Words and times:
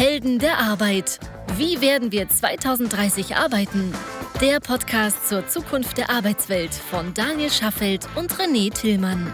Helden 0.00 0.38
der 0.38 0.56
Arbeit. 0.56 1.20
Wie 1.58 1.82
werden 1.82 2.10
wir 2.10 2.26
2030 2.26 3.36
arbeiten? 3.36 3.92
Der 4.40 4.58
Podcast 4.58 5.28
zur 5.28 5.46
Zukunft 5.46 5.98
der 5.98 6.08
Arbeitswelt 6.08 6.72
von 6.72 7.12
Daniel 7.12 7.50
Schaffelt 7.50 8.08
und 8.16 8.32
René 8.32 8.72
Tillmann. 8.72 9.30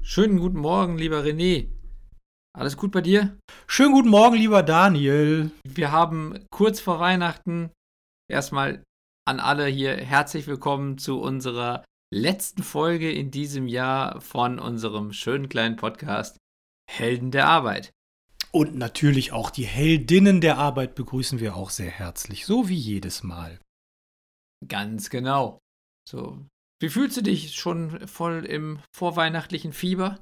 Schönen 0.00 0.38
guten 0.38 0.60
Morgen, 0.60 0.96
lieber 0.96 1.24
René. 1.24 1.70
Alles 2.56 2.76
gut 2.76 2.92
bei 2.92 3.00
dir? 3.00 3.36
Schönen 3.66 3.94
guten 3.94 4.10
Morgen, 4.10 4.36
lieber 4.36 4.62
Daniel. 4.62 5.50
Wir 5.64 5.90
haben 5.90 6.38
kurz 6.52 6.78
vor 6.78 7.00
Weihnachten 7.00 7.72
erstmal 8.30 8.84
an 9.24 9.40
alle 9.40 9.66
hier 9.66 9.96
herzlich 9.96 10.46
willkommen 10.46 10.98
zu 10.98 11.20
unserer 11.20 11.84
letzten 12.14 12.62
Folge 12.62 13.10
in 13.10 13.32
diesem 13.32 13.66
Jahr 13.66 14.20
von 14.20 14.60
unserem 14.60 15.12
schönen 15.12 15.48
kleinen 15.48 15.74
Podcast 15.74 16.36
Helden 16.88 17.32
der 17.32 17.48
Arbeit. 17.48 17.90
Und 18.52 18.76
natürlich 18.76 19.32
auch 19.32 19.50
die 19.50 19.66
Heldinnen 19.66 20.40
der 20.40 20.58
Arbeit 20.58 20.94
begrüßen 20.94 21.38
wir 21.38 21.54
auch 21.54 21.70
sehr 21.70 21.90
herzlich, 21.90 22.46
so 22.46 22.68
wie 22.68 22.76
jedes 22.76 23.22
Mal. 23.22 23.60
Ganz 24.66 25.08
genau. 25.08 25.60
So, 26.08 26.38
wie 26.80 26.88
fühlst 26.88 27.16
du 27.16 27.22
dich 27.22 27.54
schon 27.54 28.06
voll 28.08 28.44
im 28.44 28.80
vorweihnachtlichen 28.92 29.72
Fieber? 29.72 30.18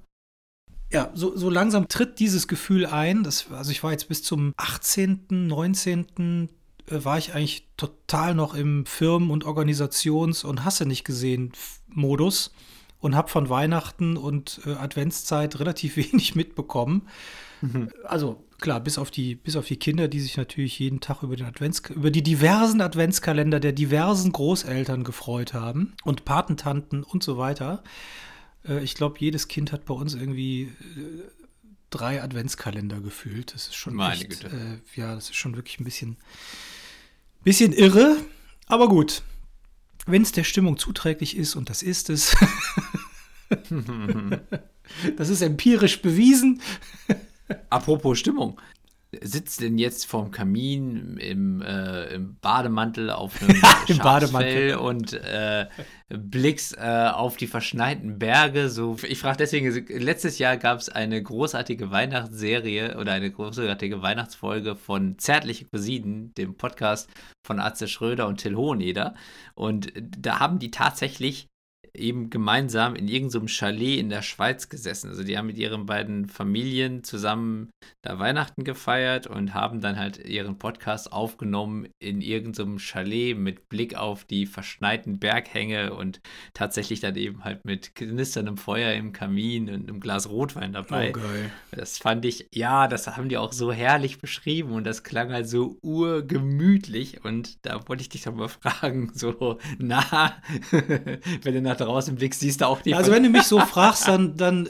Ja, 0.90 1.10
so, 1.14 1.36
so 1.36 1.50
langsam 1.50 1.88
tritt 1.88 2.18
dieses 2.18 2.48
Gefühl 2.48 2.86
ein. 2.86 3.22
Das, 3.22 3.50
also 3.50 3.70
ich 3.70 3.82
war 3.82 3.92
jetzt 3.92 4.08
bis 4.08 4.22
zum 4.22 4.52
18., 4.56 5.26
19. 5.28 6.48
Äh, 6.86 7.04
war 7.04 7.18
ich 7.18 7.34
eigentlich 7.34 7.68
total 7.76 8.34
noch 8.34 8.54
im 8.54 8.86
Firmen- 8.86 9.30
und 9.30 9.44
Organisations- 9.44 10.44
und 10.44 10.64
Hasse 10.64 10.86
nicht 10.86 11.04
gesehen 11.04 11.52
Modus 11.88 12.52
und 13.00 13.14
habe 13.14 13.28
von 13.28 13.48
Weihnachten 13.48 14.16
und 14.16 14.60
äh, 14.66 14.72
Adventszeit 14.72 15.60
relativ 15.60 15.96
wenig 16.12 16.34
mitbekommen. 16.34 17.08
Mhm. 17.60 17.90
Also 18.04 18.44
klar, 18.60 18.80
bis 18.80 18.98
auf 18.98 19.10
die, 19.10 19.34
bis 19.34 19.56
auf 19.56 19.66
die 19.66 19.76
Kinder, 19.76 20.08
die 20.08 20.20
sich 20.20 20.36
natürlich 20.36 20.78
jeden 20.78 21.00
Tag 21.00 21.22
über 21.22 21.36
den 21.36 21.46
Advents, 21.46 21.82
über 21.90 22.10
die 22.10 22.22
diversen 22.22 22.80
Adventskalender 22.80 23.60
der 23.60 23.72
diversen 23.72 24.32
Großeltern 24.32 25.04
gefreut 25.04 25.54
haben 25.54 25.94
und 26.04 26.24
Patentanten 26.24 27.02
und 27.02 27.22
so 27.22 27.38
weiter. 27.38 27.82
Äh, 28.66 28.82
ich 28.82 28.94
glaube, 28.94 29.16
jedes 29.18 29.48
Kind 29.48 29.72
hat 29.72 29.84
bei 29.84 29.94
uns 29.94 30.14
irgendwie 30.14 30.62
äh, 30.62 30.72
drei 31.90 32.22
Adventskalender 32.22 33.00
gefühlt. 33.00 33.54
Das 33.54 33.68
ist 33.68 33.76
schon 33.76 33.94
Meine 33.94 34.14
echt, 34.14 34.42
Güte. 34.42 34.48
Äh, 34.48 35.00
ja, 35.00 35.14
das 35.14 35.30
ist 35.30 35.36
schon 35.36 35.56
wirklich 35.56 35.80
ein 35.80 35.84
bisschen, 35.84 36.16
bisschen 37.44 37.72
irre. 37.72 38.16
Aber 38.66 38.88
gut, 38.88 39.22
wenn 40.06 40.22
es 40.22 40.32
der 40.32 40.44
Stimmung 40.44 40.78
zuträglich 40.78 41.36
ist, 41.36 41.54
und 41.54 41.70
das 41.70 41.82
ist 41.82 42.10
es, 42.10 42.36
das 45.16 45.28
ist 45.28 45.42
empirisch 45.42 46.02
bewiesen. 46.02 46.60
Apropos 47.70 48.18
Stimmung. 48.18 48.60
Sitzt 49.22 49.62
denn 49.62 49.78
jetzt 49.78 50.04
vorm 50.04 50.30
Kamin 50.30 51.16
im, 51.16 51.62
äh, 51.62 52.12
im 52.12 52.36
Bademantel 52.40 53.08
auf 53.08 53.40
einem 53.40 53.56
Im 53.88 53.96
Schafsfell 53.96 54.74
und 54.74 55.14
äh, 55.14 55.66
blickst 56.10 56.76
äh, 56.76 57.08
auf 57.10 57.38
die 57.38 57.46
verschneiten 57.46 58.18
Berge? 58.18 58.68
So, 58.68 58.98
ich 59.08 59.18
frage 59.18 59.38
deswegen, 59.38 59.86
letztes 59.98 60.38
Jahr 60.38 60.58
gab 60.58 60.80
es 60.80 60.90
eine 60.90 61.22
großartige 61.22 61.90
Weihnachtsserie 61.90 62.98
oder 62.98 63.12
eine 63.12 63.30
großartige 63.30 64.02
Weihnachtsfolge 64.02 64.76
von 64.76 65.18
Zärtliche 65.18 65.64
Cousinen, 65.64 66.34
dem 66.34 66.58
Podcast 66.58 67.08
von 67.46 67.60
Atze 67.60 67.88
Schröder 67.88 68.26
und 68.26 68.36
Till 68.42 68.56
Hoheneder. 68.56 69.14
Und 69.54 69.90
da 69.96 70.38
haben 70.38 70.58
die 70.58 70.70
tatsächlich 70.70 71.48
eben 71.94 72.30
gemeinsam 72.30 72.94
in 72.94 73.08
irgendeinem 73.08 73.48
Chalet 73.48 73.98
in 73.98 74.08
der 74.08 74.22
Schweiz 74.22 74.68
gesessen. 74.68 75.10
Also 75.10 75.22
die 75.22 75.36
haben 75.36 75.46
mit 75.46 75.58
ihren 75.58 75.86
beiden 75.86 76.28
Familien 76.28 77.04
zusammen 77.04 77.70
da 78.02 78.18
Weihnachten 78.18 78.64
gefeiert 78.64 79.26
und 79.26 79.54
haben 79.54 79.80
dann 79.80 79.98
halt 79.98 80.18
ihren 80.18 80.58
Podcast 80.58 81.12
aufgenommen 81.12 81.88
in 81.98 82.20
irgendeinem 82.20 82.78
Chalet 82.78 83.36
mit 83.36 83.68
Blick 83.68 83.96
auf 83.96 84.24
die 84.24 84.46
verschneiten 84.46 85.18
Berghänge 85.18 85.94
und 85.94 86.20
tatsächlich 86.54 87.00
dann 87.00 87.16
eben 87.16 87.44
halt 87.44 87.64
mit 87.64 87.94
knisterndem 87.94 88.56
Feuer 88.56 88.92
im 88.92 89.12
Kamin 89.12 89.68
und 89.68 89.88
einem 89.88 90.00
Glas 90.00 90.28
Rotwein 90.28 90.72
dabei. 90.72 91.10
Oh, 91.10 91.20
geil. 91.20 91.50
Das 91.70 91.98
fand 91.98 92.24
ich, 92.24 92.48
ja, 92.52 92.88
das 92.88 93.06
haben 93.06 93.28
die 93.28 93.38
auch 93.38 93.52
so 93.52 93.72
herrlich 93.72 94.18
beschrieben 94.18 94.72
und 94.72 94.84
das 94.84 95.02
klang 95.02 95.32
halt 95.32 95.48
so 95.48 95.78
urgemütlich 95.82 97.24
und 97.24 97.64
da 97.64 97.88
wollte 97.88 98.02
ich 98.02 98.08
dich 98.08 98.22
doch 98.22 98.34
mal 98.34 98.48
fragen, 98.48 99.10
so, 99.14 99.58
na, 99.78 100.36
wenn 100.70 101.54
du 101.54 101.62
nach 101.62 101.76
draußen 101.80 102.16
blickst, 102.16 102.40
siehst 102.40 102.60
du 102.60 102.66
auch 102.66 102.82
die. 102.82 102.94
Also 102.94 103.12
wenn 103.12 103.22
du 103.22 103.30
mich 103.30 103.44
so 103.44 103.60
fragst, 103.60 104.08
dann, 104.08 104.36
dann, 104.36 104.68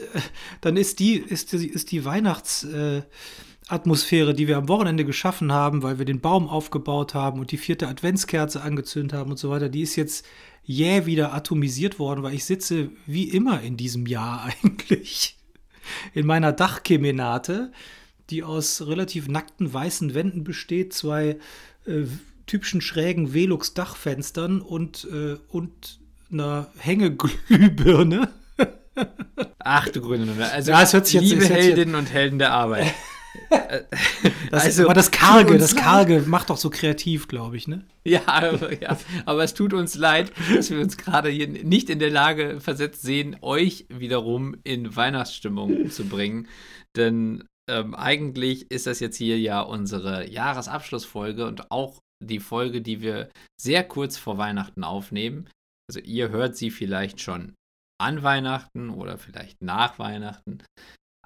dann 0.61 0.77
ist 0.77 0.99
die, 0.99 1.15
ist 1.15 1.51
die, 1.53 1.67
ist 1.67 1.91
die 1.91 2.05
Weihnachtsatmosphäre, 2.05 4.33
die 4.33 4.47
wir 4.47 4.57
am 4.57 4.69
Wochenende 4.69 5.05
geschaffen 5.05 5.51
haben, 5.51 5.83
weil 5.83 5.99
wir 5.99 6.05
den 6.05 6.21
Baum 6.21 6.47
aufgebaut 6.47 7.13
haben 7.13 7.39
und 7.39 7.51
die 7.51 7.57
vierte 7.57 7.87
Adventskerze 7.87 8.61
angezündet 8.61 9.13
haben 9.13 9.31
und 9.31 9.37
so 9.37 9.49
weiter, 9.49 9.69
die 9.69 9.81
ist 9.81 9.95
jetzt 9.95 10.25
jäh 10.63 11.05
wieder 11.05 11.33
atomisiert 11.33 11.99
worden, 11.99 12.23
weil 12.23 12.35
ich 12.35 12.45
sitze 12.45 12.91
wie 13.05 13.23
immer 13.23 13.61
in 13.61 13.75
diesem 13.75 14.05
Jahr 14.05 14.49
eigentlich 14.63 15.37
in 16.13 16.25
meiner 16.25 16.51
Dachkemenate, 16.51 17.71
die 18.29 18.43
aus 18.43 18.85
relativ 18.85 19.27
nackten 19.27 19.73
weißen 19.73 20.13
Wänden 20.13 20.43
besteht, 20.43 20.93
zwei 20.93 21.39
äh, 21.85 22.03
typischen 22.45 22.81
schrägen 22.81 23.33
Velux-Dachfenstern 23.33 24.61
und, 24.61 25.07
äh, 25.11 25.37
und 25.47 25.99
einer 26.31 26.67
Hängeglühbirne. 26.77 28.29
Ach 29.59 29.87
du 29.89 30.01
grüne 30.01 30.25
Nonne. 30.25 30.51
Also, 30.51 30.71
Ja, 30.71 30.81
es 30.81 30.93
hört 30.93 31.05
sich 31.07 31.15
jetzt- 31.15 31.29
liebe 31.29 31.45
Heldinnen 31.45 31.95
und 31.95 32.11
Helden 32.11 32.39
der 32.39 32.51
Arbeit. 32.53 32.93
Das 34.49 34.63
Also, 34.65 34.85
aber 34.85 34.95
das 34.95 35.11
Karge, 35.11 35.57
das 35.59 35.75
Karge 35.75 36.23
macht 36.25 36.49
doch 36.49 36.57
so 36.57 36.71
kreativ, 36.71 37.27
glaube 37.27 37.57
ich, 37.57 37.67
ne? 37.67 37.85
Ja, 38.03 38.21
aber, 38.25 38.73
ja, 38.81 38.97
aber 39.25 39.43
es 39.43 39.53
tut 39.53 39.73
uns 39.73 39.93
leid, 39.95 40.31
dass 40.55 40.71
wir 40.71 40.79
uns 40.79 40.97
gerade 40.97 41.29
hier 41.29 41.47
nicht 41.47 41.91
in 41.91 41.99
der 41.99 42.09
Lage 42.09 42.59
versetzt 42.59 43.03
sehen, 43.03 43.37
euch 43.41 43.85
wiederum 43.89 44.55
in 44.63 44.95
Weihnachtsstimmung 44.95 45.91
zu 45.91 46.05
bringen. 46.05 46.47
Denn 46.97 47.43
ähm, 47.69 47.93
eigentlich 47.93 48.71
ist 48.71 48.87
das 48.87 48.99
jetzt 48.99 49.17
hier 49.17 49.39
ja 49.39 49.61
unsere 49.61 50.27
Jahresabschlussfolge 50.27 51.45
und 51.45 51.69
auch 51.71 51.99
die 52.23 52.39
Folge, 52.39 52.81
die 52.81 53.01
wir 53.01 53.29
sehr 53.61 53.83
kurz 53.83 54.17
vor 54.17 54.39
Weihnachten 54.39 54.83
aufnehmen. 54.83 55.47
Also 55.89 56.01
ihr 56.01 56.29
hört 56.29 56.55
sie 56.55 56.69
vielleicht 56.69 57.19
schon 57.19 57.55
an 57.99 58.21
Weihnachten 58.21 58.91
oder 58.91 59.17
vielleicht 59.17 59.63
nach 59.63 59.97
Weihnachten. 59.97 60.59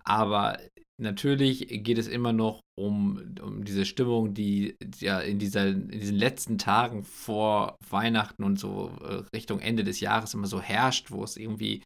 Aber 0.05 0.57
natürlich 0.97 1.67
geht 1.83 1.97
es 1.97 2.07
immer 2.07 2.31
noch 2.31 2.61
um, 2.79 3.35
um 3.41 3.65
diese 3.65 3.83
Stimmung, 3.83 4.33
die 4.33 4.77
ja 4.99 5.19
in, 5.19 5.37
dieser, 5.37 5.67
in 5.67 5.89
diesen 5.89 6.15
letzten 6.15 6.57
Tagen 6.57 7.03
vor 7.03 7.75
Weihnachten 7.89 8.45
und 8.45 8.57
so 8.57 8.95
äh, 9.01 9.23
Richtung 9.35 9.59
Ende 9.59 9.83
des 9.83 9.99
Jahres 9.99 10.33
immer 10.33 10.47
so 10.47 10.61
herrscht, 10.61 11.11
wo 11.11 11.25
es 11.25 11.35
irgendwie, 11.35 11.83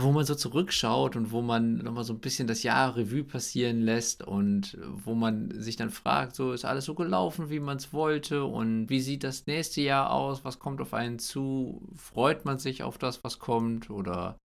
wo 0.00 0.12
man 0.12 0.24
so 0.24 0.34
zurückschaut 0.34 1.16
und 1.16 1.30
wo 1.30 1.42
man 1.42 1.76
nochmal 1.76 2.04
so 2.04 2.12
ein 2.12 2.20
bisschen 2.20 2.46
das 2.46 2.62
Jahr 2.62 2.96
Revue 2.96 3.24
passieren 3.24 3.80
lässt 3.80 4.22
und 4.22 4.78
wo 4.82 5.14
man 5.14 5.50
sich 5.60 5.76
dann 5.76 5.90
fragt, 5.90 6.34
so 6.34 6.52
ist 6.52 6.64
alles 6.64 6.84
so 6.84 6.94
gelaufen, 6.94 7.50
wie 7.50 7.60
man 7.60 7.76
es 7.76 7.92
wollte 7.92 8.44
und 8.44 8.88
wie 8.88 9.00
sieht 9.00 9.24
das 9.24 9.46
nächste 9.46 9.80
Jahr 9.80 10.10
aus, 10.10 10.44
was 10.44 10.58
kommt 10.58 10.80
auf 10.80 10.94
einen 10.94 11.18
zu, 11.18 11.86
freut 11.94 12.44
man 12.44 12.58
sich 12.58 12.82
auf 12.82 12.98
das, 12.98 13.24
was 13.24 13.38
kommt 13.38 13.90
oder 13.90 14.38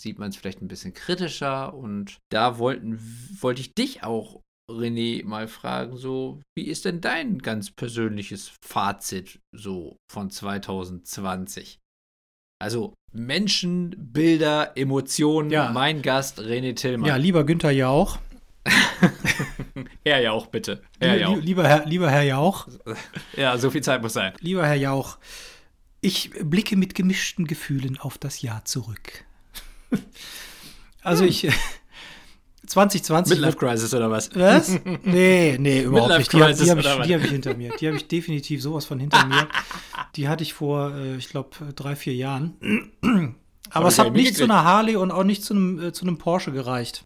sieht 0.00 0.18
man 0.18 0.30
es 0.30 0.36
vielleicht 0.36 0.62
ein 0.62 0.68
bisschen 0.68 0.94
kritischer? 0.94 1.74
Und 1.74 2.18
da 2.30 2.58
wollten, 2.58 2.98
wollte 3.40 3.60
ich 3.60 3.74
dich 3.74 4.02
auch, 4.02 4.40
René, 4.70 5.24
mal 5.24 5.46
fragen, 5.46 5.96
so, 5.96 6.40
wie 6.56 6.64
ist 6.64 6.84
denn 6.86 7.00
dein 7.00 7.38
ganz 7.38 7.70
persönliches 7.70 8.52
Fazit 8.64 9.40
so 9.52 9.96
von 10.10 10.30
2020? 10.30 11.78
Also 12.58 12.94
Menschen, 13.12 13.94
Bilder, 13.98 14.72
Emotionen, 14.76 15.50
Ja. 15.50 15.70
mein 15.72 16.02
Gast 16.02 16.38
René 16.40 16.74
Tillmann. 16.74 17.08
Ja, 17.08 17.16
lieber 17.16 17.44
Günther 17.44 17.70
Jauch. 17.70 18.18
Herr 20.04 20.20
Jauch, 20.20 20.46
bitte. 20.46 20.82
Herr 20.98 21.18
Jauch. 21.18 21.36
Lieber, 21.36 21.68
Herr, 21.68 21.84
lieber 21.86 22.10
Herr 22.10 22.22
Jauch. 22.22 22.68
Ja, 23.36 23.58
so 23.58 23.70
viel 23.70 23.82
Zeit 23.82 24.00
muss 24.02 24.14
sein. 24.14 24.32
Lieber 24.40 24.66
Herr 24.66 24.74
Jauch. 24.76 25.18
Ich 26.00 26.30
blicke 26.42 26.76
mit 26.76 26.94
gemischten 26.94 27.46
Gefühlen 27.46 27.98
auf 27.98 28.18
das 28.18 28.42
Jahr 28.42 28.64
zurück. 28.64 29.24
Also 31.02 31.24
ich. 31.26 31.48
2020. 32.66 33.36
Midlife 33.38 33.56
Crisis 33.58 33.94
oder 33.94 34.10
was? 34.10 34.30
Was? 34.34 34.78
Nee, 35.02 35.56
nee, 35.58 35.82
überhaupt 35.84 36.08
Midlife 36.10 36.18
nicht. 36.18 36.32
Die, 36.32 36.40
hab- 36.40 36.46
Crisis 36.48 36.64
die 36.64 36.70
habe 36.70 36.80
ich, 36.80 37.06
die 37.06 37.14
hab 37.14 37.24
ich 37.24 37.30
hinter 37.30 37.54
mir. 37.56 37.72
Die 37.78 37.86
habe 37.86 37.96
ich 37.96 38.08
definitiv 38.08 38.62
sowas 38.62 38.84
von 38.84 38.98
hinter 38.98 39.24
mir. 39.26 39.48
Die 40.16 40.28
hatte 40.28 40.42
ich 40.42 40.54
vor, 40.54 40.94
äh, 40.94 41.16
ich 41.16 41.28
glaube, 41.28 41.50
drei, 41.74 41.96
vier 41.96 42.14
Jahren. 42.14 42.54
Aber 43.70 43.88
es 43.88 43.98
hat 43.98 44.12
nicht 44.12 44.36
zu 44.36 44.44
einer 44.44 44.62
Harley 44.62 44.94
und 44.96 45.10
auch 45.10 45.24
nicht 45.24 45.42
zu 45.44 45.54
einem, 45.54 45.82
äh, 45.82 45.92
zu 45.92 46.04
einem 46.04 46.18
Porsche 46.18 46.52
gereicht. 46.52 47.04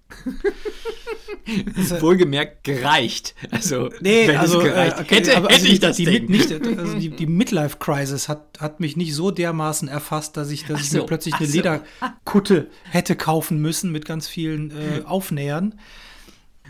Wohlgemerkt 2.00 2.62
gereicht. 2.65 3.35
Also, 3.50 3.89
Nee, 4.00 4.35
also, 4.37 4.59
gereicht 4.61 4.99
äh, 4.99 5.03
okay, 5.03 5.15
hätte, 5.17 5.37
aber 5.37 5.49
hätte 5.49 5.55
also 5.55 5.67
ich 5.67 5.73
die, 5.75 5.79
das 5.81 5.97
die, 5.97 6.05
Ding. 6.05 6.27
nicht, 6.31 6.53
also 6.53 6.95
die, 6.99 7.11
die 7.11 7.27
Midlife 7.27 7.79
Crisis 7.79 8.29
hat, 8.29 8.59
hat 8.61 8.81
mich 8.81 8.97
nicht 8.97 9.15
so 9.15 9.31
dermaßen 9.31 9.89
erfasst, 9.89 10.37
dass 10.37 10.50
ich, 10.50 10.65
dass 10.67 10.81
ich 10.81 10.91
so, 10.91 10.99
mir 10.99 11.05
plötzlich 11.06 11.35
eine 11.35 11.47
so. 11.47 11.56
Lederkutte 11.56 12.69
hätte 12.85 13.17
kaufen 13.17 13.61
müssen 13.61 13.91
mit 13.93 14.05
ganz 14.05 14.29
vielen 14.29 14.71
äh, 14.71 15.03
Aufnähern. 15.05 15.79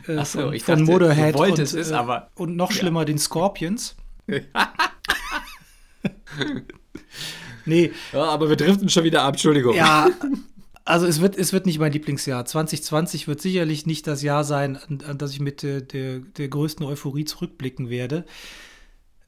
äh, 0.06 0.16
Ach 0.18 0.26
so, 0.26 0.40
von, 0.42 0.52
ich 0.52 0.62
von 0.62 0.78
dachte, 0.80 0.90
Motorhead 0.92 1.34
du 1.34 1.38
wolltest 1.40 1.74
und, 1.74 1.80
es, 1.80 1.90
äh, 1.90 1.94
aber- 1.94 2.30
und 2.36 2.56
noch 2.56 2.70
schlimmer 2.72 3.04
den 3.04 3.18
Scorpions. 3.18 3.96
nee, 7.64 7.92
Ja, 8.12 8.24
aber 8.24 8.48
wir 8.48 8.56
driften 8.56 8.88
schon 8.88 9.04
wieder 9.04 9.22
ab, 9.22 9.34
Entschuldigung. 9.34 9.74
ja, 9.74 10.08
also 10.88 11.06
es 11.06 11.20
wird, 11.20 11.36
es 11.36 11.52
wird 11.52 11.66
nicht 11.66 11.78
mein 11.78 11.92
Lieblingsjahr. 11.92 12.46
2020 12.46 13.28
wird 13.28 13.42
sicherlich 13.42 13.84
nicht 13.84 14.06
das 14.06 14.22
Jahr 14.22 14.42
sein, 14.42 14.78
an, 14.78 15.00
an 15.06 15.18
das 15.18 15.32
ich 15.32 15.40
mit 15.40 15.62
der, 15.62 15.82
der, 15.82 16.20
der 16.20 16.48
größten 16.48 16.84
Euphorie 16.86 17.26
zurückblicken 17.26 17.90
werde. 17.90 18.24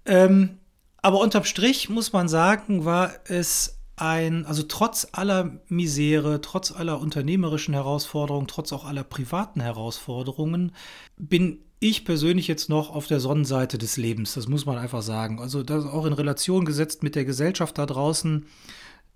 Ähm, 0.07 0.59
aber 1.03 1.21
unterm 1.21 1.45
Strich 1.45 1.91
muss 1.91 2.15
man 2.15 2.29
sagen, 2.29 2.87
war 2.87 3.13
es 3.27 3.79
ein, 3.97 4.47
also 4.47 4.63
trotz 4.63 5.09
aller 5.13 5.61
Misere, 5.69 6.41
trotz 6.41 6.73
aller 6.73 6.99
unternehmerischen 6.99 7.75
Herausforderungen, 7.75 8.47
trotz 8.47 8.73
auch 8.73 8.87
aller 8.87 9.05
privaten 9.05 9.61
Herausforderungen, 9.61 10.73
bin 11.19 11.59
ich 11.79 12.07
persönlich 12.07 12.49
jetzt 12.49 12.71
noch 12.71 12.89
auf 12.89 13.07
der 13.07 13.21
Sonnenseite 13.21 13.77
des 13.77 13.99
Lebens. 13.99 14.33
Das 14.33 14.49
muss 14.49 14.65
man 14.65 14.79
einfach 14.79 15.03
sagen. 15.03 15.41
Also 15.41 15.63
das 15.63 15.85
auch 15.85 16.07
in 16.07 16.15
Relation 16.15 16.65
gesetzt 16.65 17.03
mit 17.03 17.15
der 17.15 17.27
Gesellschaft 17.27 17.77
da 17.77 17.85
draußen 17.85 18.47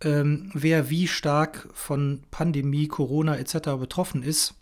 ähm, 0.02 0.50
wer 0.54 0.90
wie 0.90 1.08
stark 1.08 1.68
von 1.72 2.22
Pandemie, 2.30 2.88
Corona 2.88 3.36
etc. 3.36 3.70
betroffen 3.78 4.22
ist, 4.22 4.54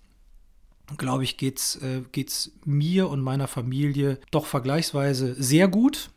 glaube 0.99 1.25
ich, 1.25 1.37
geht 1.37 1.59
es 1.59 1.77
äh, 1.77 2.03
geht's 2.13 2.53
mir 2.65 3.09
und 3.09 3.21
meiner 3.21 3.49
Familie 3.49 4.19
doch 4.31 4.47
vergleichsweise 4.47 5.35
sehr 5.41 5.69
gut. 5.69 6.11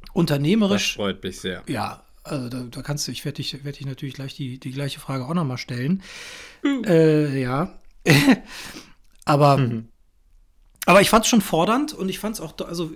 Das 0.00 0.10
Unternehmerisch, 0.12 0.96
freut 0.96 1.22
mich 1.22 1.40
sehr. 1.40 1.62
ja, 1.66 2.04
also 2.22 2.48
da, 2.48 2.62
da 2.62 2.82
kannst 2.82 3.06
du, 3.08 3.12
ich 3.12 3.24
werde 3.24 3.36
dich, 3.36 3.64
werd 3.64 3.78
dich 3.78 3.86
natürlich 3.86 4.14
gleich 4.14 4.34
die, 4.34 4.58
die 4.58 4.72
gleiche 4.72 5.00
Frage 5.00 5.26
auch 5.26 5.34
nochmal 5.34 5.58
stellen. 5.58 6.02
Äh, 6.64 7.40
ja. 7.40 7.78
aber, 9.24 9.82
aber 10.86 11.00
ich 11.00 11.10
fand 11.10 11.24
es 11.24 11.30
schon 11.30 11.40
fordernd 11.40 11.92
und 11.94 12.08
ich 12.08 12.18
fand 12.18 12.34
es 12.36 12.40
auch, 12.40 12.54
also 12.66 12.92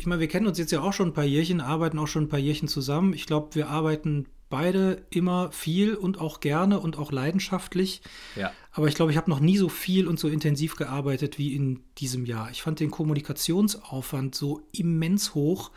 ich 0.00 0.06
meine, 0.06 0.20
wir 0.20 0.28
kennen 0.28 0.46
uns 0.46 0.56
jetzt 0.56 0.72
ja 0.72 0.80
auch 0.80 0.94
schon 0.94 1.08
ein 1.08 1.12
paar 1.12 1.24
Jährchen, 1.24 1.60
arbeiten 1.60 1.98
auch 1.98 2.06
schon 2.06 2.24
ein 2.24 2.28
paar 2.30 2.38
Jährchen 2.38 2.68
zusammen. 2.68 3.12
Ich 3.12 3.26
glaube, 3.26 3.54
wir 3.54 3.68
arbeiten 3.68 4.26
beide 4.48 5.04
immer 5.10 5.52
viel 5.52 5.94
und 5.94 6.18
auch 6.18 6.40
gerne 6.40 6.80
und 6.80 6.96
auch 6.96 7.12
leidenschaftlich. 7.12 8.00
Ja. 8.34 8.50
Aber 8.72 8.88
ich 8.88 8.94
glaube, 8.94 9.12
ich 9.12 9.18
habe 9.18 9.28
noch 9.28 9.40
nie 9.40 9.58
so 9.58 9.68
viel 9.68 10.08
und 10.08 10.18
so 10.18 10.28
intensiv 10.28 10.76
gearbeitet 10.76 11.36
wie 11.36 11.54
in 11.54 11.82
diesem 11.98 12.24
Jahr. 12.24 12.50
Ich 12.50 12.62
fand 12.62 12.80
den 12.80 12.90
Kommunikationsaufwand 12.90 14.34
so 14.34 14.66
immens 14.72 15.34
hoch. 15.34 15.70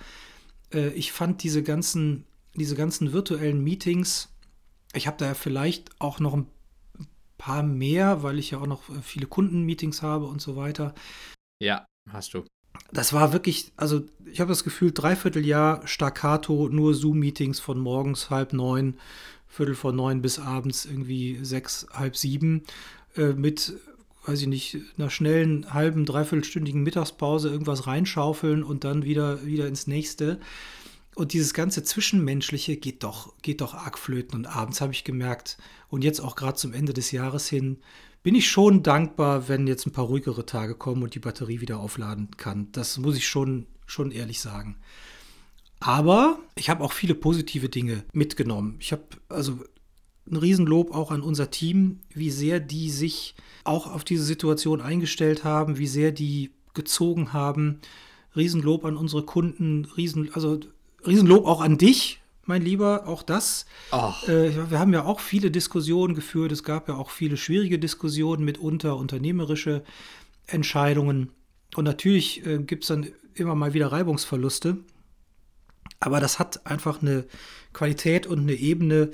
Äh, 0.73 0.91
ich 0.91 1.11
fand 1.11 1.43
diese 1.43 1.61
ganzen, 1.61 2.23
diese 2.55 2.77
ganzen 2.77 3.11
virtuellen 3.11 3.61
Meetings, 3.61 4.33
ich 4.93 5.05
habe 5.05 5.17
da 5.17 5.25
ja 5.25 5.33
vielleicht 5.33 5.99
auch 5.99 6.21
noch 6.21 6.33
ein 6.33 6.47
paar 7.37 7.61
mehr, 7.61 8.23
weil 8.23 8.39
ich 8.39 8.51
ja 8.51 8.59
auch 8.59 8.67
noch 8.67 8.89
äh, 8.89 9.01
viele 9.01 9.27
Kundenmeetings 9.27 10.01
habe 10.01 10.27
und 10.27 10.41
so 10.41 10.55
weiter. 10.55 10.95
Ja, 11.59 11.85
hast 12.09 12.33
du. 12.33 12.45
Das 12.91 13.13
war 13.13 13.33
wirklich, 13.33 13.71
also 13.75 14.03
ich 14.31 14.39
habe 14.39 14.49
das 14.49 14.63
Gefühl, 14.63 14.91
dreiviertel 14.91 15.45
Jahr 15.45 15.85
staccato, 15.87 16.69
nur 16.69 16.93
Zoom-Meetings 16.93 17.59
von 17.59 17.79
morgens 17.79 18.29
halb 18.29 18.53
neun, 18.53 18.95
Viertel 19.47 19.75
vor 19.75 19.93
neun 19.93 20.21
bis 20.21 20.39
abends 20.39 20.85
irgendwie 20.85 21.39
sechs, 21.43 21.85
halb 21.93 22.17
sieben, 22.17 22.63
äh, 23.15 23.33
mit, 23.33 23.73
weiß 24.25 24.41
ich 24.41 24.47
nicht, 24.47 24.77
einer 24.97 25.11
schnellen 25.11 25.71
halben, 25.71 26.05
dreiviertelstündigen 26.05 26.81
Mittagspause 26.81 27.49
irgendwas 27.49 27.85
reinschaufeln 27.85 28.63
und 28.63 28.83
dann 28.83 29.03
wieder, 29.03 29.45
wieder 29.45 29.67
ins 29.67 29.85
nächste. 29.85 30.39
Und 31.15 31.33
dieses 31.33 31.53
ganze 31.53 31.83
Zwischenmenschliche 31.83 32.77
geht 32.77 33.03
doch, 33.03 33.33
geht 33.43 33.61
doch 33.61 33.75
arg 33.75 33.99
flöten. 33.99 34.39
Und 34.39 34.45
abends 34.47 34.81
habe 34.81 34.93
ich 34.93 35.03
gemerkt, 35.03 35.57
und 35.89 36.03
jetzt 36.03 36.21
auch 36.21 36.35
gerade 36.35 36.57
zum 36.57 36.73
Ende 36.73 36.93
des 36.93 37.11
Jahres 37.11 37.47
hin, 37.47 37.77
bin 38.23 38.35
ich 38.35 38.49
schon 38.49 38.83
dankbar, 38.83 39.49
wenn 39.49 39.67
jetzt 39.67 39.85
ein 39.85 39.91
paar 39.91 40.05
ruhigere 40.05 40.45
Tage 40.45 40.75
kommen 40.75 41.03
und 41.03 41.13
die 41.13 41.19
Batterie 41.19 41.61
wieder 41.61 41.79
aufladen 41.79 42.31
kann. 42.37 42.69
Das 42.71 42.97
muss 42.97 43.17
ich 43.17 43.27
schon, 43.27 43.67
schon 43.85 44.11
ehrlich 44.11 44.39
sagen. 44.39 44.77
Aber 45.81 46.39
ich 46.55 46.69
habe 46.69 46.83
auch 46.83 46.93
viele 46.93 47.13
positive 47.13 47.67
Dinge 47.67 48.05
mitgenommen. 48.13 48.77
Ich 48.79 48.93
habe 48.93 49.03
also 49.27 49.59
ein 50.31 50.37
Riesenlob 50.37 50.95
auch 50.95 51.11
an 51.11 51.21
unser 51.21 51.51
Team, 51.51 51.99
wie 52.13 52.31
sehr 52.31 52.61
die 52.61 52.89
sich 52.89 53.35
auch 53.65 53.93
auf 53.93 54.05
diese 54.05 54.23
Situation 54.23 54.79
eingestellt 54.79 55.43
haben, 55.43 55.77
wie 55.77 55.87
sehr 55.87 56.13
die 56.13 56.51
gezogen 56.73 57.33
haben. 57.33 57.79
Riesenlob 58.35 58.85
an 58.85 58.95
unsere 58.95 59.23
Kunden, 59.23 59.85
Riesen, 59.97 60.33
also 60.33 60.61
Riesenlob 61.05 61.45
auch 61.45 61.59
an 61.59 61.77
dich, 61.77 62.21
mein 62.45 62.61
Lieber, 62.61 63.07
auch 63.07 63.23
das. 63.23 63.65
Äh, 64.27 64.69
wir 64.69 64.79
haben 64.79 64.93
ja 64.93 65.05
auch 65.05 65.19
viele 65.19 65.51
Diskussionen 65.51 66.13
geführt. 66.13 66.51
Es 66.51 66.63
gab 66.63 66.89
ja 66.89 66.95
auch 66.95 67.09
viele 67.09 67.37
schwierige 67.37 67.79
Diskussionen 67.79 68.43
mitunter, 68.43 68.97
unternehmerische 68.97 69.83
Entscheidungen. 70.47 71.31
Und 71.75 71.85
natürlich 71.85 72.45
äh, 72.45 72.59
gibt 72.59 72.83
es 72.83 72.89
dann 72.89 73.07
immer 73.33 73.55
mal 73.55 73.73
wieder 73.73 73.91
Reibungsverluste. 73.91 74.77
Aber 75.99 76.19
das 76.19 76.37
hat 76.37 76.65
einfach 76.65 77.01
eine 77.01 77.25
Qualität 77.71 78.27
und 78.27 78.39
eine 78.39 78.53
Ebene, 78.53 79.11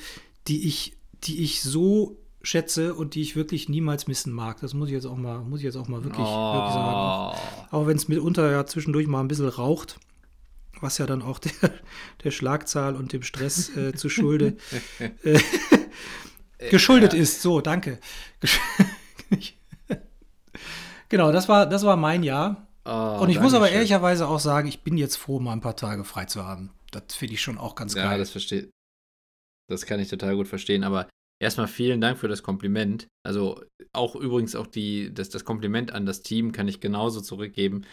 die 0.48 0.68
ich, 0.68 0.98
die 1.24 1.44
ich 1.44 1.62
so 1.62 2.18
schätze 2.42 2.96
und 2.96 3.16
die 3.16 3.22
ich 3.22 3.36
wirklich 3.36 3.70
niemals 3.70 4.08
missen 4.08 4.34
mag. 4.34 4.60
Das 4.62 4.74
muss 4.74 4.88
ich 4.88 4.94
jetzt 4.94 5.06
auch 5.06 5.18
mal, 5.18 5.40
muss 5.42 5.60
ich 5.60 5.66
jetzt 5.66 5.76
auch 5.76 5.88
mal 5.88 6.04
wirklich, 6.04 6.26
wirklich 6.26 6.74
sagen. 6.74 7.38
oh. 7.72 7.76
Auch 7.76 7.88
wenn 7.88 7.98
es 7.98 8.08
mitunter 8.08 8.50
ja 8.50 8.66
zwischendurch 8.66 9.08
mal 9.08 9.20
ein 9.20 9.28
bisschen 9.28 9.50
raucht, 9.50 10.00
was 10.82 10.98
ja 10.98 11.06
dann 11.06 11.22
auch 11.22 11.40
der, 11.40 11.52
der 12.24 12.32
Schlagzahl 12.32 12.96
und 12.96 13.14
dem 13.14 13.24
Stress 13.24 13.76
äh, 13.76 13.94
zu 13.94 14.10
Schulde 14.10 14.58
äh, 15.24 15.40
geschuldet 16.70 17.14
ist. 17.14 17.42
So, 17.42 17.62
danke. 17.62 18.00
Genau, 21.10 21.32
das 21.32 21.50
war, 21.50 21.66
das 21.66 21.84
war 21.84 21.98
mein 21.98 22.22
Jahr. 22.24 22.68
Oh, 22.86 23.18
und 23.22 23.30
ich 23.30 23.40
muss 23.40 23.54
aber 23.54 23.62
Dankeschön. 23.66 23.76
ehrlicherweise 23.78 24.28
auch 24.28 24.40
sagen, 24.40 24.68
ich 24.68 24.84
bin 24.84 24.96
jetzt 24.98 25.16
froh, 25.18 25.40
mal 25.40 25.54
ein 25.54 25.62
paar 25.62 25.76
Tage 25.76 26.04
frei 26.04 26.26
zu 26.26 26.46
haben. 26.46 26.70
Das 26.92 27.16
finde 27.16 27.34
ich 27.34 27.42
schon 27.42 27.58
auch 27.58 27.76
ganz 27.76 27.96
Ja, 27.96 28.04
geil. 28.04 28.20
das 28.20 28.30
verstehe. 28.30 28.70
Das 29.70 29.86
kann 29.86 30.00
ich 30.00 30.10
total 30.10 30.36
gut 30.36 30.48
verstehen. 30.48 30.84
Aber 30.84 31.10
erstmal 31.42 31.68
vielen 31.68 32.00
Dank 32.00 32.18
für 32.20 32.28
das 32.28 32.44
Kompliment. 32.44 33.08
Also 33.26 33.64
auch 33.94 34.16
übrigens 34.16 34.56
auch 34.56 34.68
die, 34.68 35.12
das, 35.14 35.30
das 35.30 35.46
Kompliment 35.46 35.92
an 35.94 36.06
das 36.06 36.22
Team 36.22 36.52
kann 36.52 36.68
ich 36.68 36.80
genauso 36.80 37.22
zurückgeben. 37.22 37.86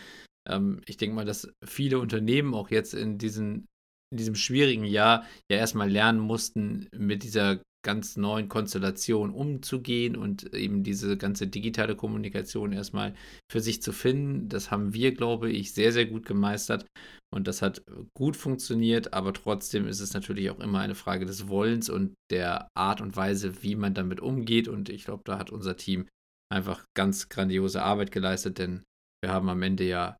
Ähm, 0.46 0.80
ich 0.86 0.96
denke 0.96 1.16
mal, 1.16 1.24
dass 1.24 1.48
viele 1.64 1.98
Unternehmen 1.98 2.54
auch 2.54 2.70
jetzt 2.70 2.94
in, 2.94 3.18
diesen, 3.18 3.66
in 4.10 4.18
diesem 4.18 4.34
schwierigen 4.34 4.84
Jahr 4.84 5.24
ja 5.50 5.58
erstmal 5.58 5.90
lernen 5.90 6.20
mussten, 6.20 6.88
mit 6.96 7.22
dieser 7.22 7.60
ganz 7.86 8.16
neuen 8.16 8.48
Konstellation 8.48 9.30
umzugehen 9.30 10.16
und 10.16 10.52
eben 10.52 10.82
diese 10.82 11.16
ganze 11.16 11.46
digitale 11.46 11.94
Kommunikation 11.94 12.72
erstmal 12.72 13.14
für 13.48 13.60
sich 13.60 13.80
zu 13.80 13.92
finden. 13.92 14.48
Das 14.48 14.72
haben 14.72 14.92
wir, 14.92 15.14
glaube 15.14 15.52
ich, 15.52 15.72
sehr, 15.72 15.92
sehr 15.92 16.06
gut 16.06 16.26
gemeistert. 16.26 16.84
Und 17.32 17.46
das 17.46 17.62
hat 17.62 17.84
gut 18.16 18.36
funktioniert, 18.36 19.14
aber 19.14 19.32
trotzdem 19.32 19.86
ist 19.86 20.00
es 20.00 20.14
natürlich 20.14 20.50
auch 20.50 20.58
immer 20.58 20.80
eine 20.80 20.96
Frage 20.96 21.26
des 21.26 21.46
Wollens 21.46 21.88
und 21.88 22.14
der 22.32 22.66
Art 22.76 23.00
und 23.00 23.14
Weise, 23.14 23.62
wie 23.62 23.76
man 23.76 23.94
damit 23.94 24.20
umgeht. 24.20 24.66
Und 24.66 24.88
ich 24.88 25.04
glaube, 25.04 25.22
da 25.24 25.38
hat 25.38 25.50
unser 25.50 25.76
Team 25.76 26.08
einfach 26.52 26.84
ganz 26.96 27.28
grandiose 27.28 27.84
Arbeit 27.84 28.10
geleistet, 28.10 28.58
denn 28.58 28.82
wir 29.22 29.30
haben 29.30 29.48
am 29.48 29.62
Ende 29.62 29.84
ja 29.84 30.16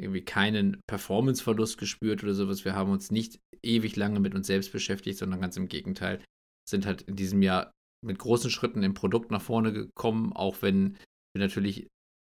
irgendwie 0.00 0.24
keinen 0.24 0.80
Performanceverlust 0.86 1.78
gespürt 1.78 2.22
oder 2.22 2.34
sowas. 2.34 2.64
Wir 2.64 2.74
haben 2.74 2.90
uns 2.90 3.10
nicht 3.10 3.38
ewig 3.62 3.96
lange 3.96 4.20
mit 4.20 4.34
uns 4.34 4.46
selbst 4.46 4.72
beschäftigt, 4.72 5.18
sondern 5.18 5.40
ganz 5.40 5.56
im 5.56 5.68
Gegenteil, 5.68 6.22
sind 6.68 6.86
halt 6.86 7.02
in 7.02 7.16
diesem 7.16 7.42
Jahr 7.42 7.72
mit 8.04 8.18
großen 8.18 8.50
Schritten 8.50 8.82
im 8.82 8.94
Produkt 8.94 9.30
nach 9.30 9.42
vorne 9.42 9.72
gekommen, 9.72 10.32
auch 10.32 10.62
wenn 10.62 10.96
wir 11.34 11.44
natürlich 11.44 11.88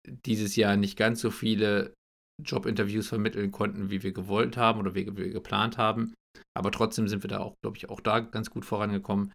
dieses 0.06 0.56
Jahr 0.56 0.76
nicht 0.76 0.96
ganz 0.96 1.20
so 1.20 1.30
viele 1.30 1.94
Jobinterviews 2.44 3.08
vermitteln 3.08 3.50
konnten, 3.50 3.90
wie 3.90 4.02
wir 4.02 4.12
gewollt 4.12 4.56
haben 4.56 4.80
oder 4.80 4.94
wie 4.94 5.16
wir 5.16 5.30
geplant 5.30 5.78
haben. 5.78 6.14
Aber 6.56 6.70
trotzdem 6.70 7.08
sind 7.08 7.24
wir 7.24 7.28
da 7.28 7.40
auch, 7.40 7.54
glaube 7.62 7.76
ich, 7.76 7.88
auch 7.88 8.00
da 8.00 8.20
ganz 8.20 8.50
gut 8.50 8.64
vorangekommen. 8.64 9.32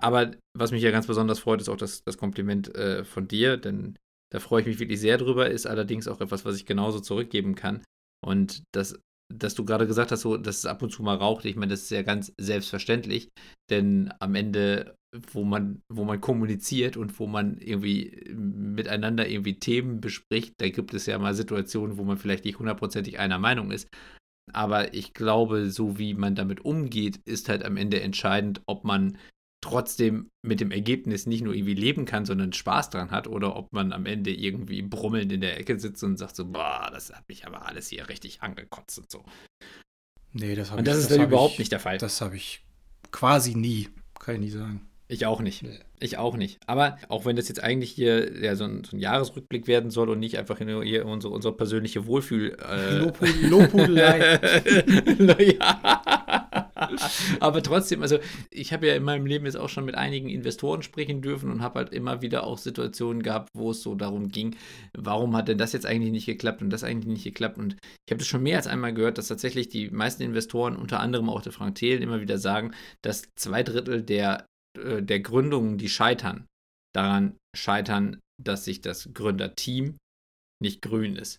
Aber 0.00 0.32
was 0.56 0.72
mich 0.72 0.82
ja 0.82 0.90
ganz 0.90 1.06
besonders 1.06 1.40
freut, 1.40 1.60
ist 1.60 1.68
auch 1.68 1.76
das, 1.76 2.02
das 2.04 2.16
Kompliment 2.16 2.74
äh, 2.74 3.04
von 3.04 3.28
dir, 3.28 3.56
denn 3.56 3.96
da 4.34 4.40
freue 4.40 4.62
ich 4.62 4.66
mich 4.66 4.80
wirklich 4.80 4.98
sehr 4.98 5.16
drüber, 5.16 5.48
ist 5.48 5.64
allerdings 5.64 6.08
auch 6.08 6.20
etwas, 6.20 6.44
was 6.44 6.56
ich 6.56 6.66
genauso 6.66 6.98
zurückgeben 6.98 7.54
kann. 7.54 7.84
Und 8.20 8.64
das, 8.74 8.98
dass 9.32 9.54
du 9.54 9.64
gerade 9.64 9.86
gesagt 9.86 10.10
hast, 10.10 10.22
so, 10.22 10.36
dass 10.36 10.58
es 10.58 10.66
ab 10.66 10.82
und 10.82 10.90
zu 10.90 11.04
mal 11.04 11.14
raucht, 11.14 11.44
ich 11.44 11.54
meine, 11.54 11.70
das 11.70 11.82
ist 11.82 11.90
ja 11.90 12.02
ganz 12.02 12.32
selbstverständlich, 12.36 13.28
denn 13.70 14.12
am 14.18 14.34
Ende, 14.34 14.96
wo 15.30 15.44
man, 15.44 15.82
wo 15.88 16.02
man 16.02 16.20
kommuniziert 16.20 16.96
und 16.96 17.16
wo 17.20 17.28
man 17.28 17.58
irgendwie 17.58 18.28
miteinander 18.34 19.28
irgendwie 19.28 19.60
Themen 19.60 20.00
bespricht, 20.00 20.54
da 20.58 20.68
gibt 20.68 20.94
es 20.94 21.06
ja 21.06 21.16
mal 21.20 21.34
Situationen, 21.34 21.96
wo 21.96 22.02
man 22.02 22.18
vielleicht 22.18 22.44
nicht 22.44 22.58
hundertprozentig 22.58 23.20
einer 23.20 23.38
Meinung 23.38 23.70
ist. 23.70 23.86
Aber 24.52 24.94
ich 24.94 25.14
glaube, 25.14 25.70
so 25.70 25.96
wie 25.96 26.14
man 26.14 26.34
damit 26.34 26.64
umgeht, 26.64 27.20
ist 27.24 27.48
halt 27.48 27.64
am 27.64 27.76
Ende 27.76 28.00
entscheidend, 28.00 28.62
ob 28.66 28.82
man 28.82 29.16
trotzdem 29.64 30.30
mit 30.42 30.60
dem 30.60 30.70
Ergebnis 30.70 31.24
nicht 31.24 31.42
nur 31.42 31.54
irgendwie 31.54 31.74
leben 31.74 32.04
kann, 32.04 32.26
sondern 32.26 32.52
Spaß 32.52 32.90
dran 32.90 33.10
hat 33.10 33.26
oder 33.26 33.56
ob 33.56 33.72
man 33.72 33.92
am 33.92 34.04
Ende 34.04 34.30
irgendwie 34.30 34.82
brummelnd 34.82 35.32
in 35.32 35.40
der 35.40 35.58
Ecke 35.58 35.80
sitzt 35.80 36.04
und 36.04 36.18
sagt 36.18 36.36
so, 36.36 36.44
boah, 36.44 36.90
das 36.92 37.10
hat 37.10 37.26
mich 37.28 37.46
aber 37.46 37.66
alles 37.66 37.88
hier 37.88 38.08
richtig 38.10 38.42
angekotzt 38.42 38.98
und 38.98 39.10
so. 39.10 39.24
nee, 40.34 40.54
das 40.54 40.70
habe 40.70 40.80
Und 40.80 40.86
ich 40.86 40.92
das 40.92 41.02
ist 41.02 41.10
dann 41.10 41.22
überhaupt 41.22 41.54
ich, 41.54 41.60
nicht 41.60 41.72
der 41.72 41.80
Fall. 41.80 41.96
Das 41.96 42.20
habe 42.20 42.36
ich 42.36 42.62
quasi 43.10 43.54
nie, 43.54 43.88
kann 44.20 44.34
ich 44.34 44.40
nie 44.42 44.50
sagen. 44.50 44.86
Ich 45.08 45.24
auch 45.24 45.40
nicht. 45.40 45.62
Nee. 45.62 45.78
Ich 45.98 46.18
auch 46.18 46.36
nicht. 46.36 46.58
Aber 46.66 46.98
auch 47.08 47.24
wenn 47.24 47.36
das 47.36 47.48
jetzt 47.48 47.62
eigentlich 47.62 47.90
hier 47.90 48.42
ja, 48.42 48.56
so, 48.56 48.64
ein, 48.64 48.84
so 48.84 48.96
ein 48.96 49.00
Jahresrückblick 49.00 49.66
werden 49.66 49.90
soll 49.90 50.10
und 50.10 50.18
nicht 50.18 50.36
einfach 50.38 50.58
hier 50.58 51.06
unsere, 51.06 51.32
unsere 51.32 51.56
persönliche 51.56 52.04
Wohlfühl. 52.04 52.56
Äh, 52.58 53.46
Lobhudelei. 53.46 54.40
ja. 55.58 56.63
Aber 57.40 57.62
trotzdem, 57.62 58.02
also 58.02 58.18
ich 58.50 58.72
habe 58.72 58.86
ja 58.86 58.94
in 58.94 59.02
meinem 59.02 59.26
Leben 59.26 59.46
jetzt 59.46 59.56
auch 59.56 59.68
schon 59.68 59.84
mit 59.84 59.94
einigen 59.94 60.28
Investoren 60.28 60.82
sprechen 60.82 61.22
dürfen 61.22 61.50
und 61.50 61.62
habe 61.62 61.80
halt 61.80 61.92
immer 61.92 62.22
wieder 62.22 62.44
auch 62.44 62.58
Situationen 62.58 63.22
gehabt, 63.22 63.50
wo 63.54 63.70
es 63.70 63.82
so 63.82 63.94
darum 63.94 64.28
ging, 64.28 64.56
warum 64.96 65.36
hat 65.36 65.48
denn 65.48 65.58
das 65.58 65.72
jetzt 65.72 65.86
eigentlich 65.86 66.12
nicht 66.12 66.26
geklappt 66.26 66.62
und 66.62 66.70
das 66.70 66.84
eigentlich 66.84 67.12
nicht 67.12 67.24
geklappt. 67.24 67.58
Und 67.58 67.76
ich 68.06 68.10
habe 68.10 68.18
das 68.18 68.26
schon 68.26 68.42
mehr 68.42 68.56
als 68.56 68.66
einmal 68.66 68.94
gehört, 68.94 69.18
dass 69.18 69.28
tatsächlich 69.28 69.68
die 69.68 69.90
meisten 69.90 70.22
Investoren, 70.22 70.76
unter 70.76 71.00
anderem 71.00 71.28
auch 71.28 71.42
der 71.42 71.52
Frank 71.52 71.76
Thelen, 71.76 72.02
immer 72.02 72.20
wieder 72.20 72.38
sagen, 72.38 72.72
dass 73.02 73.28
zwei 73.36 73.62
Drittel 73.62 74.02
der 74.02 74.46
äh, 74.78 75.02
der 75.02 75.20
Gründungen, 75.20 75.78
die 75.78 75.88
scheitern, 75.88 76.46
daran 76.94 77.36
scheitern, 77.56 78.20
dass 78.42 78.64
sich 78.64 78.80
das 78.80 79.10
Gründerteam 79.14 79.96
nicht 80.62 80.82
grün 80.82 81.16
ist. 81.16 81.38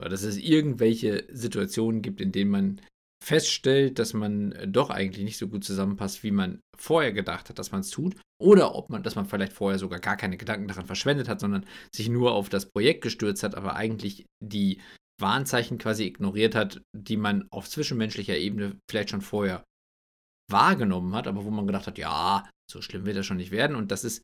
Oder 0.00 0.10
dass 0.10 0.22
es 0.22 0.36
irgendwelche 0.36 1.26
Situationen 1.32 2.02
gibt, 2.02 2.20
in 2.20 2.32
denen 2.32 2.50
man 2.50 2.80
feststellt, 3.22 3.98
dass 3.98 4.14
man 4.14 4.54
doch 4.66 4.90
eigentlich 4.90 5.24
nicht 5.24 5.38
so 5.38 5.48
gut 5.48 5.64
zusammenpasst, 5.64 6.22
wie 6.24 6.32
man 6.32 6.60
vorher 6.76 7.12
gedacht 7.12 7.48
hat, 7.48 7.58
dass 7.58 7.70
man 7.70 7.82
es 7.82 7.90
tut. 7.90 8.16
Oder 8.40 8.74
ob 8.74 8.90
man, 8.90 9.04
dass 9.04 9.14
man 9.14 9.26
vielleicht 9.26 9.52
vorher 9.52 9.78
sogar 9.78 10.00
gar 10.00 10.16
keine 10.16 10.36
Gedanken 10.36 10.66
daran 10.66 10.86
verschwendet 10.86 11.28
hat, 11.28 11.38
sondern 11.38 11.64
sich 11.94 12.08
nur 12.08 12.32
auf 12.32 12.48
das 12.48 12.66
Projekt 12.66 13.02
gestürzt 13.02 13.44
hat, 13.44 13.54
aber 13.54 13.76
eigentlich 13.76 14.26
die 14.42 14.80
Warnzeichen 15.20 15.78
quasi 15.78 16.04
ignoriert 16.04 16.56
hat, 16.56 16.82
die 16.96 17.16
man 17.16 17.46
auf 17.50 17.68
zwischenmenschlicher 17.68 18.36
Ebene 18.36 18.76
vielleicht 18.90 19.10
schon 19.10 19.20
vorher 19.20 19.62
wahrgenommen 20.50 21.14
hat, 21.14 21.28
aber 21.28 21.44
wo 21.44 21.50
man 21.50 21.66
gedacht 21.66 21.86
hat, 21.86 21.98
ja, 21.98 22.48
so 22.70 22.82
schlimm 22.82 23.06
wird 23.06 23.16
das 23.16 23.26
schon 23.26 23.36
nicht 23.36 23.52
werden. 23.52 23.76
Und 23.76 23.92
das 23.92 24.02
ist 24.02 24.22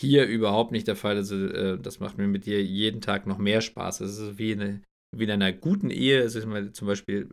hier 0.00 0.26
überhaupt 0.26 0.70
nicht 0.70 0.86
der 0.86 0.96
Fall. 0.96 1.16
Also, 1.16 1.34
äh, 1.34 1.78
das 1.80 1.98
macht 1.98 2.18
mir 2.18 2.28
mit 2.28 2.46
dir 2.46 2.62
jeden 2.62 3.00
Tag 3.00 3.26
noch 3.26 3.38
mehr 3.38 3.60
Spaß. 3.60 3.98
Das 3.98 4.16
ist 4.16 4.38
wie, 4.38 4.52
eine, 4.52 4.82
wie 5.16 5.24
in 5.24 5.30
einer 5.32 5.52
guten 5.52 5.90
Ehe. 5.90 6.20
Es 6.20 6.36
ist 6.36 6.46
zum 6.76 6.86
Beispiel, 6.86 7.28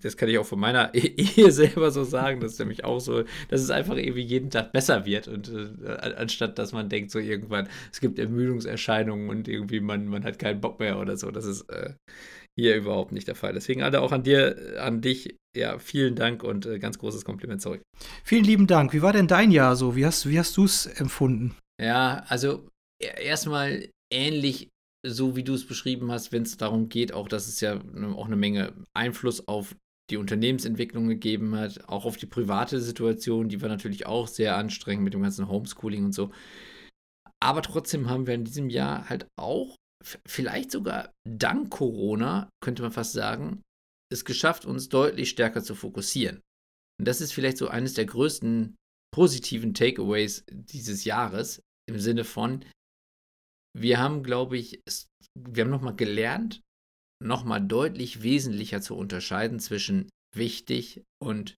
das 0.00 0.16
kann 0.16 0.28
ich 0.28 0.38
auch 0.38 0.46
von 0.46 0.60
meiner 0.60 0.94
Ehe 0.94 1.50
selber 1.50 1.90
so 1.90 2.04
sagen. 2.04 2.40
Das 2.40 2.52
ist 2.52 2.58
nämlich 2.58 2.84
auch 2.84 3.00
so, 3.00 3.24
dass 3.48 3.60
es 3.60 3.70
einfach 3.70 3.96
irgendwie 3.96 4.22
jeden 4.22 4.50
Tag 4.50 4.72
besser 4.72 5.06
wird. 5.06 5.28
Und 5.28 5.48
äh, 5.48 5.88
anstatt 6.16 6.58
dass 6.58 6.72
man 6.72 6.88
denkt, 6.88 7.10
so 7.10 7.18
irgendwann, 7.18 7.68
es 7.92 8.00
gibt 8.00 8.18
Ermüdungserscheinungen 8.18 9.28
und 9.28 9.48
irgendwie 9.48 9.80
man, 9.80 10.06
man 10.06 10.24
hat 10.24 10.38
keinen 10.38 10.60
Bock 10.60 10.80
mehr 10.80 10.98
oder 10.98 11.16
so. 11.16 11.30
Das 11.30 11.44
ist 11.44 11.68
äh, 11.70 11.94
hier 12.58 12.76
überhaupt 12.76 13.12
nicht 13.12 13.28
der 13.28 13.34
Fall. 13.34 13.52
Deswegen, 13.52 13.82
alle 13.82 14.00
auch 14.00 14.12
an 14.12 14.22
dir, 14.22 14.80
an 14.80 15.00
dich, 15.00 15.36
ja, 15.56 15.78
vielen 15.78 16.14
Dank 16.14 16.42
und 16.42 16.66
äh, 16.66 16.78
ganz 16.78 16.98
großes 16.98 17.24
Kompliment 17.24 17.62
zurück. 17.62 17.82
Vielen 18.24 18.44
lieben 18.44 18.66
Dank. 18.66 18.92
Wie 18.92 19.02
war 19.02 19.12
denn 19.12 19.26
dein 19.26 19.50
Jahr 19.50 19.76
so? 19.76 19.96
Wie 19.96 20.06
hast, 20.06 20.28
wie 20.28 20.38
hast 20.38 20.56
du 20.56 20.64
es 20.64 20.86
empfunden? 20.86 21.56
Ja, 21.80 22.24
also 22.28 22.68
e, 23.02 23.06
erstmal 23.22 23.88
ähnlich 24.12 24.68
so 25.06 25.36
wie 25.36 25.44
du 25.44 25.54
es 25.54 25.66
beschrieben 25.66 26.10
hast, 26.10 26.32
wenn 26.32 26.42
es 26.42 26.56
darum 26.56 26.88
geht, 26.88 27.12
auch 27.12 27.28
dass 27.28 27.48
es 27.48 27.60
ja 27.60 27.80
auch 28.14 28.26
eine 28.26 28.36
Menge 28.36 28.74
Einfluss 28.94 29.46
auf 29.48 29.74
die 30.10 30.16
Unternehmensentwicklung 30.16 31.08
gegeben 31.08 31.54
hat, 31.56 31.88
auch 31.88 32.04
auf 32.04 32.16
die 32.16 32.26
private 32.26 32.80
Situation, 32.80 33.48
die 33.48 33.62
war 33.62 33.68
natürlich 33.68 34.06
auch 34.06 34.28
sehr 34.28 34.56
anstrengend 34.56 35.04
mit 35.04 35.14
dem 35.14 35.22
ganzen 35.22 35.48
Homeschooling 35.48 36.04
und 36.04 36.12
so. 36.12 36.30
Aber 37.42 37.62
trotzdem 37.62 38.08
haben 38.08 38.26
wir 38.26 38.34
in 38.34 38.44
diesem 38.44 38.68
Jahr 38.68 39.08
halt 39.08 39.26
auch 39.38 39.76
vielleicht 40.26 40.70
sogar 40.70 41.12
dank 41.28 41.70
Corona, 41.70 42.48
könnte 42.62 42.82
man 42.82 42.92
fast 42.92 43.12
sagen, 43.12 43.62
es 44.12 44.24
geschafft, 44.24 44.64
uns 44.64 44.88
deutlich 44.88 45.30
stärker 45.30 45.62
zu 45.62 45.74
fokussieren. 45.74 46.40
Und 46.98 47.06
das 47.06 47.20
ist 47.20 47.32
vielleicht 47.32 47.58
so 47.58 47.68
eines 47.68 47.94
der 47.94 48.06
größten 48.06 48.76
positiven 49.14 49.74
Takeaways 49.74 50.44
dieses 50.50 51.04
Jahres 51.04 51.62
im 51.88 51.98
Sinne 51.98 52.24
von, 52.24 52.64
wir 53.76 53.98
haben, 53.98 54.22
glaube 54.22 54.58
ich, 54.58 54.80
wir 55.38 55.64
haben 55.64 55.70
nochmal 55.70 55.96
gelernt, 55.96 56.60
nochmal 57.22 57.66
deutlich 57.66 58.22
wesentlicher 58.22 58.80
zu 58.80 58.96
unterscheiden 58.96 59.60
zwischen 59.60 60.08
wichtig 60.34 61.02
und, 61.22 61.54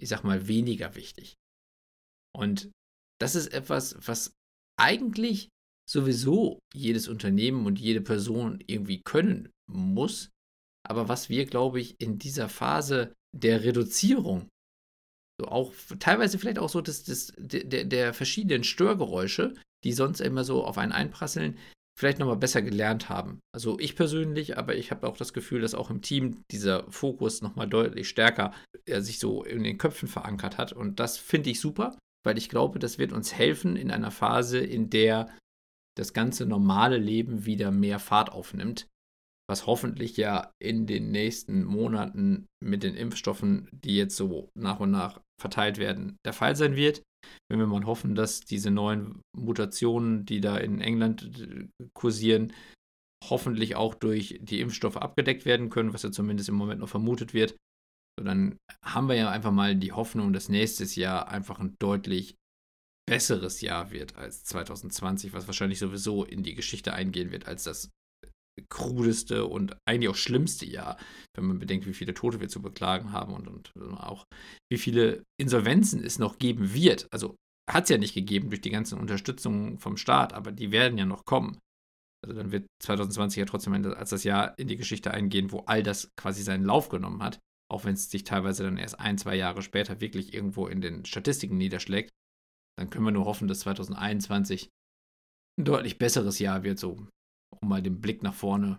ich 0.00 0.08
sag 0.08 0.22
mal, 0.24 0.48
weniger 0.48 0.94
wichtig. 0.94 1.34
Und 2.34 2.70
das 3.20 3.34
ist 3.34 3.48
etwas, 3.48 3.96
was 4.06 4.32
eigentlich 4.78 5.48
sowieso 5.88 6.58
jedes 6.74 7.08
Unternehmen 7.08 7.66
und 7.66 7.78
jede 7.78 8.00
Person 8.00 8.62
irgendwie 8.66 9.02
können 9.02 9.50
muss, 9.70 10.30
aber 10.86 11.08
was 11.08 11.28
wir, 11.28 11.46
glaube 11.46 11.80
ich, 11.80 12.00
in 12.00 12.18
dieser 12.18 12.48
Phase 12.48 13.14
der 13.34 13.64
Reduzierung, 13.64 14.48
so 15.40 15.48
auch 15.48 15.74
teilweise 15.98 16.38
vielleicht 16.38 16.58
auch 16.58 16.68
so 16.68 16.80
des, 16.80 17.04
des, 17.04 17.32
der, 17.36 17.84
der 17.84 18.14
verschiedenen 18.14 18.64
Störgeräusche, 18.64 19.54
die 19.82 19.92
sonst 19.92 20.20
immer 20.20 20.44
so 20.44 20.64
auf 20.64 20.78
einen 20.78 20.92
einprasseln, 20.92 21.58
vielleicht 21.98 22.18
nochmal 22.18 22.36
besser 22.36 22.62
gelernt 22.62 23.08
haben. 23.08 23.40
Also 23.54 23.78
ich 23.78 23.94
persönlich, 23.96 24.58
aber 24.58 24.74
ich 24.76 24.90
habe 24.90 25.06
auch 25.06 25.16
das 25.16 25.32
Gefühl, 25.32 25.60
dass 25.60 25.74
auch 25.74 25.90
im 25.90 26.02
Team 26.02 26.42
dieser 26.50 26.90
Fokus 26.90 27.40
nochmal 27.40 27.68
deutlich 27.68 28.08
stärker 28.08 28.52
ja, 28.88 29.00
sich 29.00 29.18
so 29.18 29.44
in 29.44 29.62
den 29.62 29.78
Köpfen 29.78 30.08
verankert 30.08 30.58
hat. 30.58 30.72
Und 30.72 30.98
das 30.98 31.18
finde 31.18 31.50
ich 31.50 31.60
super, 31.60 31.96
weil 32.24 32.38
ich 32.38 32.48
glaube, 32.48 32.78
das 32.78 32.98
wird 32.98 33.12
uns 33.12 33.34
helfen 33.34 33.76
in 33.76 33.90
einer 33.90 34.10
Phase, 34.10 34.58
in 34.58 34.90
der 34.90 35.28
das 35.96 36.12
ganze 36.12 36.46
normale 36.46 36.98
Leben 36.98 37.46
wieder 37.46 37.70
mehr 37.70 38.00
Fahrt 38.00 38.32
aufnimmt, 38.32 38.88
was 39.48 39.66
hoffentlich 39.66 40.16
ja 40.16 40.50
in 40.60 40.86
den 40.86 41.12
nächsten 41.12 41.64
Monaten 41.64 42.46
mit 42.60 42.82
den 42.82 42.96
Impfstoffen, 42.96 43.68
die 43.70 43.96
jetzt 43.96 44.16
so 44.16 44.48
nach 44.58 44.80
und 44.80 44.90
nach 44.90 45.20
verteilt 45.40 45.78
werden, 45.78 46.16
der 46.24 46.32
Fall 46.32 46.56
sein 46.56 46.74
wird. 46.74 47.02
Wenn 47.48 47.58
wir 47.58 47.66
mal 47.66 47.84
hoffen, 47.86 48.14
dass 48.14 48.40
diese 48.40 48.70
neuen 48.70 49.20
Mutationen, 49.36 50.24
die 50.24 50.40
da 50.40 50.56
in 50.56 50.80
England 50.80 51.40
äh, 51.40 51.68
kursieren, 51.94 52.52
hoffentlich 53.28 53.76
auch 53.76 53.94
durch 53.94 54.38
die 54.42 54.60
Impfstoffe 54.60 54.96
abgedeckt 54.96 55.44
werden 55.44 55.70
können, 55.70 55.92
was 55.92 56.02
ja 56.02 56.12
zumindest 56.12 56.48
im 56.48 56.56
Moment 56.56 56.80
noch 56.80 56.88
vermutet 56.88 57.34
wird. 57.34 57.56
So, 58.18 58.24
dann 58.24 58.56
haben 58.84 59.08
wir 59.08 59.16
ja 59.16 59.30
einfach 59.30 59.52
mal 59.52 59.74
die 59.74 59.92
Hoffnung, 59.92 60.32
dass 60.32 60.48
nächstes 60.48 60.94
Jahr 60.94 61.28
einfach 61.28 61.58
ein 61.58 61.74
deutlich 61.80 62.36
besseres 63.06 63.60
Jahr 63.60 63.90
wird 63.90 64.16
als 64.16 64.44
2020, 64.44 65.32
was 65.32 65.46
wahrscheinlich 65.46 65.78
sowieso 65.78 66.24
in 66.24 66.42
die 66.42 66.54
Geschichte 66.54 66.94
eingehen 66.94 67.32
wird 67.32 67.46
als 67.46 67.64
das 67.64 67.90
krudeste 68.68 69.46
und 69.46 69.76
eigentlich 69.86 70.08
auch 70.08 70.16
schlimmste 70.16 70.66
Jahr, 70.66 70.96
wenn 71.34 71.44
man 71.44 71.58
bedenkt, 71.58 71.86
wie 71.86 71.94
viele 71.94 72.14
Tote 72.14 72.40
wir 72.40 72.48
zu 72.48 72.62
beklagen 72.62 73.12
haben 73.12 73.34
und, 73.34 73.48
und 73.48 73.72
auch 73.94 74.24
wie 74.70 74.78
viele 74.78 75.24
Insolvenzen 75.40 76.02
es 76.02 76.18
noch 76.18 76.38
geben 76.38 76.74
wird. 76.74 77.06
Also 77.10 77.36
hat 77.70 77.84
es 77.84 77.90
ja 77.90 77.98
nicht 77.98 78.14
gegeben 78.14 78.50
durch 78.50 78.60
die 78.60 78.70
ganzen 78.70 78.98
Unterstützungen 78.98 79.78
vom 79.78 79.96
Staat, 79.96 80.32
aber 80.32 80.52
die 80.52 80.70
werden 80.70 80.98
ja 80.98 81.06
noch 81.06 81.24
kommen. 81.24 81.58
Also 82.24 82.36
dann 82.36 82.52
wird 82.52 82.66
2020 82.82 83.40
ja 83.40 83.44
trotzdem 83.44 83.74
als 83.74 84.10
das 84.10 84.24
Jahr 84.24 84.58
in 84.58 84.68
die 84.68 84.76
Geschichte 84.76 85.10
eingehen, 85.10 85.52
wo 85.52 85.60
all 85.60 85.82
das 85.82 86.10
quasi 86.16 86.42
seinen 86.42 86.64
Lauf 86.64 86.88
genommen 86.88 87.22
hat, 87.22 87.38
auch 87.70 87.84
wenn 87.84 87.94
es 87.94 88.10
sich 88.10 88.24
teilweise 88.24 88.64
dann 88.64 88.78
erst 88.78 88.98
ein, 89.00 89.18
zwei 89.18 89.36
Jahre 89.36 89.62
später 89.62 90.00
wirklich 90.00 90.32
irgendwo 90.32 90.66
in 90.66 90.80
den 90.80 91.04
Statistiken 91.04 91.56
niederschlägt 91.56 92.10
dann 92.76 92.90
können 92.90 93.04
wir 93.04 93.12
nur 93.12 93.24
hoffen, 93.24 93.48
dass 93.48 93.60
2021 93.60 94.70
ein 95.58 95.64
deutlich 95.64 95.98
besseres 95.98 96.38
Jahr 96.38 96.64
wird, 96.64 96.78
so 96.78 97.06
um 97.64 97.70
mal 97.70 97.82
den 97.82 98.00
Blick 98.00 98.22
nach 98.22 98.34
vorne 98.34 98.78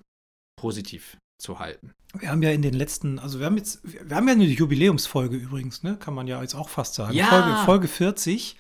positiv 0.58 1.18
zu 1.38 1.60
halten. 1.60 1.92
Wir 2.18 2.30
haben 2.30 2.42
ja 2.42 2.52
in 2.52 2.62
den 2.62 2.74
letzten, 2.74 3.20
also 3.20 3.40
wir 3.40 3.46
haben 3.46 3.58
jetzt, 3.58 3.82
wir 3.84 4.16
haben 4.16 4.28
ja 4.28 4.34
eine 4.34 4.46
Jubiläumsfolge 4.46 5.36
übrigens, 5.36 5.84
ne? 5.84 5.98
Kann 5.98 6.14
man 6.14 6.28
ja 6.28 6.42
jetzt 6.42 6.56
auch 6.56 6.70
fast 6.70 6.96
sagen. 6.96 7.14
Ja. 7.14 7.28
Folge, 7.28 7.58
Folge 7.66 7.88
40. 7.90 8.56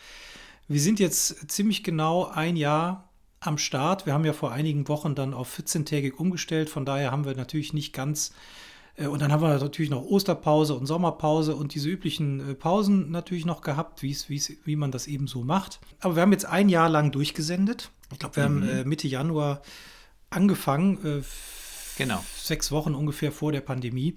Wir 0.67 0.81
sind 0.81 0.99
jetzt 0.99 1.49
ziemlich 1.49 1.83
genau 1.83 2.25
ein 2.25 2.57
Jahr 2.57 3.09
am 3.39 3.57
Start. 3.57 4.05
Wir 4.05 4.13
haben 4.13 4.25
ja 4.25 4.33
vor 4.33 4.51
einigen 4.51 4.87
Wochen 4.89 5.15
dann 5.15 5.33
auf 5.33 5.57
14-tägig 5.57 6.15
umgestellt. 6.15 6.69
Von 6.69 6.85
daher 6.85 7.11
haben 7.11 7.23
wir 7.23 7.35
natürlich 7.35 7.71
nicht 7.71 7.93
ganz 7.93 8.33
äh, 8.97 9.07
und 9.07 9.21
dann 9.21 9.31
haben 9.31 9.41
wir 9.41 9.57
natürlich 9.57 9.91
noch 9.91 10.03
Osterpause 10.03 10.75
und 10.75 10.85
Sommerpause 10.85 11.55
und 11.55 11.73
diese 11.73 11.89
üblichen 11.89 12.51
äh, 12.51 12.55
Pausen 12.55 13.11
natürlich 13.11 13.45
noch 13.45 13.61
gehabt, 13.61 14.01
wie's, 14.01 14.29
wie's, 14.29 14.51
wie 14.65 14.75
man 14.75 14.91
das 14.91 15.07
eben 15.07 15.27
so 15.27 15.43
macht. 15.43 15.79
Aber 15.99 16.15
wir 16.15 16.21
haben 16.21 16.31
jetzt 16.31 16.45
ein 16.45 16.69
Jahr 16.69 16.89
lang 16.89 17.11
durchgesendet. 17.11 17.91
Ich 18.11 18.19
glaube, 18.19 18.35
wir 18.35 18.49
mhm. 18.49 18.61
haben 18.61 18.69
äh, 18.69 18.85
Mitte 18.85 19.07
Januar 19.07 19.61
angefangen. 20.29 21.23
genau. 21.97 22.23
Sechs 22.35 22.71
Wochen 22.71 22.95
ungefähr 22.95 23.31
vor 23.31 23.51
der 23.51 23.61
Pandemie. 23.61 24.15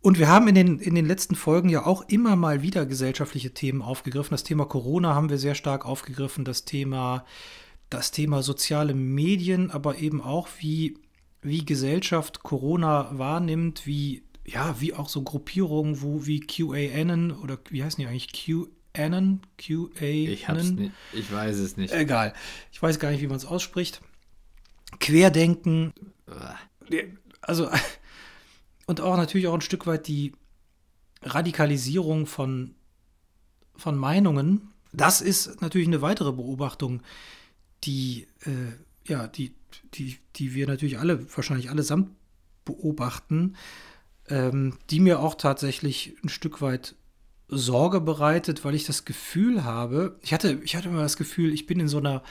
Und 0.00 0.18
wir 0.18 0.28
haben 0.28 0.48
in 0.48 0.54
den, 0.54 0.78
in 0.80 0.94
den 0.94 1.06
letzten 1.06 1.34
Folgen 1.34 1.70
ja 1.70 1.86
auch 1.86 2.02
immer 2.08 2.36
mal 2.36 2.60
wieder 2.60 2.84
gesellschaftliche 2.84 3.54
Themen 3.54 3.80
aufgegriffen. 3.80 4.32
Das 4.32 4.44
Thema 4.44 4.66
Corona 4.66 5.14
haben 5.14 5.30
wir 5.30 5.38
sehr 5.38 5.54
stark 5.54 5.86
aufgegriffen, 5.86 6.44
das 6.44 6.66
Thema, 6.66 7.24
das 7.88 8.10
Thema 8.10 8.42
soziale 8.42 8.92
Medien, 8.92 9.70
aber 9.70 9.96
eben 9.96 10.20
auch, 10.20 10.48
wie 10.58 10.98
wie 11.44 11.64
Gesellschaft 11.64 12.42
Corona 12.42 13.10
wahrnimmt, 13.12 13.86
wie 13.86 14.24
ja, 14.46 14.78
wie 14.78 14.92
auch 14.92 15.08
so 15.08 15.22
Gruppierungen, 15.22 16.02
wo 16.02 16.26
wie 16.26 16.40
QAnon 16.40 17.30
oder 17.30 17.58
wie 17.70 17.82
heißen 17.82 18.02
die 18.02 18.06
eigentlich? 18.06 18.32
QAnon? 18.32 19.40
QA? 19.56 20.02
Ich 20.02 20.48
hab's 20.48 20.70
nicht, 20.70 20.92
ich 21.12 21.32
weiß 21.32 21.56
es 21.56 21.76
nicht. 21.76 21.94
Egal. 21.94 22.34
Ich 22.72 22.82
weiß 22.82 22.98
gar 22.98 23.10
nicht, 23.10 23.22
wie 23.22 23.26
man 23.26 23.36
es 23.36 23.46
ausspricht. 23.46 24.02
Querdenken. 25.00 25.92
Also, 27.40 27.70
und 28.86 29.00
auch 29.00 29.16
natürlich 29.16 29.46
auch 29.46 29.54
ein 29.54 29.60
Stück 29.60 29.86
weit 29.86 30.08
die 30.08 30.32
Radikalisierung 31.22 32.26
von, 32.26 32.74
von 33.76 33.96
Meinungen, 33.96 34.70
das 34.92 35.20
ist 35.20 35.60
natürlich 35.60 35.88
eine 35.88 36.02
weitere 36.02 36.32
Beobachtung, 36.32 37.02
die, 37.84 38.26
äh, 38.44 39.10
ja, 39.10 39.26
die, 39.26 39.54
die, 39.94 40.18
die 40.36 40.54
wir 40.54 40.66
natürlich 40.66 40.98
alle, 40.98 41.34
wahrscheinlich 41.36 41.70
allesamt 41.70 42.10
beobachten, 42.64 43.56
ähm, 44.28 44.78
die 44.90 45.00
mir 45.00 45.20
auch 45.20 45.34
tatsächlich 45.34 46.14
ein 46.22 46.28
Stück 46.28 46.62
weit 46.62 46.94
Sorge 47.48 48.00
bereitet, 48.00 48.64
weil 48.64 48.74
ich 48.74 48.84
das 48.84 49.04
Gefühl 49.04 49.64
habe, 49.64 50.18
ich 50.22 50.32
hatte, 50.32 50.60
ich 50.64 50.76
hatte 50.76 50.88
immer 50.88 51.02
das 51.02 51.16
Gefühl, 51.16 51.52
ich 51.52 51.66
bin 51.66 51.80
in 51.80 51.88
so 51.88 51.98
einer, 51.98 52.22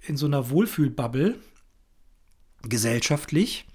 in 0.00 0.16
so 0.16 0.26
einer 0.26 0.50
Wohlfühlbubble 0.50 1.38
gesellschaftlich. 2.68 3.66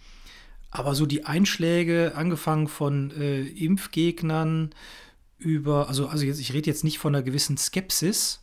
Aber 0.72 0.94
so 0.96 1.06
die 1.06 1.26
Einschläge, 1.26 2.14
angefangen 2.16 2.68
von 2.68 3.12
äh, 3.12 3.42
Impfgegnern 3.42 4.70
über, 5.38 5.88
also, 5.90 6.08
also 6.08 6.26
jetzt, 6.26 6.40
ich 6.40 6.54
rede 6.54 6.68
jetzt 6.68 6.84
nicht 6.84 7.00
von 7.00 7.16
einer 7.16 7.24
gewissen 7.24 7.58
Skepsis 7.58 8.42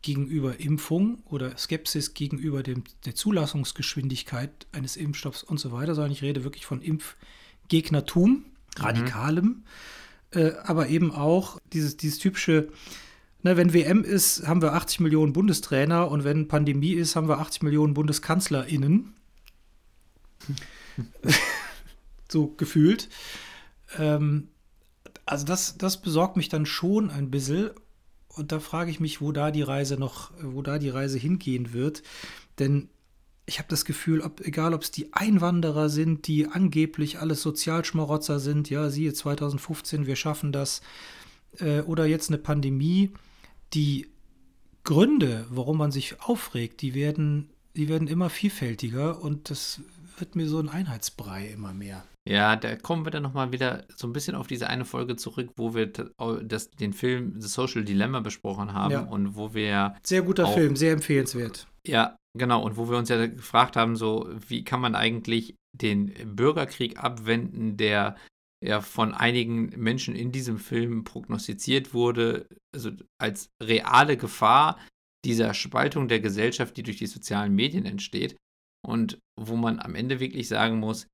gegenüber 0.00 0.58
Impfung 0.58 1.22
oder 1.26 1.56
Skepsis 1.56 2.14
gegenüber 2.14 2.64
dem, 2.64 2.82
der 3.04 3.14
Zulassungsgeschwindigkeit 3.14 4.66
eines 4.72 4.96
Impfstoffs 4.96 5.44
und 5.44 5.60
so 5.60 5.70
weiter, 5.70 5.94
sondern 5.94 6.10
ich 6.10 6.22
rede 6.22 6.42
wirklich 6.42 6.66
von 6.66 6.82
Impfgegnertum, 6.82 8.44
radikalem. 8.76 9.44
Mhm 9.44 9.62
äh, 10.34 10.52
aber 10.64 10.88
eben 10.88 11.12
auch 11.12 11.58
dieses, 11.72 11.96
dieses 11.96 12.18
typische, 12.18 12.68
ne, 13.42 13.56
wenn 13.56 13.72
WM 13.72 14.04
ist, 14.04 14.46
haben 14.46 14.62
wir 14.62 14.72
80 14.72 15.00
Millionen 15.00 15.32
Bundestrainer 15.32 16.10
und 16.10 16.24
wenn 16.24 16.48
Pandemie 16.48 16.92
ist, 16.92 17.16
haben 17.16 17.28
wir 17.28 17.38
80 17.38 17.62
Millionen 17.62 17.94
BundeskanzlerInnen. 17.94 19.14
so 22.28 22.48
gefühlt. 22.48 23.08
Ähm, 23.98 24.48
also 25.24 25.44
das, 25.44 25.78
das 25.78 26.00
besorgt 26.00 26.36
mich 26.36 26.48
dann 26.48 26.66
schon 26.66 27.10
ein 27.10 27.30
bisschen. 27.30 27.70
Und 28.28 28.52
da 28.52 28.60
frage 28.60 28.90
ich 28.90 29.00
mich, 29.00 29.20
wo 29.20 29.32
da 29.32 29.50
die 29.50 29.62
Reise 29.62 29.96
noch, 29.96 30.30
wo 30.40 30.62
da 30.62 30.78
die 30.78 30.88
Reise 30.88 31.18
hingehen 31.18 31.72
wird. 31.72 32.02
Denn 32.58 32.88
ich 33.44 33.58
habe 33.58 33.68
das 33.68 33.84
Gefühl, 33.84 34.20
ob, 34.20 34.40
egal 34.40 34.72
ob 34.72 34.82
es 34.82 34.90
die 34.90 35.12
Einwanderer 35.12 35.88
sind, 35.88 36.26
die 36.26 36.46
angeblich 36.46 37.18
alles 37.18 37.42
Sozialschmarotzer 37.42 38.40
sind, 38.40 38.70
ja, 38.70 38.88
siehe 38.88 39.12
2015, 39.12 40.06
wir 40.06 40.16
schaffen 40.16 40.52
das, 40.52 40.80
äh, 41.58 41.80
oder 41.80 42.06
jetzt 42.06 42.30
eine 42.30 42.38
Pandemie, 42.38 43.12
die 43.74 44.08
Gründe, 44.84 45.46
warum 45.50 45.78
man 45.78 45.92
sich 45.92 46.20
aufregt, 46.20 46.82
die 46.82 46.94
werden, 46.94 47.50
die 47.76 47.88
werden 47.88 48.08
immer 48.08 48.30
vielfältiger 48.30 49.20
und 49.20 49.50
das 49.50 49.80
wird 50.18 50.36
mir 50.36 50.48
so 50.48 50.58
ein 50.58 50.68
Einheitsbrei 50.68 51.48
immer 51.48 51.72
mehr. 51.72 52.04
Ja, 52.28 52.54
da 52.54 52.76
kommen 52.76 53.04
wir 53.04 53.10
dann 53.10 53.24
nochmal 53.24 53.50
wieder 53.50 53.84
so 53.96 54.06
ein 54.06 54.12
bisschen 54.12 54.36
auf 54.36 54.46
diese 54.46 54.68
eine 54.68 54.84
Folge 54.84 55.16
zurück, 55.16 55.50
wo 55.56 55.74
wir 55.74 55.92
das, 56.42 56.70
den 56.70 56.92
Film 56.92 57.40
The 57.40 57.48
Social 57.48 57.84
Dilemma 57.84 58.20
besprochen 58.20 58.72
haben 58.72 58.92
ja. 58.92 59.00
und 59.00 59.34
wo 59.34 59.54
wir. 59.54 59.96
Sehr 60.04 60.22
guter 60.22 60.46
Film, 60.46 60.76
sehr 60.76 60.92
empfehlenswert. 60.92 61.66
Ja, 61.84 62.16
genau. 62.38 62.62
Und 62.62 62.76
wo 62.76 62.88
wir 62.88 62.96
uns 62.96 63.08
ja 63.08 63.26
gefragt 63.26 63.76
haben, 63.76 63.96
so, 63.96 64.28
wie 64.46 64.62
kann 64.62 64.80
man 64.80 64.94
eigentlich 64.94 65.56
den 65.72 66.12
Bürgerkrieg 66.36 67.02
abwenden, 67.02 67.76
der 67.76 68.16
ja 68.62 68.80
von 68.80 69.14
einigen 69.14 69.72
Menschen 69.76 70.14
in 70.14 70.30
diesem 70.30 70.58
Film 70.58 71.02
prognostiziert 71.02 71.92
wurde, 71.92 72.46
also 72.72 72.92
als 73.18 73.50
reale 73.60 74.16
Gefahr 74.16 74.78
dieser 75.24 75.54
Spaltung 75.54 76.06
der 76.06 76.20
Gesellschaft, 76.20 76.76
die 76.76 76.84
durch 76.84 76.98
die 76.98 77.06
sozialen 77.06 77.54
Medien 77.54 77.84
entsteht. 77.84 78.36
Und 78.84 79.18
wo 79.38 79.56
man 79.56 79.78
am 79.78 79.94
Ende 79.94 80.20
wirklich 80.20 80.48
sagen 80.48 80.78
muss, 80.78 81.06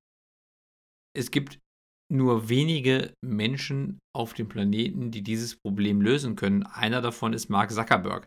es 1.17 1.31
gibt 1.31 1.59
nur 2.11 2.49
wenige 2.49 3.13
Menschen 3.23 3.99
auf 4.15 4.33
dem 4.33 4.49
Planeten, 4.49 5.11
die 5.11 5.23
dieses 5.23 5.57
Problem 5.57 6.01
lösen 6.01 6.37
können. 6.37 6.63
Einer 6.63 7.03
davon 7.03 7.35
ist 7.35 7.51
Mark 7.51 7.71
Zuckerberg. 7.71 8.27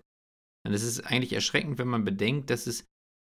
Und 0.66 0.74
es 0.74 0.84
ist 0.84 1.02
eigentlich 1.02 1.34
erschreckend, 1.34 1.80
wenn 1.80 1.88
man 1.88 2.06
bedenkt, 2.06 2.50
dass 2.52 2.68
es 2.68 2.86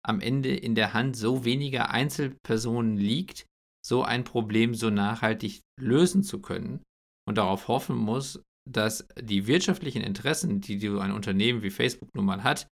am 0.06 0.20
Ende 0.20 0.54
in 0.54 0.74
der 0.74 0.94
Hand 0.94 1.16
so 1.16 1.44
weniger 1.44 1.90
Einzelpersonen 1.90 2.96
liegt, 2.96 3.46
so 3.84 4.02
ein 4.02 4.24
Problem 4.24 4.74
so 4.74 4.90
nachhaltig 4.90 5.60
lösen 5.78 6.22
zu 6.22 6.40
können 6.40 6.82
und 7.28 7.36
darauf 7.36 7.68
hoffen 7.68 7.96
muss, 7.96 8.42
dass 8.68 9.06
die 9.20 9.46
wirtschaftlichen 9.46 10.02
Interessen, 10.02 10.60
die 10.60 10.78
so 10.78 11.00
ein 11.00 11.12
Unternehmen 11.12 11.62
wie 11.62 11.70
Facebook 11.70 12.14
nun 12.14 12.24
mal 12.24 12.42
hat, 12.42 12.68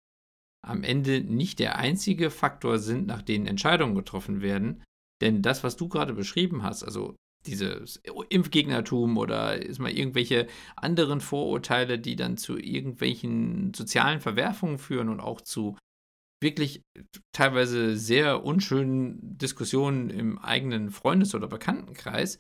am 0.65 0.85
Ende 0.85 1.21
nicht 1.21 1.59
der 1.59 1.77
einzige 1.77 2.31
Faktor 2.31 2.79
sind, 2.79 3.07
nach 3.07 3.23
denen 3.23 3.47
Entscheidungen 3.47 3.95
getroffen 3.95 4.43
werden. 4.43 4.83
Denn 5.21 5.43
das, 5.43 5.65
was 5.65 5.77
du 5.77 5.89
gerade 5.89 6.15
beschrieben 6.15 6.63
hast, 6.63 6.83
also 6.83 7.17
dieses 7.47 8.01
Impfgegnertum 8.29 9.19
oder 9.19 9.61
ist 9.61 9.81
mal 9.81 9.91
irgendwelche 9.91 10.47
anderen 10.77 11.21
Vorurteile, 11.21 11.99
die 11.99 12.17
dann 12.17 12.37
zu 12.37 12.57
irgendwelchen 12.57 13.75
sozialen 13.75 14.21
Verwerfungen 14.21 14.79
führen 14.79 15.09
und 15.09 15.21
auch 15.21 15.41
zu 15.41 15.77
wirklich 16.41 16.83
teilweise 17.33 17.97
sehr 17.97 18.45
unschönen 18.45 19.39
Diskussionen 19.39 20.11
im 20.11 20.39
eigenen 20.39 20.91
Freundes- 20.91 21.35
oder 21.35 21.49
Bekanntenkreis, 21.49 22.39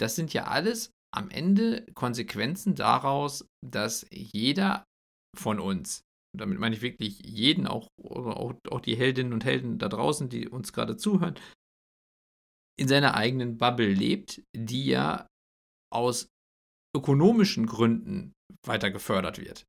das 0.00 0.16
sind 0.16 0.32
ja 0.32 0.44
alles 0.44 0.90
am 1.14 1.30
Ende 1.30 1.86
Konsequenzen 1.94 2.74
daraus, 2.74 3.48
dass 3.64 4.06
jeder 4.10 4.84
von 5.36 5.60
uns, 5.60 6.02
damit 6.34 6.58
meine 6.58 6.74
ich 6.74 6.82
wirklich 6.82 7.20
jeden, 7.20 7.66
auch, 7.66 7.88
auch, 8.02 8.54
auch 8.70 8.80
die 8.80 8.96
Heldinnen 8.96 9.32
und 9.32 9.44
Helden 9.44 9.78
da 9.78 9.88
draußen, 9.88 10.28
die 10.28 10.48
uns 10.48 10.72
gerade 10.72 10.96
zuhören, 10.96 11.38
in 12.78 12.88
seiner 12.88 13.14
eigenen 13.14 13.56
Bubble 13.56 13.92
lebt, 13.92 14.42
die 14.54 14.86
ja 14.86 15.26
aus 15.92 16.28
ökonomischen 16.96 17.66
Gründen 17.66 18.32
weiter 18.66 18.90
gefördert 18.90 19.38
wird. 19.38 19.64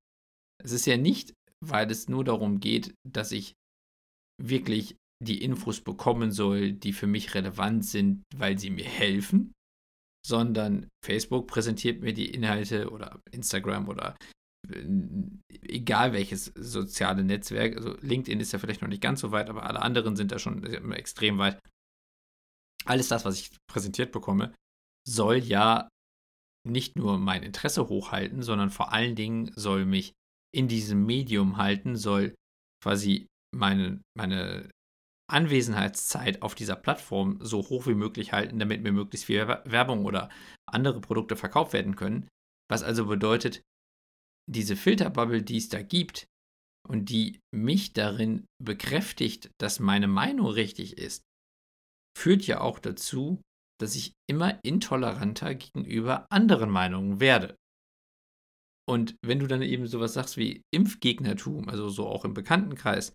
Es 0.63 0.71
ist 0.71 0.85
ja 0.85 0.97
nicht, 0.97 1.33
weil 1.65 1.89
es 1.91 2.09
nur 2.09 2.23
darum 2.23 2.59
geht, 2.59 2.93
dass 3.07 3.31
ich 3.31 3.53
wirklich 4.41 4.95
die 5.23 5.41
Infos 5.41 5.81
bekommen 5.81 6.31
soll, 6.31 6.73
die 6.73 6.93
für 6.93 7.07
mich 7.07 7.33
relevant 7.33 7.85
sind, 7.85 8.23
weil 8.35 8.59
sie 8.59 8.69
mir 8.69 8.85
helfen, 8.85 9.53
sondern 10.25 10.89
Facebook 11.03 11.47
präsentiert 11.47 12.01
mir 12.01 12.13
die 12.13 12.31
Inhalte 12.31 12.91
oder 12.91 13.21
Instagram 13.31 13.87
oder 13.87 14.15
egal 15.49 16.13
welches 16.13 16.45
soziale 16.55 17.23
Netzwerk, 17.23 17.77
also 17.77 17.95
LinkedIn 18.01 18.39
ist 18.39 18.51
ja 18.51 18.59
vielleicht 18.59 18.81
noch 18.81 18.89
nicht 18.89 19.01
ganz 19.01 19.21
so 19.21 19.31
weit, 19.31 19.49
aber 19.49 19.63
alle 19.63 19.81
anderen 19.81 20.15
sind 20.15 20.31
da 20.31 20.39
schon 20.39 20.63
extrem 20.91 21.37
weit 21.37 21.59
alles 22.87 23.07
das, 23.07 23.25
was 23.25 23.39
ich 23.39 23.51
präsentiert 23.69 24.11
bekomme, 24.11 24.53
soll 25.07 25.37
ja 25.37 25.89
nicht 26.67 26.95
nur 26.97 27.17
mein 27.17 27.43
Interesse 27.43 27.87
hochhalten, 27.89 28.43
sondern 28.43 28.69
vor 28.69 28.91
allen 28.91 29.15
Dingen 29.15 29.51
soll 29.55 29.85
mich 29.85 30.13
in 30.53 30.67
diesem 30.67 31.05
Medium 31.05 31.57
halten, 31.57 31.95
soll 31.95 32.35
quasi 32.83 33.27
meine, 33.55 34.01
meine 34.17 34.69
Anwesenheitszeit 35.29 36.41
auf 36.41 36.55
dieser 36.55 36.75
Plattform 36.75 37.39
so 37.41 37.59
hoch 37.69 37.87
wie 37.87 37.95
möglich 37.95 38.31
halten, 38.31 38.59
damit 38.59 38.81
mir 38.81 38.91
möglichst 38.91 39.25
viel 39.25 39.47
Werbung 39.47 40.05
oder 40.05 40.29
andere 40.69 41.01
Produkte 41.01 41.35
verkauft 41.35 41.73
werden 41.73 41.95
können. 41.95 42.27
Was 42.69 42.83
also 42.83 43.05
bedeutet, 43.05 43.61
diese 44.49 44.75
Filterbubble, 44.75 45.43
die 45.43 45.57
es 45.57 45.69
da 45.69 45.81
gibt 45.81 46.27
und 46.87 47.09
die 47.09 47.39
mich 47.53 47.93
darin 47.93 48.45
bekräftigt, 48.63 49.51
dass 49.59 49.79
meine 49.79 50.07
Meinung 50.07 50.47
richtig 50.47 50.97
ist, 50.97 51.23
führt 52.17 52.47
ja 52.47 52.61
auch 52.61 52.79
dazu, 52.79 53.41
dass 53.79 53.95
ich 53.95 54.13
immer 54.29 54.59
intoleranter 54.63 55.53
gegenüber 55.53 56.25
anderen 56.31 56.69
Meinungen 56.69 57.19
werde. 57.19 57.55
Und 58.89 59.15
wenn 59.23 59.39
du 59.39 59.47
dann 59.47 59.61
eben 59.61 59.85
sowas 59.85 60.13
sagst 60.13 60.37
wie 60.37 60.61
Impfgegnertum, 60.73 61.67
also 61.67 61.89
so 61.89 62.07
auch 62.07 62.23
im 62.25 62.33
Bekanntenkreis, 62.33 63.13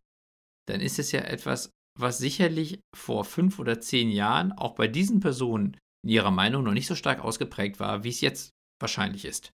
dann 0.68 0.80
ist 0.80 0.98
es 0.98 1.12
ja 1.12 1.20
etwas, 1.20 1.70
was 1.98 2.18
sicherlich 2.18 2.80
vor 2.94 3.24
fünf 3.24 3.58
oder 3.58 3.80
zehn 3.80 4.10
Jahren 4.10 4.52
auch 4.52 4.74
bei 4.74 4.86
diesen 4.86 5.20
Personen 5.20 5.76
in 6.04 6.10
ihrer 6.10 6.30
Meinung 6.30 6.62
noch 6.64 6.72
nicht 6.72 6.86
so 6.86 6.94
stark 6.94 7.20
ausgeprägt 7.20 7.80
war, 7.80 8.04
wie 8.04 8.10
es 8.10 8.20
jetzt 8.20 8.50
wahrscheinlich 8.80 9.24
ist. 9.24 9.50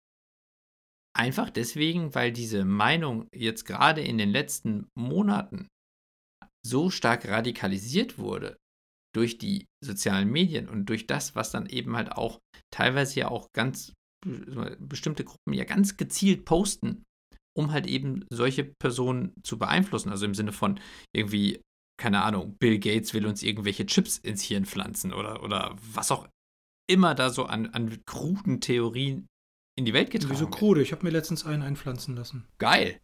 Einfach 1.16 1.50
deswegen, 1.50 2.14
weil 2.14 2.32
diese 2.32 2.64
Meinung 2.64 3.28
jetzt 3.32 3.64
gerade 3.64 4.00
in 4.02 4.18
den 4.18 4.30
letzten 4.30 4.88
Monaten 4.98 5.68
so 6.66 6.90
stark 6.90 7.28
radikalisiert 7.28 8.18
wurde, 8.18 8.56
durch 9.14 9.38
die 9.38 9.66
sozialen 9.84 10.28
Medien 10.28 10.68
und 10.68 10.86
durch 10.86 11.06
das, 11.06 11.36
was 11.36 11.50
dann 11.50 11.66
eben 11.66 11.96
halt 11.96 12.12
auch 12.12 12.40
teilweise 12.72 13.20
ja 13.20 13.28
auch 13.28 13.46
ganz 13.54 13.92
bestimmte 14.26 15.24
Gruppen 15.24 15.52
ja 15.52 15.64
ganz 15.64 15.96
gezielt 15.96 16.44
posten, 16.44 17.04
um 17.56 17.70
halt 17.70 17.86
eben 17.86 18.24
solche 18.32 18.64
Personen 18.64 19.34
zu 19.44 19.58
beeinflussen. 19.58 20.10
Also 20.10 20.24
im 20.24 20.34
Sinne 20.34 20.52
von 20.52 20.80
irgendwie, 21.14 21.60
keine 22.00 22.24
Ahnung, 22.24 22.56
Bill 22.58 22.78
Gates 22.78 23.14
will 23.14 23.26
uns 23.26 23.42
irgendwelche 23.42 23.86
Chips 23.86 24.18
ins 24.18 24.42
Hirn 24.42 24.64
pflanzen 24.64 25.12
oder, 25.12 25.42
oder 25.42 25.76
was 25.76 26.10
auch 26.10 26.26
immer 26.90 27.14
da 27.14 27.30
so 27.30 27.44
an, 27.44 27.66
an 27.66 28.02
kruden 28.06 28.60
Theorien 28.60 29.26
in 29.76 29.84
die 29.84 29.92
Welt 29.92 30.10
getragen 30.10 30.32
Wieso 30.34 30.46
krude? 30.46 30.82
Ich 30.82 30.92
habe 30.92 31.04
mir 31.04 31.10
letztens 31.10 31.44
einen 31.44 31.62
einpflanzen 31.62 32.16
lassen. 32.16 32.46
Geil. 32.58 33.00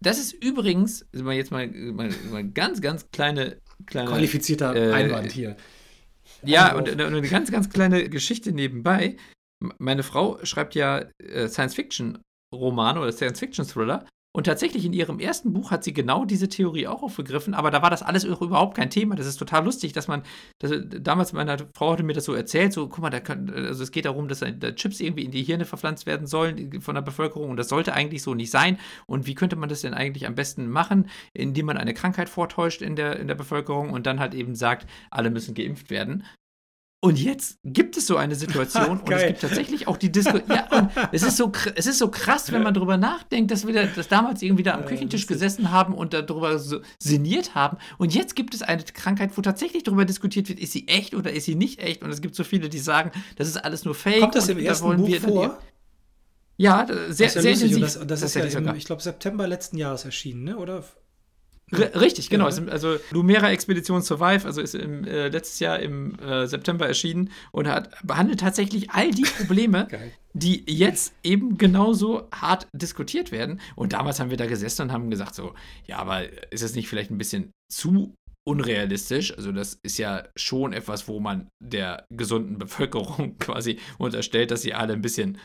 Das 0.00 0.18
ist 0.18 0.32
übrigens, 0.32 1.06
jetzt 1.12 1.50
mal, 1.50 1.68
mal, 1.68 2.10
mal 2.30 2.48
ganz, 2.48 2.80
ganz 2.80 3.10
kleine 3.10 3.58
Kleiner, 3.86 4.10
Qualifizierter 4.10 4.74
äh, 4.74 4.92
Einwand 4.92 5.32
hier. 5.32 5.56
Ja, 6.42 6.74
und, 6.74 6.88
und, 6.88 7.00
eine 7.00 7.22
ganz, 7.22 7.50
ganz 7.50 7.70
kleine 7.70 8.08
Geschichte 8.08 8.52
nebenbei. 8.52 9.16
Meine 9.78 10.02
Frau 10.02 10.42
schreibt 10.44 10.74
ja 10.74 11.04
äh, 11.18 11.48
Science-Fiction-Romane 11.48 13.00
oder 13.00 13.12
Science-Fiction-Thriller 13.12 14.06
Und 14.32 14.44
tatsächlich 14.44 14.84
in 14.84 14.92
ihrem 14.92 15.18
ersten 15.18 15.52
Buch 15.52 15.72
hat 15.72 15.82
sie 15.82 15.92
genau 15.92 16.24
diese 16.24 16.48
Theorie 16.48 16.86
auch 16.86 17.02
aufgegriffen, 17.02 17.52
aber 17.52 17.72
da 17.72 17.82
war 17.82 17.90
das 17.90 18.04
alles 18.04 18.22
überhaupt 18.22 18.76
kein 18.76 18.88
Thema. 18.88 19.16
Das 19.16 19.26
ist 19.26 19.38
total 19.38 19.64
lustig, 19.64 19.92
dass 19.92 20.06
man, 20.06 20.22
dass, 20.60 20.72
damals 20.88 21.32
meine 21.32 21.56
Frau 21.74 21.92
hatte 21.92 22.04
mir 22.04 22.12
das 22.12 22.26
so 22.26 22.34
erzählt, 22.34 22.72
so, 22.72 22.88
guck 22.88 23.00
mal, 23.00 23.10
da 23.10 23.18
können, 23.18 23.50
also 23.50 23.82
es 23.82 23.90
geht 23.90 24.04
darum, 24.04 24.28
dass 24.28 24.38
da 24.38 24.72
Chips 24.72 25.00
irgendwie 25.00 25.24
in 25.24 25.32
die 25.32 25.42
Hirne 25.42 25.64
verpflanzt 25.64 26.06
werden 26.06 26.28
sollen 26.28 26.80
von 26.80 26.94
der 26.94 27.02
Bevölkerung 27.02 27.50
und 27.50 27.56
das 27.56 27.68
sollte 27.68 27.92
eigentlich 27.92 28.22
so 28.22 28.34
nicht 28.34 28.52
sein. 28.52 28.78
Und 29.06 29.26
wie 29.26 29.34
könnte 29.34 29.56
man 29.56 29.68
das 29.68 29.80
denn 29.80 29.94
eigentlich 29.94 30.28
am 30.28 30.36
besten 30.36 30.70
machen, 30.70 31.10
indem 31.32 31.66
man 31.66 31.76
eine 31.76 31.94
Krankheit 31.94 32.28
vortäuscht 32.28 32.82
in 32.82 32.94
der, 32.94 33.18
in 33.18 33.26
der 33.26 33.34
Bevölkerung 33.34 33.90
und 33.90 34.06
dann 34.06 34.20
halt 34.20 34.34
eben 34.34 34.54
sagt, 34.54 34.88
alle 35.10 35.30
müssen 35.30 35.54
geimpft 35.54 35.90
werden. 35.90 36.24
Und 37.02 37.18
jetzt 37.18 37.58
gibt 37.64 37.96
es 37.96 38.06
so 38.06 38.18
eine 38.18 38.34
Situation 38.34 39.00
und 39.00 39.10
es 39.10 39.26
gibt 39.26 39.40
tatsächlich 39.40 39.88
auch 39.88 39.96
die 39.96 40.12
Diskussion. 40.12 40.50
Ja, 40.50 40.90
es 41.12 41.22
ist, 41.22 41.38
so, 41.38 41.50
es 41.74 41.86
ist 41.86 41.98
so 41.98 42.10
krass, 42.10 42.52
wenn 42.52 42.62
man 42.62 42.74
darüber 42.74 42.98
nachdenkt, 42.98 43.50
dass 43.50 43.66
wir 43.66 43.72
da, 43.72 43.86
dass 43.86 44.08
damals 44.08 44.42
irgendwie 44.42 44.64
da 44.64 44.74
am 44.74 44.84
Küchentisch 44.84 45.26
gesessen 45.26 45.70
haben 45.70 45.94
und 45.94 46.12
darüber 46.12 46.58
so 46.58 46.80
sinniert 46.98 47.54
haben. 47.54 47.78
Und 47.96 48.14
jetzt 48.14 48.36
gibt 48.36 48.52
es 48.52 48.60
eine 48.60 48.82
Krankheit, 48.82 49.30
wo 49.36 49.40
tatsächlich 49.40 49.82
darüber 49.82 50.04
diskutiert 50.04 50.50
wird, 50.50 50.60
ist 50.60 50.72
sie 50.72 50.88
echt 50.88 51.14
oder 51.14 51.32
ist 51.32 51.46
sie 51.46 51.54
nicht 51.54 51.80
echt? 51.80 52.02
Und 52.02 52.10
es 52.10 52.20
gibt 52.20 52.34
so 52.34 52.44
viele, 52.44 52.68
die 52.68 52.78
sagen, 52.78 53.12
das 53.36 53.48
ist 53.48 53.56
alles 53.56 53.86
nur 53.86 53.94
Fake. 53.94 54.20
Kommt 54.20 54.34
das 54.34 54.50
im 54.50 54.58
ersten 54.58 54.90
da 54.90 54.96
Buch 54.96 55.16
vor? 55.16 55.58
Ja, 56.58 56.86
sehr, 57.08 57.28
das 57.28 57.34
ja 57.36 57.40
sehr 57.40 57.52
intensiv. 57.52 57.80
Das, 57.80 58.06
das 58.06 58.20
ist 58.20 58.34
ja 58.34 58.44
im, 58.44 58.74
ich 58.74 58.84
glaube, 58.84 59.00
September 59.00 59.48
letzten 59.48 59.78
Jahres 59.78 60.04
erschienen, 60.04 60.44
ne? 60.44 60.58
oder? 60.58 60.84
Richtig, 61.72 62.30
genau. 62.30 62.48
Ja. 62.48 62.64
Also 62.68 62.96
Lumera 63.10 63.50
Expedition 63.50 64.02
Survive, 64.02 64.44
also 64.44 64.60
ist 64.60 64.74
im, 64.74 65.04
äh, 65.04 65.28
letztes 65.28 65.60
Jahr 65.60 65.78
im 65.78 66.18
äh, 66.18 66.46
September 66.46 66.86
erschienen 66.86 67.30
und 67.52 67.68
hat 67.68 67.90
behandelt 68.04 68.40
tatsächlich 68.40 68.90
all 68.90 69.10
die 69.10 69.22
Probleme, 69.22 69.88
die 70.32 70.64
jetzt 70.66 71.14
eben 71.22 71.58
genauso 71.58 72.28
hart 72.32 72.66
diskutiert 72.72 73.32
werden. 73.32 73.60
Und 73.76 73.92
damals 73.92 74.20
haben 74.20 74.30
wir 74.30 74.36
da 74.36 74.46
gesessen 74.46 74.82
und 74.82 74.92
haben 74.92 75.10
gesagt 75.10 75.34
so, 75.34 75.54
ja, 75.86 75.98
aber 75.98 76.24
ist 76.52 76.62
es 76.62 76.74
nicht 76.74 76.88
vielleicht 76.88 77.10
ein 77.10 77.18
bisschen 77.18 77.52
zu 77.72 78.14
unrealistisch? 78.44 79.36
Also 79.36 79.52
das 79.52 79.78
ist 79.82 79.98
ja 79.98 80.24
schon 80.36 80.72
etwas, 80.72 81.08
wo 81.08 81.20
man 81.20 81.48
der 81.62 82.04
gesunden 82.10 82.58
Bevölkerung 82.58 83.36
quasi 83.38 83.78
unterstellt, 83.98 84.50
dass 84.50 84.62
sie 84.62 84.74
alle 84.74 84.94
ein 84.94 85.02
bisschen 85.02 85.38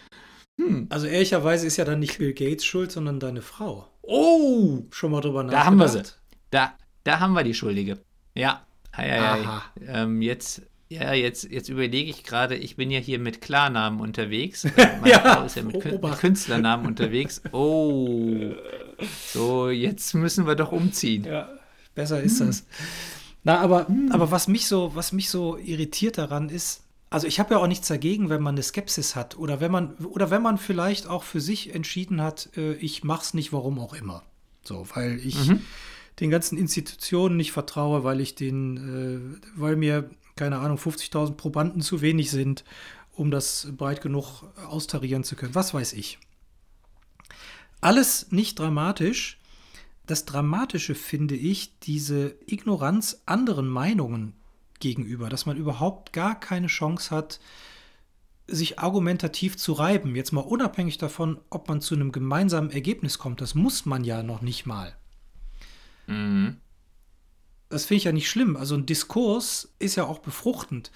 hm. 0.57 0.87
Also 0.89 1.07
ehrlicherweise 1.07 1.67
ist 1.67 1.77
ja 1.77 1.85
dann 1.85 1.99
nicht 1.99 2.17
Bill 2.17 2.33
Gates 2.33 2.65
schuld, 2.65 2.91
sondern 2.91 3.19
deine 3.19 3.41
Frau. 3.41 3.89
Oh! 4.07 4.83
Schon 4.91 5.11
mal 5.11 5.21
drüber 5.21 5.43
nachgedacht? 5.43 5.63
Da 5.63 5.65
haben 5.65 5.77
wir 5.77 5.87
sie. 5.87 6.03
Da, 6.51 6.73
da 7.03 7.19
haben 7.19 7.33
wir 7.33 7.43
die 7.43 7.53
Schuldige. 7.53 7.99
Ja. 8.33 8.65
Hei, 8.95 9.09
hei, 9.09 9.43
hei. 9.43 9.61
Ähm, 9.87 10.21
jetzt, 10.21 10.61
ja, 10.87 11.13
jetzt, 11.13 11.43
jetzt 11.51 11.67
überlege 11.67 12.09
ich 12.09 12.23
gerade, 12.23 12.55
ich 12.55 12.75
bin 12.75 12.91
ja 12.91 12.99
hier 12.99 13.19
mit 13.19 13.41
Klarnamen 13.41 13.99
unterwegs. 13.99 14.63
Meine 14.77 15.09
ja, 15.09 15.19
Frau 15.19 15.45
ist 15.45 15.57
ja 15.57 15.63
mit, 15.63 15.81
Kün 15.81 15.99
mit 16.01 16.17
Künstlernamen 16.19 16.85
unterwegs. 16.85 17.41
Oh. 17.51 18.53
So, 19.33 19.69
jetzt 19.69 20.13
müssen 20.13 20.47
wir 20.47 20.55
doch 20.55 20.71
umziehen. 20.71 21.25
Ja, 21.25 21.49
besser 21.93 22.21
ist 22.21 22.39
hm. 22.39 22.47
das. 22.47 22.65
Na, 23.43 23.59
aber, 23.59 23.89
hm. 23.89 24.11
aber 24.11 24.31
was 24.31 24.47
mich 24.47 24.67
so, 24.67 24.95
was 24.95 25.11
mich 25.11 25.29
so 25.29 25.57
irritiert 25.57 26.17
daran 26.17 26.47
ist, 26.47 26.84
also 27.15 27.27
ich 27.27 27.39
habe 27.39 27.53
ja 27.53 27.61
auch 27.61 27.67
nichts 27.67 27.87
dagegen, 27.87 28.27
wenn 28.27 28.41
man 28.41 28.55
eine 28.55 28.61
Skepsis 28.61 29.15
hat 29.15 29.37
oder 29.37 29.61
wenn 29.61 29.71
man 29.71 29.93
oder 30.03 30.31
wenn 30.31 30.41
man 30.41 30.57
vielleicht 30.57 31.07
auch 31.07 31.23
für 31.23 31.39
sich 31.39 31.73
entschieden 31.73 32.21
hat, 32.21 32.49
äh, 32.57 32.73
ich 32.73 33.05
mache 33.05 33.21
es 33.21 33.33
nicht, 33.33 33.53
warum 33.53 33.79
auch 33.79 33.93
immer. 33.93 34.21
So, 34.65 34.85
weil 34.95 35.17
ich 35.25 35.47
mhm. 35.47 35.61
den 36.19 36.29
ganzen 36.29 36.57
Institutionen 36.57 37.37
nicht 37.37 37.53
vertraue, 37.53 38.03
weil 38.03 38.19
ich 38.19 38.35
den, 38.35 39.39
äh, 39.39 39.47
weil 39.55 39.77
mir 39.77 40.09
keine 40.35 40.57
Ahnung 40.57 40.77
50.000 40.77 41.35
Probanden 41.35 41.81
zu 41.81 42.01
wenig 42.01 42.31
sind, 42.31 42.65
um 43.13 43.31
das 43.31 43.69
breit 43.77 44.01
genug 44.01 44.43
austarieren 44.67 45.23
zu 45.23 45.37
können. 45.37 45.55
Was 45.55 45.73
weiß 45.73 45.93
ich. 45.93 46.19
Alles 47.79 48.29
nicht 48.33 48.59
dramatisch. 48.59 49.39
Das 50.05 50.25
Dramatische 50.25 50.95
finde 50.95 51.35
ich 51.35 51.79
diese 51.79 52.35
Ignoranz 52.45 53.21
anderen 53.25 53.69
Meinungen 53.69 54.33
gegenüber, 54.79 55.29
dass 55.29 55.45
man 55.45 55.57
überhaupt 55.57 56.13
gar 56.13 56.39
keine 56.39 56.67
Chance 56.67 57.11
hat, 57.13 57.39
sich 58.47 58.79
argumentativ 58.79 59.57
zu 59.57 59.73
reiben. 59.73 60.15
Jetzt 60.15 60.31
mal 60.31 60.41
unabhängig 60.41 60.97
davon, 60.97 61.39
ob 61.49 61.67
man 61.67 61.81
zu 61.81 61.95
einem 61.95 62.11
gemeinsamen 62.11 62.69
Ergebnis 62.69 63.17
kommt. 63.17 63.41
Das 63.41 63.55
muss 63.55 63.85
man 63.85 64.03
ja 64.03 64.21
noch 64.23 64.41
nicht 64.41 64.65
mal. 64.65 64.95
Mhm. 66.07 66.57
Das 67.69 67.85
finde 67.85 67.97
ich 67.97 68.03
ja 68.03 68.11
nicht 68.11 68.29
schlimm. 68.29 68.55
Also 68.55 68.75
ein 68.75 68.85
Diskurs 68.85 69.73
ist 69.79 69.95
ja 69.95 70.05
auch 70.05 70.19
befruchtend. 70.19 70.91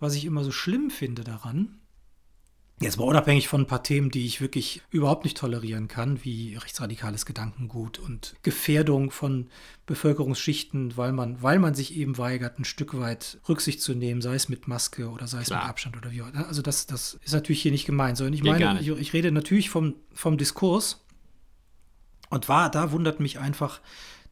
Was 0.00 0.14
ich 0.14 0.24
immer 0.24 0.44
so 0.44 0.50
schlimm 0.52 0.90
finde 0.90 1.24
daran, 1.24 1.78
Jetzt 2.78 2.98
mal 2.98 3.04
unabhängig 3.04 3.48
von 3.48 3.62
ein 3.62 3.66
paar 3.66 3.82
Themen, 3.82 4.10
die 4.10 4.26
ich 4.26 4.42
wirklich 4.42 4.82
überhaupt 4.90 5.24
nicht 5.24 5.38
tolerieren 5.38 5.88
kann, 5.88 6.22
wie 6.24 6.56
rechtsradikales 6.56 7.24
Gedankengut 7.24 7.98
und 7.98 8.36
Gefährdung 8.42 9.10
von 9.10 9.48
Bevölkerungsschichten, 9.86 10.94
weil 10.94 11.12
man, 11.12 11.42
weil 11.42 11.58
man 11.58 11.74
sich 11.74 11.96
eben 11.96 12.18
weigert, 12.18 12.58
ein 12.58 12.66
Stück 12.66 12.98
weit 13.00 13.38
Rücksicht 13.48 13.80
zu 13.80 13.94
nehmen, 13.94 14.20
sei 14.20 14.34
es 14.34 14.50
mit 14.50 14.68
Maske 14.68 15.08
oder 15.08 15.26
sei 15.26 15.40
es 15.40 15.46
Klar. 15.46 15.62
mit 15.62 15.70
Abstand 15.70 15.96
oder 15.96 16.10
wie 16.10 16.20
auch 16.20 16.28
immer. 16.28 16.46
Also 16.46 16.60
das, 16.60 16.86
das 16.86 17.18
ist 17.24 17.32
natürlich 17.32 17.62
hier 17.62 17.72
nicht 17.72 17.86
gemeint, 17.86 18.18
sondern 18.18 18.34
ich 18.34 18.42
Geht 18.42 18.60
meine, 18.60 18.78
ich, 18.78 18.88
ich, 18.88 19.12
rede 19.14 19.32
natürlich 19.32 19.70
vom, 19.70 19.94
vom 20.12 20.36
Diskurs 20.36 21.02
und 22.28 22.50
war, 22.50 22.70
da 22.70 22.92
wundert 22.92 23.20
mich 23.20 23.38
einfach, 23.38 23.80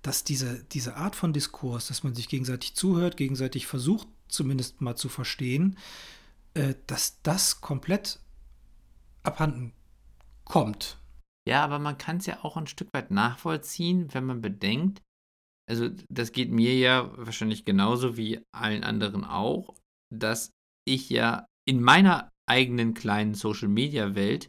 dass 0.03 0.23
diese, 0.23 0.65
diese 0.65 0.97
Art 0.97 1.17
von 1.17 1.33
Diskurs, 1.33 1.87
dass 1.87 2.05
man 2.05 2.15
sich 2.15 2.29
gegenseitig 2.29 2.75
zuhört, 2.75 3.17
gegenseitig 3.17 3.67
versucht, 3.67 4.07
zumindest 4.29 4.83
mal 4.83 4.97
zu 4.97 5.09
verstehen, 5.09 5.79
äh, 6.53 6.75
dass 6.87 7.23
das 7.23 7.63
komplett 7.63 8.21
abhanden 9.25 9.73
kommt. 10.45 10.99
Ja, 11.49 11.65
aber 11.65 11.79
man 11.79 11.99
kann 11.99 12.19
es 12.19 12.27
ja 12.27 12.43
auch 12.43 12.57
ein 12.57 12.67
Stück 12.67 12.89
weit 12.93 13.11
nachvollziehen, 13.11 14.13
wenn 14.15 14.25
man 14.25 14.41
bedenkt, 14.41 15.03
also 15.69 15.89
das 16.11 16.33
geht 16.33 16.51
mir 16.51 16.77
ja 16.77 17.11
wahrscheinlich 17.17 17.65
genauso 17.65 18.17
wie 18.17 18.43
allen 18.55 18.85
anderen 18.85 19.25
auch, 19.25 19.75
dass 20.13 20.51
ich 20.87 21.09
ja 21.11 21.47
in 21.67 21.83
meiner 21.83 22.31
eigenen 22.49 22.93
kleinen 22.93 23.35
Social-Media-Welt 23.35 24.49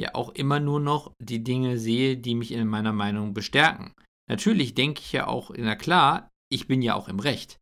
ja 0.00 0.14
auch 0.14 0.30
immer 0.30 0.60
nur 0.60 0.80
noch 0.80 1.12
die 1.20 1.42
Dinge 1.42 1.78
sehe, 1.78 2.16
die 2.16 2.34
mich 2.34 2.52
in 2.52 2.68
meiner 2.68 2.92
Meinung 2.92 3.34
bestärken. 3.34 3.92
Natürlich 4.28 4.74
denke 4.74 5.00
ich 5.00 5.12
ja 5.12 5.26
auch, 5.26 5.52
na 5.56 5.74
klar, 5.74 6.30
ich 6.50 6.68
bin 6.68 6.82
ja 6.82 6.94
auch 6.94 7.08
im 7.08 7.18
Recht. 7.18 7.58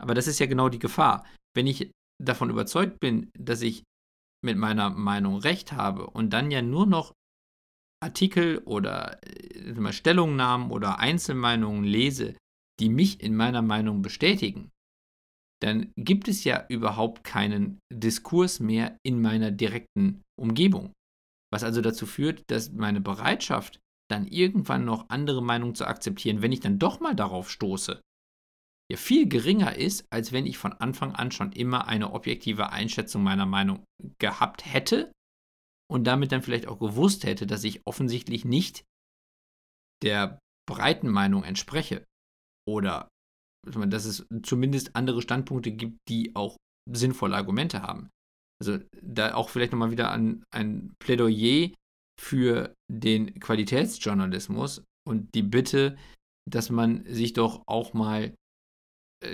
Aber 0.00 0.14
das 0.14 0.26
ist 0.26 0.38
ja 0.38 0.46
genau 0.46 0.68
die 0.68 0.78
Gefahr. 0.78 1.26
Wenn 1.54 1.66
ich 1.66 1.90
davon 2.22 2.50
überzeugt 2.50 3.00
bin, 3.00 3.30
dass 3.38 3.62
ich 3.62 3.82
mit 4.44 4.56
meiner 4.56 4.90
Meinung 4.90 5.38
recht 5.38 5.72
habe 5.72 6.08
und 6.08 6.32
dann 6.32 6.50
ja 6.50 6.62
nur 6.62 6.86
noch 6.86 7.12
Artikel 8.00 8.58
oder 8.58 9.18
äh, 9.24 9.92
Stellungnahmen 9.92 10.70
oder 10.70 11.00
Einzelmeinungen 11.00 11.84
lese, 11.84 12.36
die 12.80 12.88
mich 12.88 13.20
in 13.20 13.34
meiner 13.34 13.62
Meinung 13.62 14.02
bestätigen, 14.02 14.70
dann 15.60 15.92
gibt 15.96 16.28
es 16.28 16.44
ja 16.44 16.64
überhaupt 16.68 17.24
keinen 17.24 17.80
Diskurs 17.92 18.60
mehr 18.60 18.96
in 19.04 19.20
meiner 19.20 19.50
direkten 19.50 20.22
Umgebung. 20.38 20.92
Was 21.52 21.64
also 21.64 21.80
dazu 21.80 22.06
führt, 22.06 22.44
dass 22.50 22.72
meine 22.72 23.00
Bereitschaft, 23.00 23.80
dann 24.10 24.26
irgendwann 24.26 24.84
noch 24.84 25.10
andere 25.10 25.42
Meinungen 25.42 25.74
zu 25.74 25.86
akzeptieren, 25.86 26.40
wenn 26.40 26.52
ich 26.52 26.60
dann 26.60 26.78
doch 26.78 27.00
mal 27.00 27.14
darauf 27.14 27.50
stoße, 27.50 28.00
ja 28.90 28.96
viel 28.96 29.28
geringer 29.28 29.76
ist, 29.76 30.06
als 30.10 30.32
wenn 30.32 30.46
ich 30.46 30.58
von 30.58 30.72
Anfang 30.72 31.14
an 31.14 31.30
schon 31.30 31.52
immer 31.52 31.88
eine 31.88 32.12
objektive 32.12 32.70
Einschätzung 32.70 33.22
meiner 33.22 33.46
Meinung 33.46 33.84
gehabt 34.18 34.64
hätte 34.64 35.12
und 35.90 36.04
damit 36.04 36.32
dann 36.32 36.42
vielleicht 36.42 36.66
auch 36.66 36.78
gewusst 36.78 37.24
hätte, 37.24 37.46
dass 37.46 37.64
ich 37.64 37.82
offensichtlich 37.86 38.44
nicht 38.44 38.84
der 40.02 40.38
breiten 40.68 41.08
Meinung 41.08 41.44
entspreche 41.44 42.04
oder 42.66 43.08
dass 43.66 44.04
es 44.04 44.26
zumindest 44.42 44.94
andere 44.96 45.20
Standpunkte 45.20 45.72
gibt, 45.72 45.98
die 46.08 46.34
auch 46.34 46.56
sinnvolle 46.90 47.36
Argumente 47.36 47.82
haben. 47.82 48.08
Also 48.60 48.78
da 49.02 49.34
auch 49.34 49.50
vielleicht 49.50 49.72
nochmal 49.72 49.90
wieder 49.90 50.10
an 50.10 50.44
ein 50.50 50.94
Plädoyer 50.98 51.70
für 52.20 52.74
den 52.90 53.38
Qualitätsjournalismus 53.40 54.84
und 55.06 55.34
die 55.34 55.42
Bitte, 55.42 55.96
dass 56.48 56.70
man 56.70 57.04
sich 57.04 57.34
doch 57.34 57.62
auch 57.66 57.94
mal 57.94 58.34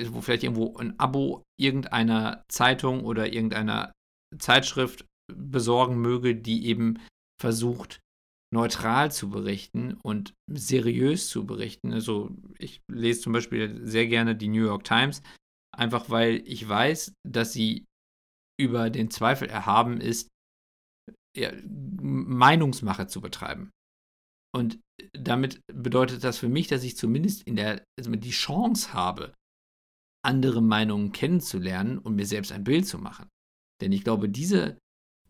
wo 0.08 0.20
vielleicht 0.20 0.44
irgendwo 0.44 0.76
ein 0.76 0.98
Abo 0.98 1.42
irgendeiner 1.60 2.44
Zeitung 2.48 3.04
oder 3.04 3.32
irgendeiner 3.32 3.92
Zeitschrift 4.38 5.04
besorgen 5.32 6.00
möge, 6.00 6.36
die 6.36 6.66
eben 6.66 6.98
versucht, 7.40 8.00
neutral 8.52 9.10
zu 9.10 9.30
berichten 9.30 9.94
und 10.04 10.34
seriös 10.50 11.28
zu 11.28 11.44
berichten. 11.44 11.92
Also 11.92 12.30
ich 12.58 12.80
lese 12.90 13.22
zum 13.22 13.32
Beispiel 13.32 13.84
sehr 13.84 14.06
gerne 14.06 14.36
die 14.36 14.48
New 14.48 14.64
York 14.64 14.84
Times, 14.84 15.22
einfach 15.76 16.08
weil 16.08 16.42
ich 16.46 16.66
weiß, 16.66 17.12
dass 17.28 17.52
sie 17.52 17.84
über 18.60 18.90
den 18.90 19.10
Zweifel 19.10 19.48
erhaben 19.48 20.00
ist, 20.00 20.28
ja, 21.36 21.52
Meinungsmache 21.66 23.08
zu 23.08 23.20
betreiben. 23.20 23.70
Und 24.54 24.78
damit 25.12 25.60
bedeutet 25.66 26.22
das 26.22 26.38
für 26.38 26.48
mich, 26.48 26.68
dass 26.68 26.84
ich 26.84 26.96
zumindest 26.96 27.42
in 27.42 27.56
der, 27.56 27.84
also 27.98 28.12
die 28.12 28.30
Chance 28.30 28.92
habe, 28.92 29.34
andere 30.24 30.62
Meinungen 30.62 31.12
kennenzulernen 31.12 31.98
und 31.98 32.14
mir 32.14 32.26
selbst 32.26 32.52
ein 32.52 32.64
Bild 32.64 32.86
zu 32.86 32.98
machen. 32.98 33.28
Denn 33.80 33.92
ich 33.92 34.04
glaube, 34.04 34.28
diese, 34.28 34.78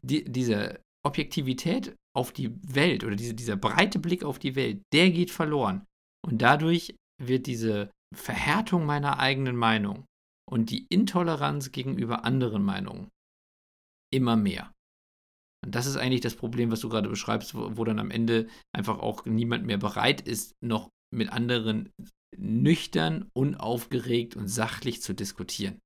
die, 0.03 0.25
diese 0.25 0.81
Objektivität 1.05 1.95
auf 2.17 2.33
die 2.33 2.51
Welt 2.63 3.05
oder 3.05 3.17
diese, 3.17 3.35
dieser 3.35 3.57
breite 3.57 3.99
Blick 3.99 4.25
auf 4.25 4.39
die 4.39 4.55
Welt, 4.55 4.83
der 4.93 5.11
geht 5.11 5.31
verloren. 5.31 5.85
Und 6.25 6.43
dadurch 6.43 6.95
wird 7.23 7.47
diese 7.47 7.91
Verhärtung 8.15 8.87
meiner 8.87 9.19
eigenen 9.19 9.57
Meinung 9.57 10.07
und 10.51 10.71
die 10.71 10.87
Intoleranz 10.89 11.73
gegenüber 11.73 12.25
anderen 12.25 12.63
Meinungen 12.63 13.09
immer 14.13 14.37
mehr. 14.37 14.73
Und 15.65 15.75
das 15.75 15.87
ist 15.87 15.97
eigentlich 15.97 16.21
das 16.21 16.37
Problem, 16.37 16.71
was 16.71 16.81
du 16.81 16.89
gerade 16.89 17.09
beschreibst, 17.09 17.55
wo, 17.55 17.77
wo, 17.77 17.85
dann 17.85 17.99
am 17.99 18.11
Ende 18.11 18.49
einfach 18.73 18.99
auch 18.99 19.25
niemand 19.25 19.65
mehr 19.65 19.79
bereit 19.79 20.21
ist, 20.21 20.55
noch 20.63 20.91
mit 21.11 21.31
anderen 21.31 21.91
nüchtern, 22.39 23.29
unaufgeregt 23.35 24.37
und 24.37 24.49
sachlich 24.49 25.03
zu 25.03 25.15
diskutieren. 25.15 25.81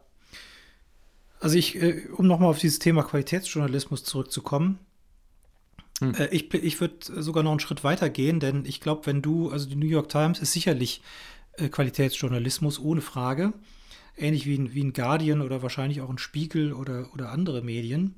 Also 1.39 1.57
ich, 1.57 1.81
äh, 1.81 2.07
um 2.15 2.27
nochmal 2.27 2.49
auf 2.49 2.59
dieses 2.59 2.79
Thema 2.79 3.03
Qualitätsjournalismus 3.03 4.03
zurückzukommen, 4.03 4.79
hm. 5.99 6.15
Äh, 6.15 6.27
ich, 6.27 6.53
ich 6.53 6.79
würde 6.81 7.21
sogar 7.21 7.43
noch 7.43 7.51
einen 7.51 7.59
Schritt 7.59 7.83
weiter 7.83 8.09
gehen, 8.09 8.39
denn 8.39 8.65
ich 8.65 8.81
glaube, 8.81 9.05
wenn 9.05 9.21
du, 9.21 9.49
also 9.49 9.67
die 9.67 9.75
New 9.75 9.87
York 9.87 10.09
Times 10.09 10.39
ist 10.39 10.53
sicherlich 10.53 11.01
äh, 11.53 11.69
Qualitätsjournalismus 11.69 12.79
ohne 12.79 13.01
Frage, 13.01 13.53
ähnlich 14.17 14.45
wie 14.45 14.57
ein, 14.57 14.73
wie 14.73 14.83
ein 14.83 14.93
Guardian 14.93 15.41
oder 15.41 15.61
wahrscheinlich 15.61 16.01
auch 16.01 16.09
ein 16.09 16.17
Spiegel 16.17 16.73
oder, 16.73 17.13
oder 17.13 17.31
andere 17.31 17.61
Medien. 17.61 18.15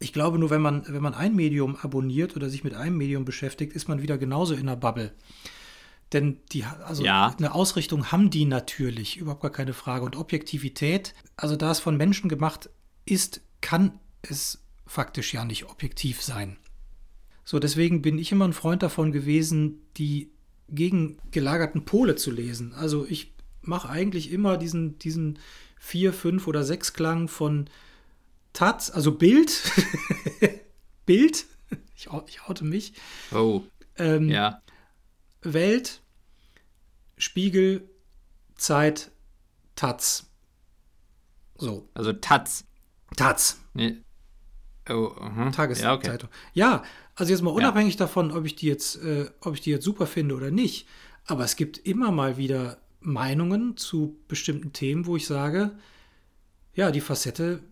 Ich 0.00 0.12
glaube 0.12 0.38
nur, 0.38 0.50
wenn 0.50 0.62
man, 0.62 0.84
wenn 0.88 1.02
man 1.02 1.14
ein 1.14 1.36
Medium 1.36 1.76
abonniert 1.76 2.34
oder 2.36 2.50
sich 2.50 2.64
mit 2.64 2.74
einem 2.74 2.98
Medium 2.98 3.24
beschäftigt, 3.24 3.74
ist 3.74 3.88
man 3.88 4.02
wieder 4.02 4.18
genauso 4.18 4.54
in 4.54 4.66
der 4.66 4.76
Bubble. 4.76 5.12
Denn 6.14 6.38
die, 6.52 6.64
also 6.64 7.04
ja. 7.04 7.34
eine 7.36 7.54
Ausrichtung 7.54 8.12
haben 8.12 8.30
die 8.30 8.44
natürlich, 8.44 9.16
überhaupt 9.16 9.42
gar 9.42 9.50
keine 9.50 9.74
Frage. 9.74 10.04
Und 10.04 10.16
Objektivität, 10.16 11.12
also 11.36 11.56
da 11.56 11.72
es 11.72 11.80
von 11.80 11.96
Menschen 11.96 12.28
gemacht 12.28 12.70
ist, 13.04 13.40
kann 13.60 13.98
es 14.22 14.62
faktisch 14.86 15.34
ja 15.34 15.44
nicht 15.44 15.64
objektiv 15.64 16.22
sein. 16.22 16.56
So, 17.44 17.58
deswegen 17.58 18.00
bin 18.00 18.18
ich 18.18 18.30
immer 18.30 18.46
ein 18.46 18.52
Freund 18.52 18.82
davon 18.82 19.10
gewesen, 19.10 19.82
die 19.96 20.30
gegengelagerten 20.68 21.84
Pole 21.84 22.14
zu 22.14 22.30
lesen. 22.30 22.72
Also 22.74 23.06
ich 23.06 23.34
mache 23.60 23.88
eigentlich 23.88 24.32
immer 24.32 24.56
diesen, 24.56 24.98
diesen 25.00 25.40
vier, 25.78 26.12
fünf 26.12 26.46
oder 26.46 26.62
sechs 26.62 26.92
Klang 26.92 27.26
von 27.26 27.68
Taz, 28.52 28.88
also 28.88 29.12
Bild, 29.12 29.62
Bild, 31.06 31.46
ich, 31.96 32.08
ich 32.28 32.42
oute 32.42 32.64
mich. 32.64 32.92
Oh. 33.32 33.62
Ähm, 33.96 34.28
ja. 34.28 34.62
Welt, 35.42 36.02
Spiegel, 37.16 37.88
Zeit, 38.56 39.10
Taz. 39.76 40.30
So. 41.56 41.88
Also 41.94 42.12
Taz. 42.12 42.64
Taz. 43.16 43.60
Nee. 43.74 43.96
Oh, 44.88 44.92
uh 44.92 45.18
-huh. 45.18 45.52
Tageszeitung. 45.52 46.02
Ja, 46.02 46.16
okay. 46.16 46.28
ja, 46.52 46.82
also 47.14 47.32
jetzt 47.32 47.42
mal 47.42 47.50
unabhängig 47.50 47.94
ja. 47.94 47.98
davon, 47.98 48.32
ob 48.32 48.44
ich 48.44 48.56
die 48.56 48.66
jetzt, 48.66 48.96
äh, 49.02 49.30
ob 49.40 49.54
ich 49.54 49.60
die 49.60 49.70
jetzt 49.70 49.84
super 49.84 50.06
finde 50.06 50.34
oder 50.34 50.50
nicht. 50.50 50.86
Aber 51.26 51.44
es 51.44 51.56
gibt 51.56 51.78
immer 51.78 52.10
mal 52.10 52.36
wieder 52.36 52.78
Meinungen 53.00 53.76
zu 53.76 54.18
bestimmten 54.28 54.72
Themen, 54.72 55.06
wo 55.06 55.16
ich 55.16 55.26
sage, 55.26 55.72
ja, 56.74 56.90
die 56.90 57.00
Facette 57.00 57.62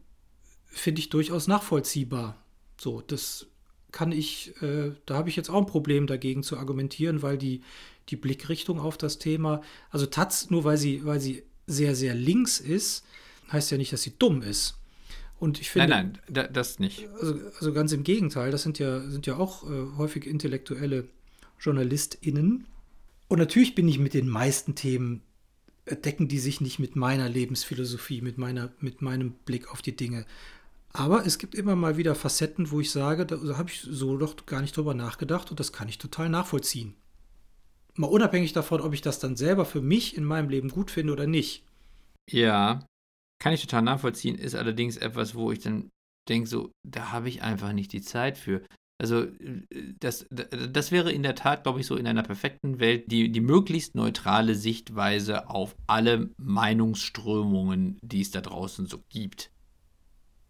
finde 0.66 1.00
ich 1.00 1.10
durchaus 1.10 1.48
nachvollziehbar. 1.48 2.36
So, 2.78 3.00
das 3.00 3.46
kann 3.90 4.10
ich, 4.10 4.54
äh, 4.62 4.92
da 5.04 5.14
habe 5.16 5.28
ich 5.28 5.36
jetzt 5.36 5.50
auch 5.50 5.58
ein 5.58 5.66
Problem 5.66 6.06
dagegen 6.06 6.42
zu 6.42 6.56
argumentieren, 6.56 7.20
weil 7.20 7.36
die, 7.36 7.62
die 8.08 8.16
Blickrichtung 8.16 8.80
auf 8.80 8.98
das 8.98 9.18
Thema, 9.18 9.62
also 9.90 10.06
Taz, 10.06 10.50
nur 10.50 10.64
weil 10.64 10.76
sie, 10.76 11.04
weil 11.04 11.20
sie 11.20 11.42
sehr, 11.66 11.94
sehr 11.94 12.14
links 12.14 12.60
ist, 12.60 13.04
heißt 13.50 13.70
ja 13.70 13.78
nicht, 13.78 13.92
dass 13.92 14.02
sie 14.02 14.14
dumm 14.18 14.42
ist. 14.42 14.78
Und 15.38 15.60
ich 15.60 15.70
finde. 15.70 15.88
Nein, 15.88 16.18
nein, 16.28 16.48
das 16.52 16.78
nicht. 16.78 17.08
Also, 17.20 17.34
also 17.58 17.72
ganz 17.72 17.92
im 17.92 18.04
Gegenteil, 18.04 18.52
das 18.52 18.62
sind 18.62 18.78
ja, 18.78 19.00
sind 19.00 19.26
ja 19.26 19.36
auch 19.36 19.68
äh, 19.68 19.96
häufig 19.96 20.26
intellektuelle 20.26 21.08
JournalistInnen. 21.60 22.66
Und 23.28 23.38
natürlich 23.38 23.74
bin 23.74 23.88
ich 23.88 23.98
mit 23.98 24.14
den 24.14 24.28
meisten 24.28 24.74
Themen, 24.74 25.22
äh, 25.84 25.96
decken 25.96 26.28
die 26.28 26.38
sich 26.38 26.60
nicht 26.60 26.78
mit 26.78 26.94
meiner 26.94 27.28
Lebensphilosophie, 27.28 28.20
mit, 28.20 28.38
meiner, 28.38 28.72
mit 28.78 29.02
meinem 29.02 29.32
Blick 29.32 29.70
auf 29.72 29.82
die 29.82 29.96
Dinge. 29.96 30.26
Aber 30.92 31.26
es 31.26 31.38
gibt 31.38 31.54
immer 31.54 31.74
mal 31.74 31.96
wieder 31.96 32.14
Facetten, 32.14 32.70
wo 32.70 32.80
ich 32.80 32.90
sage, 32.90 33.24
da, 33.24 33.36
da 33.36 33.56
habe 33.56 33.70
ich 33.70 33.80
so 33.80 34.16
doch 34.18 34.46
gar 34.46 34.60
nicht 34.60 34.76
drüber 34.76 34.94
nachgedacht 34.94 35.50
und 35.50 35.58
das 35.58 35.72
kann 35.72 35.88
ich 35.88 35.98
total 35.98 36.28
nachvollziehen. 36.28 36.94
Mal 37.94 38.06
unabhängig 38.06 38.52
davon, 38.52 38.80
ob 38.80 38.94
ich 38.94 39.02
das 39.02 39.18
dann 39.18 39.36
selber 39.36 39.64
für 39.64 39.82
mich 39.82 40.16
in 40.16 40.24
meinem 40.24 40.48
Leben 40.48 40.70
gut 40.70 40.90
finde 40.90 41.12
oder 41.12 41.26
nicht. 41.26 41.64
Ja, 42.30 42.86
kann 43.38 43.52
ich 43.52 43.60
total 43.60 43.82
nachvollziehen, 43.82 44.36
ist 44.36 44.54
allerdings 44.54 44.96
etwas, 44.96 45.34
wo 45.34 45.52
ich 45.52 45.58
dann 45.58 45.90
denke, 46.28 46.48
so, 46.48 46.70
da 46.86 47.12
habe 47.12 47.28
ich 47.28 47.42
einfach 47.42 47.72
nicht 47.72 47.92
die 47.92 48.02
Zeit 48.02 48.38
für. 48.38 48.62
Also, 49.00 49.26
das, 49.98 50.26
das 50.30 50.92
wäre 50.92 51.10
in 51.10 51.24
der 51.24 51.34
Tat, 51.34 51.64
glaube 51.64 51.80
ich, 51.80 51.86
so 51.86 51.96
in 51.96 52.06
einer 52.06 52.22
perfekten 52.22 52.78
Welt 52.78 53.10
die, 53.10 53.32
die 53.32 53.40
möglichst 53.40 53.96
neutrale 53.96 54.54
Sichtweise 54.54 55.50
auf 55.50 55.74
alle 55.88 56.30
Meinungsströmungen, 56.36 57.98
die 58.00 58.20
es 58.20 58.30
da 58.30 58.40
draußen 58.40 58.86
so 58.86 59.02
gibt. 59.08 59.50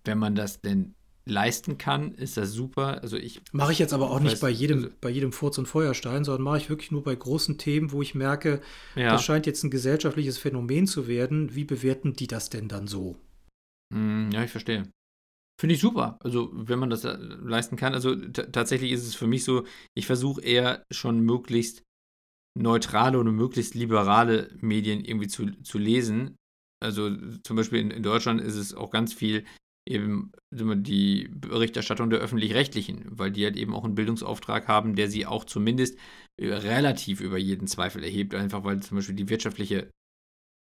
Wenn 0.05 0.19
man 0.19 0.35
das 0.35 0.61
denn 0.61 0.95
leisten 1.25 1.79
kann, 1.79 2.13
ist 2.13 2.37
das 2.37 2.53
super. 2.53 3.03
Also 3.03 3.17
ich 3.17 3.41
mache 3.53 3.73
ich 3.73 3.79
jetzt 3.79 3.93
aber 3.93 4.11
auch 4.11 4.21
nicht 4.21 4.41
bei 4.41 4.51
jedem 4.51 4.85
also, 4.85 4.91
bei 5.01 5.11
jedem 5.11 5.33
Furz 5.33 5.59
und 5.59 5.67
Feuerstein, 5.67 6.25
sondern 6.25 6.43
mache 6.43 6.59
ich 6.59 6.69
wirklich 6.69 6.91
nur 6.91 7.05
bei 7.05 7.15
großen 7.15 7.59
Themen, 7.59 7.93
wo 7.93 8.03
ich 8.03 8.15
merke, 8.15 8.61
ja. 8.97 9.11
das 9.11 9.25
scheint 9.25 9.47
jetzt 9.47 9.63
ein 9.63 9.71
gesellschaftliches 9.71 10.39
Phänomen 10.39 10.87
zu 10.87 11.07
werden. 11.07 11.55
Wie 11.55 11.65
bewerten 11.65 12.15
die 12.15 12.27
das 12.27 12.51
denn 12.51 12.69
dann 12.69 12.87
so? 12.87 13.17
Hm, 13.93 14.31
ja, 14.33 14.43
ich 14.43 14.51
verstehe. 14.51 14.89
Finde 15.61 15.75
ich 15.77 15.81
super. 15.81 16.19
Also, 16.21 16.51
wenn 16.53 16.79
man 16.79 16.91
das 16.91 17.05
äh, 17.05 17.17
leisten 17.17 17.77
kann. 17.77 17.95
Also, 17.95 18.17
tatsächlich 18.17 18.91
ist 18.91 19.07
es 19.07 19.15
für 19.15 19.29
mich 19.29 19.45
so, 19.45 19.65
ich 19.95 20.07
versuche 20.07 20.41
eher 20.43 20.85
schon 20.91 21.21
möglichst 21.21 21.83
neutrale 22.59 23.19
oder 23.19 23.31
möglichst 23.31 23.75
liberale 23.75 24.51
Medien 24.61 25.05
irgendwie 25.05 25.29
zu, 25.29 25.53
zu 25.63 25.79
lesen. 25.79 26.37
Also, 26.83 27.15
zum 27.45 27.57
Beispiel 27.57 27.79
in, 27.79 27.91
in 27.93 28.03
Deutschland 28.03 28.41
ist 28.41 28.57
es 28.57 28.75
auch 28.75 28.91
ganz 28.91 29.13
viel 29.13 29.45
eben 29.89 30.33
die 30.51 31.29
Berichterstattung 31.33 32.11
der 32.11 32.21
öffentlich-rechtlichen, 32.21 33.07
weil 33.07 33.31
die 33.31 33.45
halt 33.45 33.57
eben 33.57 33.75
auch 33.75 33.85
einen 33.85 33.95
Bildungsauftrag 33.95 34.69
haben, 34.69 34.95
der 34.95 35.09
sie 35.09 35.27
auch 35.27 35.45
zumindest 35.45 35.99
äh, 36.41 36.53
relativ 36.53 37.21
über 37.21 37.39
jeden 37.39 37.67
Zweifel 37.67 38.05
erhebt, 38.05 38.35
einfach 38.35 38.65
weil 38.65 38.81
zum 38.81 38.97
Beispiel 38.97 39.17
die 39.17 39.29
wirtschaftliche 39.29 39.91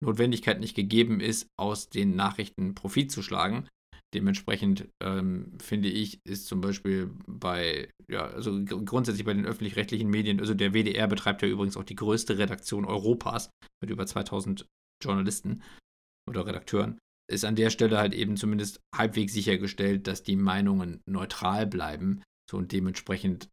Notwendigkeit 0.01 0.59
nicht 0.59 0.75
gegeben 0.75 1.19
ist, 1.19 1.47
aus 1.57 1.89
den 1.89 2.15
Nachrichten 2.15 2.75
Profit 2.75 3.11
zu 3.11 3.21
schlagen. 3.21 3.67
Dementsprechend 4.13 4.87
ähm, 5.03 5.57
finde 5.61 5.89
ich, 5.89 6.19
ist 6.25 6.47
zum 6.47 6.61
Beispiel 6.61 7.11
bei, 7.27 7.91
ja, 8.09 8.25
also 8.25 8.63
grundsätzlich 8.63 9.25
bei 9.25 9.33
den 9.33 9.45
öffentlich-rechtlichen 9.45 10.09
Medien, 10.09 10.39
also 10.39 10.53
der 10.53 10.73
WDR 10.73 11.07
betreibt 11.07 11.41
ja 11.41 11.47
übrigens 11.47 11.77
auch 11.77 11.83
die 11.83 11.95
größte 11.95 12.37
Redaktion 12.37 12.85
Europas 12.85 13.51
mit 13.81 13.91
über 13.91 14.07
2000 14.07 14.65
Journalisten 15.03 15.61
oder 16.27 16.47
Redakteuren 16.47 16.97
ist 17.29 17.45
an 17.45 17.55
der 17.55 17.69
Stelle 17.69 17.97
halt 17.97 18.13
eben 18.13 18.37
zumindest 18.37 18.81
halbwegs 18.95 19.33
sichergestellt, 19.33 20.07
dass 20.07 20.23
die 20.23 20.35
Meinungen 20.35 21.01
neutral 21.05 21.67
bleiben. 21.67 22.23
So 22.49 22.57
und 22.57 22.71
dementsprechend 22.71 23.49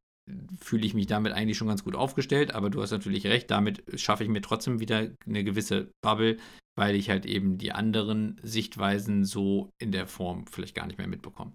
fühle 0.58 0.86
ich 0.86 0.94
mich 0.94 1.06
damit 1.06 1.32
eigentlich 1.32 1.56
schon 1.56 1.68
ganz 1.68 1.84
gut 1.84 1.94
aufgestellt, 1.94 2.52
aber 2.52 2.70
du 2.70 2.82
hast 2.82 2.90
natürlich 2.90 3.26
recht, 3.26 3.50
damit 3.50 3.84
schaffe 3.94 4.24
ich 4.24 4.30
mir 4.30 4.42
trotzdem 4.42 4.80
wieder 4.80 5.10
eine 5.24 5.44
gewisse 5.44 5.92
Bubble, 6.02 6.38
weil 6.76 6.96
ich 6.96 7.10
halt 7.10 7.26
eben 7.26 7.58
die 7.58 7.72
anderen 7.72 8.40
Sichtweisen 8.42 9.24
so 9.24 9.70
in 9.80 9.92
der 9.92 10.06
Form 10.06 10.46
vielleicht 10.46 10.74
gar 10.74 10.86
nicht 10.86 10.98
mehr 10.98 11.06
mitbekomme. 11.06 11.52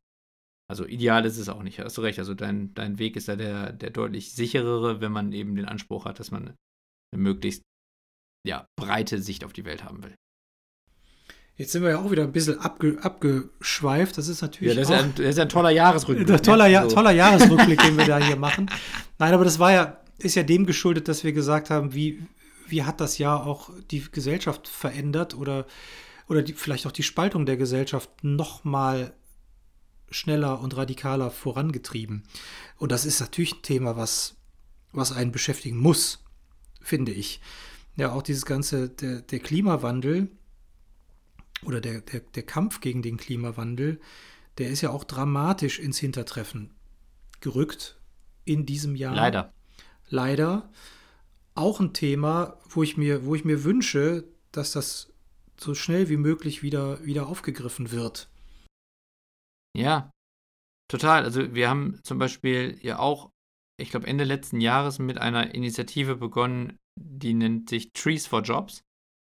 Also 0.70 0.86
ideal 0.86 1.26
ist 1.26 1.38
es 1.38 1.50
auch 1.50 1.64
nicht, 1.64 1.80
hast 1.80 1.98
du 1.98 2.02
recht. 2.02 2.18
Also 2.18 2.34
dein, 2.34 2.74
dein 2.74 2.98
Weg 2.98 3.18
ist 3.18 3.28
da 3.28 3.36
der, 3.36 3.74
der 3.74 3.90
deutlich 3.90 4.32
sicherere, 4.32 5.02
wenn 5.02 5.12
man 5.12 5.34
eben 5.34 5.56
den 5.56 5.66
Anspruch 5.66 6.06
hat, 6.06 6.20
dass 6.20 6.32
man 6.32 6.56
eine 7.14 7.22
möglichst 7.22 7.62
ja, 8.48 8.66
breite 8.80 9.22
Sicht 9.22 9.44
auf 9.44 9.52
die 9.52 9.66
Welt 9.66 9.84
haben 9.84 10.02
will. 10.02 10.16
Jetzt 11.62 11.74
sind 11.74 11.84
wir 11.84 11.92
ja 11.92 12.00
auch 12.00 12.10
wieder 12.10 12.24
ein 12.24 12.32
bisschen 12.32 12.60
abge, 12.60 12.98
abgeschweift. 13.04 14.18
Das 14.18 14.28
ist 14.28 14.42
natürlich. 14.42 14.74
Ja, 14.74 14.82
das, 14.82 14.90
ist 14.90 14.96
ein, 14.96 15.14
das 15.16 15.28
ist 15.28 15.40
ein 15.40 15.48
toller 15.48 15.70
Jahresrückblick. 15.70 16.28
Ein 16.28 16.42
toller, 16.42 16.66
ja, 16.66 16.90
so. 16.90 16.96
toller 16.96 17.12
Jahresrückblick, 17.24 17.80
den 17.84 17.98
wir 18.00 18.06
da 18.06 18.18
hier 18.18 18.36
machen. 18.36 18.68
Nein, 19.20 19.32
aber 19.32 19.44
das 19.44 19.60
war 19.60 19.72
ja, 19.72 20.02
ist 20.18 20.34
ja 20.34 20.42
dem 20.42 20.66
geschuldet, 20.66 21.08
dass 21.08 21.24
wir 21.24 21.34
gesagt 21.34 21.70
haben, 21.70 21.94
wie, 21.94 22.20
wie 22.68 22.82
hat 22.82 23.00
das 23.00 23.20
Jahr 23.20 23.46
auch 23.46 23.70
die 23.92 24.04
Gesellschaft 24.12 24.68
verändert 24.68 25.36
oder, 25.36 25.68
oder 26.28 26.42
die, 26.42 26.54
vielleicht 26.54 26.88
auch 26.88 26.92
die 26.92 27.04
Spaltung 27.04 27.46
der 27.46 27.58
Gesellschaft 27.58 28.10
noch 28.24 28.64
mal 28.64 29.14
schneller 30.10 30.62
und 30.62 30.76
radikaler 30.76 31.30
vorangetrieben. 31.30 32.24
Und 32.78 32.92
das 32.92 33.06
ist 33.06 33.20
natürlich 33.20 33.58
ein 33.58 33.62
Thema, 33.62 33.96
was, 33.96 34.36
was 34.94 35.12
einen 35.12 35.32
beschäftigen 35.32 35.78
muss, 35.78 36.24
finde 36.82 37.12
ich. 37.12 37.40
Ja, 37.98 38.14
auch 38.14 38.24
dieses 38.24 38.48
ganze, 38.48 38.90
der, 38.90 39.22
der 39.22 39.40
Klimawandel 39.40 40.32
oder 41.64 41.82
der, 41.82 42.02
der, 42.02 42.22
der 42.22 42.44
Kampf 42.44 42.82
gegen 42.82 43.02
den 43.02 43.18
Klimawandel, 43.18 44.00
der 44.58 44.70
ist 44.70 44.82
ja 44.82 44.90
auch 44.90 45.04
dramatisch 45.04 45.80
ins 45.80 46.00
Hintertreffen 46.00 46.72
gerückt 47.40 48.00
in 48.46 48.66
diesem 48.66 48.96
Jahr. 48.96 49.16
Leider. 49.16 49.54
Leider. 50.10 50.70
Auch 51.56 51.80
ein 51.80 51.94
Thema, 51.94 52.58
wo 52.70 52.84
ich 52.84 52.98
mir, 52.98 53.26
wo 53.26 53.36
ich 53.36 53.46
mir 53.46 53.64
wünsche, 53.64 54.26
dass 54.52 54.72
das 54.72 55.14
so 55.58 55.76
schnell 55.76 56.10
wie 56.10 56.18
möglich 56.18 56.64
wieder, 56.64 57.04
wieder 57.06 57.28
aufgegriffen 57.28 57.92
wird. 57.92 58.30
Ja, 59.78 60.12
total. 60.90 61.24
Also 61.24 61.54
wir 61.54 61.70
haben 61.70 62.00
zum 62.04 62.18
Beispiel 62.18 62.78
ja 62.82 63.00
auch, 63.00 63.32
ich 63.80 63.90
glaube, 63.90 64.08
Ende 64.08 64.24
letzten 64.24 64.60
Jahres 64.60 65.00
mit 65.00 65.18
einer 65.18 65.54
Initiative 65.54 66.16
begonnen, 66.16 66.78
die 67.00 67.34
nennt 67.34 67.70
sich 67.70 67.94
Trees 67.94 68.28
for 68.28 68.42
Jobs, 68.42 68.84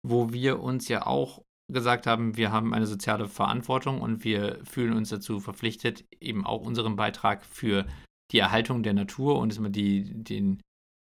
wo 0.06 0.32
wir 0.32 0.60
uns 0.60 0.88
ja 0.88 1.06
auch 1.06 1.44
gesagt 1.68 2.06
haben, 2.06 2.36
wir 2.36 2.52
haben 2.52 2.74
eine 2.74 2.86
soziale 2.86 3.28
Verantwortung 3.28 4.00
und 4.00 4.24
wir 4.24 4.58
fühlen 4.64 4.94
uns 4.94 5.08
dazu 5.08 5.40
verpflichtet, 5.40 6.04
eben 6.20 6.44
auch 6.44 6.62
unseren 6.62 6.96
Beitrag 6.96 7.44
für 7.44 7.86
die 8.30 8.38
Erhaltung 8.38 8.82
der 8.82 8.94
Natur 8.94 9.38
und 9.38 9.58
die, 9.76 10.12
den, 10.22 10.60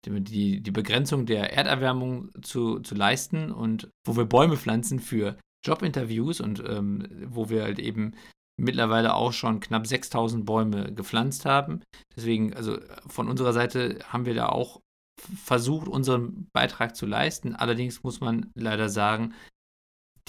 die, 0.07 0.61
die 0.61 0.71
Begrenzung 0.71 1.27
der 1.27 1.53
Erderwärmung 1.53 2.31
zu, 2.43 2.81
zu 2.81 2.95
leisten 2.95 3.51
und 3.51 3.91
wo 4.07 4.17
wir 4.17 4.25
Bäume 4.25 4.57
pflanzen 4.57 5.01
für 5.01 5.37
Jobinterviews 5.65 6.41
und 6.41 6.63
ähm, 6.67 7.07
wo 7.27 7.51
wir 7.51 7.65
halt 7.65 7.79
eben 7.79 8.15
mittlerweile 8.59 9.15
auch 9.15 9.33
schon 9.33 9.61
knapp 9.61 9.87
6000 9.87 10.45
Bäume 10.45 10.93
gepflanzt 10.93 11.45
haben. 11.45 11.83
Deswegen, 12.17 12.55
also 12.55 12.79
von 13.07 13.29
unserer 13.29 13.53
Seite 13.53 13.99
haben 14.09 14.27
wir 14.27 14.35
da 14.35 14.49
auch 14.49 14.81
versucht, 15.19 15.89
unseren 15.89 16.49
Beitrag 16.53 16.97
zu 16.97 17.07
leisten. 17.07 17.55
Allerdings 17.55 18.03
muss 18.03 18.21
man 18.21 18.51
leider 18.55 18.89
sagen, 18.89 19.35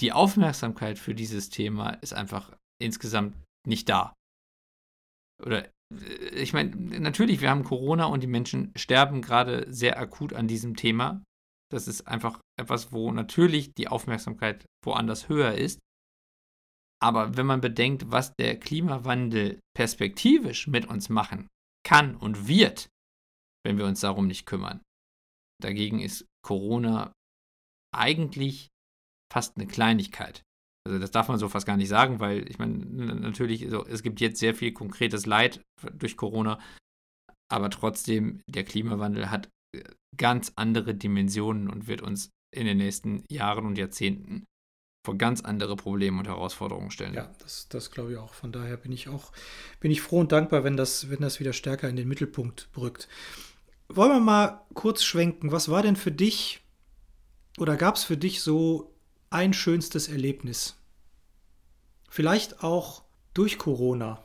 die 0.00 0.12
Aufmerksamkeit 0.12 0.98
für 0.98 1.14
dieses 1.14 1.50
Thema 1.50 1.90
ist 1.90 2.14
einfach 2.14 2.56
insgesamt 2.80 3.36
nicht 3.66 3.88
da. 3.88 4.14
Oder 5.44 5.66
äh, 5.94 6.28
ich 6.34 6.52
meine, 6.52 6.74
natürlich, 7.00 7.40
wir 7.40 7.50
haben 7.50 7.64
Corona 7.64 8.06
und 8.06 8.22
die 8.22 8.26
Menschen 8.26 8.72
sterben 8.76 9.22
gerade 9.22 9.66
sehr 9.72 9.98
akut 9.98 10.32
an 10.32 10.48
diesem 10.48 10.76
Thema. 10.76 11.22
Das 11.70 11.86
ist 11.86 12.08
einfach 12.08 12.40
etwas, 12.58 12.92
wo 12.92 13.12
natürlich 13.12 13.74
die 13.74 13.88
Aufmerksamkeit 13.88 14.64
woanders 14.84 15.28
höher 15.28 15.54
ist. 15.54 15.78
Aber 17.02 17.36
wenn 17.36 17.46
man 17.46 17.60
bedenkt, 17.60 18.10
was 18.10 18.34
der 18.34 18.58
Klimawandel 18.58 19.60
perspektivisch 19.74 20.66
mit 20.66 20.86
uns 20.86 21.08
machen 21.08 21.48
kann 21.86 22.14
und 22.16 22.46
wird, 22.46 22.88
wenn 23.64 23.78
wir 23.78 23.86
uns 23.86 24.00
darum 24.00 24.26
nicht 24.26 24.46
kümmern, 24.46 24.82
dagegen 25.62 26.00
ist 26.00 26.26
Corona 26.44 27.12
eigentlich 27.94 28.68
fast 29.32 29.56
eine 29.56 29.66
Kleinigkeit. 29.66 30.42
Also 30.86 30.98
das 30.98 31.10
darf 31.10 31.28
man 31.28 31.38
so 31.38 31.48
fast 31.48 31.66
gar 31.66 31.76
nicht 31.76 31.88
sagen, 31.88 32.20
weil 32.20 32.48
ich 32.48 32.58
meine, 32.58 32.76
natürlich, 33.14 33.64
also 33.64 33.86
es 33.86 34.02
gibt 34.02 34.20
jetzt 34.20 34.40
sehr 34.40 34.54
viel 34.54 34.72
konkretes 34.72 35.26
Leid 35.26 35.62
durch 35.92 36.16
Corona, 36.16 36.58
aber 37.50 37.70
trotzdem, 37.70 38.42
der 38.46 38.64
Klimawandel 38.64 39.30
hat 39.30 39.50
äh, 39.76 39.82
ganz 40.16 40.52
andere 40.56 40.94
Dimensionen 40.94 41.68
und 41.68 41.86
wird 41.86 42.00
uns 42.00 42.30
in 42.54 42.66
den 42.66 42.78
nächsten 42.78 43.24
Jahren 43.30 43.66
und 43.66 43.78
Jahrzehnten 43.78 44.44
vor 45.04 45.16
ganz 45.16 45.40
andere 45.42 45.76
Probleme 45.76 46.18
und 46.18 46.28
Herausforderungen 46.28 46.90
stellen. 46.90 47.14
Ja, 47.14 47.32
das, 47.38 47.68
das 47.68 47.90
glaube 47.90 48.12
ich 48.12 48.18
auch. 48.18 48.34
Von 48.34 48.52
daher 48.52 48.76
bin 48.76 48.92
ich 48.92 49.08
auch, 49.08 49.32
bin 49.80 49.90
ich 49.90 50.02
froh 50.02 50.20
und 50.20 50.32
dankbar, 50.32 50.64
wenn 50.64 50.76
das, 50.76 51.10
wenn 51.10 51.20
das 51.20 51.40
wieder 51.40 51.52
stärker 51.52 51.88
in 51.88 51.96
den 51.96 52.08
Mittelpunkt 52.08 52.68
rückt. 52.76 53.08
Wollen 53.88 54.12
wir 54.12 54.20
mal 54.20 54.66
kurz 54.74 55.02
schwenken. 55.02 55.52
Was 55.52 55.68
war 55.68 55.82
denn 55.82 55.96
für 55.96 56.12
dich 56.12 56.62
oder 57.58 57.76
gab 57.76 57.96
es 57.96 58.04
für 58.04 58.16
dich 58.16 58.42
so 58.42 58.89
ein 59.30 59.52
schönstes 59.52 60.08
Erlebnis? 60.08 60.76
Vielleicht 62.08 62.62
auch 62.62 63.04
durch 63.34 63.58
Corona. 63.58 64.22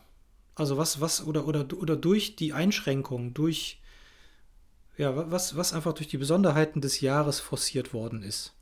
Also 0.56 0.78
was, 0.78 1.02
was, 1.02 1.26
oder, 1.26 1.48
oder, 1.48 1.68
oder 1.78 1.96
durch 1.96 2.36
die 2.36 2.54
Einschränkungen, 2.54 3.34
durch, 3.34 3.82
ja, 4.98 5.30
was, 5.32 5.56
was 5.56 5.74
einfach 5.74 5.94
durch 5.94 6.08
die 6.08 6.18
Besonderheiten 6.18 6.82
des 6.82 7.02
Jahres 7.02 7.40
forciert 7.40 7.94
worden 7.94 8.24
ist. 8.24 8.56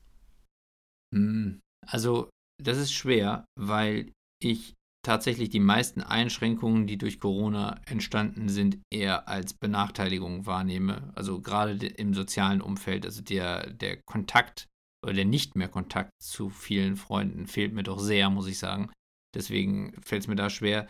Hm, 1.14 1.62
also, 1.88 2.30
das 2.62 2.78
ist 2.78 2.94
schwer, 2.94 3.46
weil 3.56 4.12
ich 4.42 4.74
tatsächlich 5.06 5.50
die 5.50 5.60
meisten 5.60 6.02
Einschränkungen, 6.02 6.88
die 6.88 6.98
durch 6.98 7.20
Corona 7.20 7.80
entstanden 7.86 8.50
sind, 8.50 8.80
eher 8.92 9.28
als 9.28 9.54
Benachteiligung 9.54 10.46
wahrnehme. 10.46 11.12
Also 11.16 11.42
gerade 11.42 11.74
im 11.86 12.14
sozialen 12.14 12.62
Umfeld, 12.62 13.06
also 13.06 13.22
der, 13.22 13.70
der 13.70 14.02
Kontakt 14.06 14.68
der 15.12 15.26
nicht 15.26 15.56
mehr 15.56 15.68
Kontakt 15.68 16.12
zu 16.22 16.50
vielen 16.50 16.96
Freunden 16.96 17.48
fehlt 17.48 17.74
mir 17.74 17.84
doch 17.84 18.00
sehr, 18.00 18.30
muss 18.30 18.48
ich 18.48 18.60
sagen. 18.60 18.92
Deswegen 19.36 20.00
fällt 20.04 20.24
es 20.24 20.28
mir 20.28 20.36
da 20.36 20.50
schwer. 20.50 20.88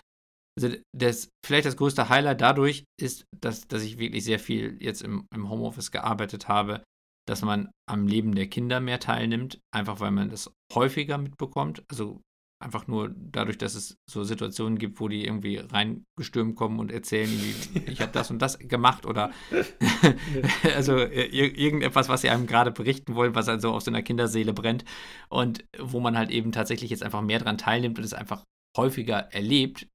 Also 0.59 0.75
das, 0.95 1.29
vielleicht 1.43 1.65
das 1.65 1.77
größte 1.77 2.09
Highlight 2.09 2.41
dadurch 2.41 2.83
ist, 2.99 3.25
dass, 3.39 3.67
dass 3.67 3.81
ich 3.81 3.97
wirklich 3.97 4.23
sehr 4.23 4.39
viel 4.39 4.77
jetzt 4.79 5.01
im, 5.01 5.25
im 5.33 5.49
Homeoffice 5.49 5.91
gearbeitet 5.91 6.47
habe, 6.47 6.83
dass 7.27 7.41
man 7.41 7.71
am 7.89 8.07
Leben 8.07 8.35
der 8.35 8.47
Kinder 8.47 8.79
mehr 8.79 8.99
teilnimmt, 8.99 9.59
einfach 9.73 9.99
weil 9.99 10.11
man 10.11 10.29
das 10.29 10.51
häufiger 10.73 11.17
mitbekommt. 11.17 11.83
Also 11.89 12.21
einfach 12.63 12.87
nur 12.87 13.13
dadurch, 13.15 13.57
dass 13.57 13.75
es 13.75 13.97
so 14.09 14.23
Situationen 14.23 14.79
gibt, 14.79 14.99
wo 14.99 15.07
die 15.07 15.25
irgendwie 15.25 15.57
reingestürmt 15.57 16.55
kommen 16.55 16.79
und 16.79 16.91
erzählen, 16.91 17.29
ich 17.87 18.01
habe 18.01 18.11
das 18.11 18.31
und 18.31 18.39
das 18.39 18.57
gemacht 18.59 19.05
oder 19.05 19.31
also 20.75 20.97
äh, 20.97 21.25
irgendetwas, 21.25 22.09
was 22.09 22.21
sie 22.21 22.29
einem 22.29 22.47
gerade 22.47 22.71
berichten 22.71 23.15
wollen, 23.15 23.35
was 23.35 23.49
also 23.49 23.71
auf 23.71 23.83
so 23.83 23.91
einer 23.91 24.01
Kinderseele 24.01 24.53
brennt 24.53 24.85
und 25.29 25.65
wo 25.79 25.99
man 25.99 26.17
halt 26.17 26.31
eben 26.31 26.51
tatsächlich 26.51 26.89
jetzt 26.89 27.03
einfach 27.03 27.21
mehr 27.21 27.39
dran 27.39 27.57
teilnimmt 27.57 27.97
und 27.97 28.03
es 28.03 28.13
einfach 28.13 28.43
häufiger 28.77 29.31
erlebt 29.33 29.87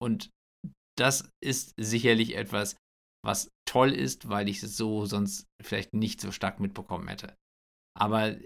und 0.00 0.30
das 0.98 1.30
ist 1.42 1.74
sicherlich 1.78 2.36
etwas, 2.36 2.76
was 3.24 3.50
toll 3.66 3.92
ist, 3.92 4.28
weil 4.28 4.48
ich 4.48 4.62
es 4.62 4.76
so 4.76 5.06
sonst 5.06 5.46
vielleicht 5.62 5.94
nicht 5.94 6.20
so 6.20 6.32
stark 6.32 6.60
mitbekommen 6.60 7.08
hätte. 7.08 7.34
Aber 7.98 8.36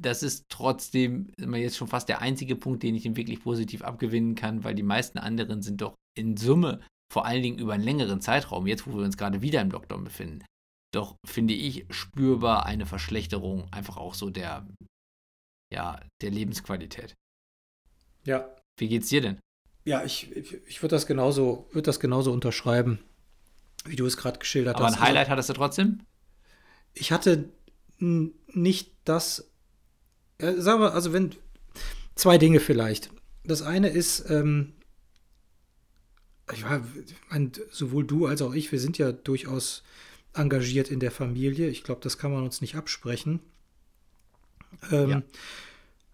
das 0.00 0.22
ist 0.22 0.46
trotzdem 0.48 1.32
immer 1.36 1.58
jetzt 1.58 1.76
schon 1.76 1.88
fast 1.88 2.08
der 2.08 2.20
einzige 2.20 2.56
Punkt, 2.56 2.82
den 2.82 2.94
ich 2.94 3.04
ihm 3.04 3.16
wirklich 3.16 3.42
positiv 3.42 3.82
abgewinnen 3.82 4.34
kann, 4.34 4.64
weil 4.64 4.74
die 4.74 4.82
meisten 4.82 5.18
anderen 5.18 5.62
sind 5.62 5.80
doch 5.80 5.94
in 6.16 6.36
Summe, 6.36 6.80
vor 7.12 7.26
allen 7.26 7.42
Dingen 7.42 7.58
über 7.58 7.74
einen 7.74 7.84
längeren 7.84 8.20
Zeitraum, 8.20 8.66
jetzt 8.66 8.86
wo 8.86 8.96
wir 8.96 9.04
uns 9.04 9.16
gerade 9.16 9.42
wieder 9.42 9.60
im 9.60 9.70
Lockdown 9.70 10.04
befinden, 10.04 10.44
doch 10.92 11.16
finde 11.26 11.54
ich 11.54 11.86
spürbar 11.90 12.66
eine 12.66 12.86
Verschlechterung 12.86 13.70
einfach 13.72 13.96
auch 13.96 14.14
so 14.14 14.30
der, 14.30 14.66
ja, 15.72 16.00
der 16.22 16.30
Lebensqualität. 16.30 17.14
Ja. 18.24 18.54
Wie 18.78 18.88
geht's 18.88 19.08
dir 19.08 19.20
denn? 19.20 19.38
Ja, 19.84 20.04
ich, 20.04 20.30
ich 20.34 20.82
würde 20.82 20.96
das 20.96 21.06
genauso, 21.06 21.68
würde 21.72 21.86
das 21.86 22.00
genauso 22.00 22.32
unterschreiben, 22.32 23.00
wie 23.84 23.96
du 23.96 24.06
es 24.06 24.16
gerade 24.16 24.38
geschildert 24.38 24.76
Aber 24.76 24.86
hast. 24.86 24.94
Aber 24.94 25.02
ein 25.02 25.08
Highlight 25.08 25.28
hattest 25.28 25.48
du 25.48 25.54
trotzdem? 25.54 26.00
Ich 26.94 27.12
hatte 27.12 27.50
nicht 27.98 28.92
das, 29.04 29.49
äh, 30.40 30.60
sagen 30.60 30.80
wir, 30.80 30.94
also 30.94 31.12
wenn, 31.12 31.30
zwei 32.14 32.38
Dinge 32.38 32.60
vielleicht. 32.60 33.10
Das 33.44 33.62
eine 33.62 33.88
ist, 33.88 34.28
ähm, 34.28 34.72
ich 36.52 36.64
meine, 36.64 37.52
sowohl 37.70 38.04
du 38.04 38.26
als 38.26 38.42
auch 38.42 38.54
ich, 38.54 38.72
wir 38.72 38.80
sind 38.80 38.98
ja 38.98 39.12
durchaus 39.12 39.82
engagiert 40.34 40.90
in 40.90 41.00
der 41.00 41.10
Familie. 41.10 41.68
Ich 41.68 41.82
glaube, 41.82 42.00
das 42.02 42.18
kann 42.18 42.32
man 42.32 42.44
uns 42.44 42.60
nicht 42.60 42.76
absprechen. 42.76 43.40
Ähm, 44.90 45.10
ja. 45.10 45.22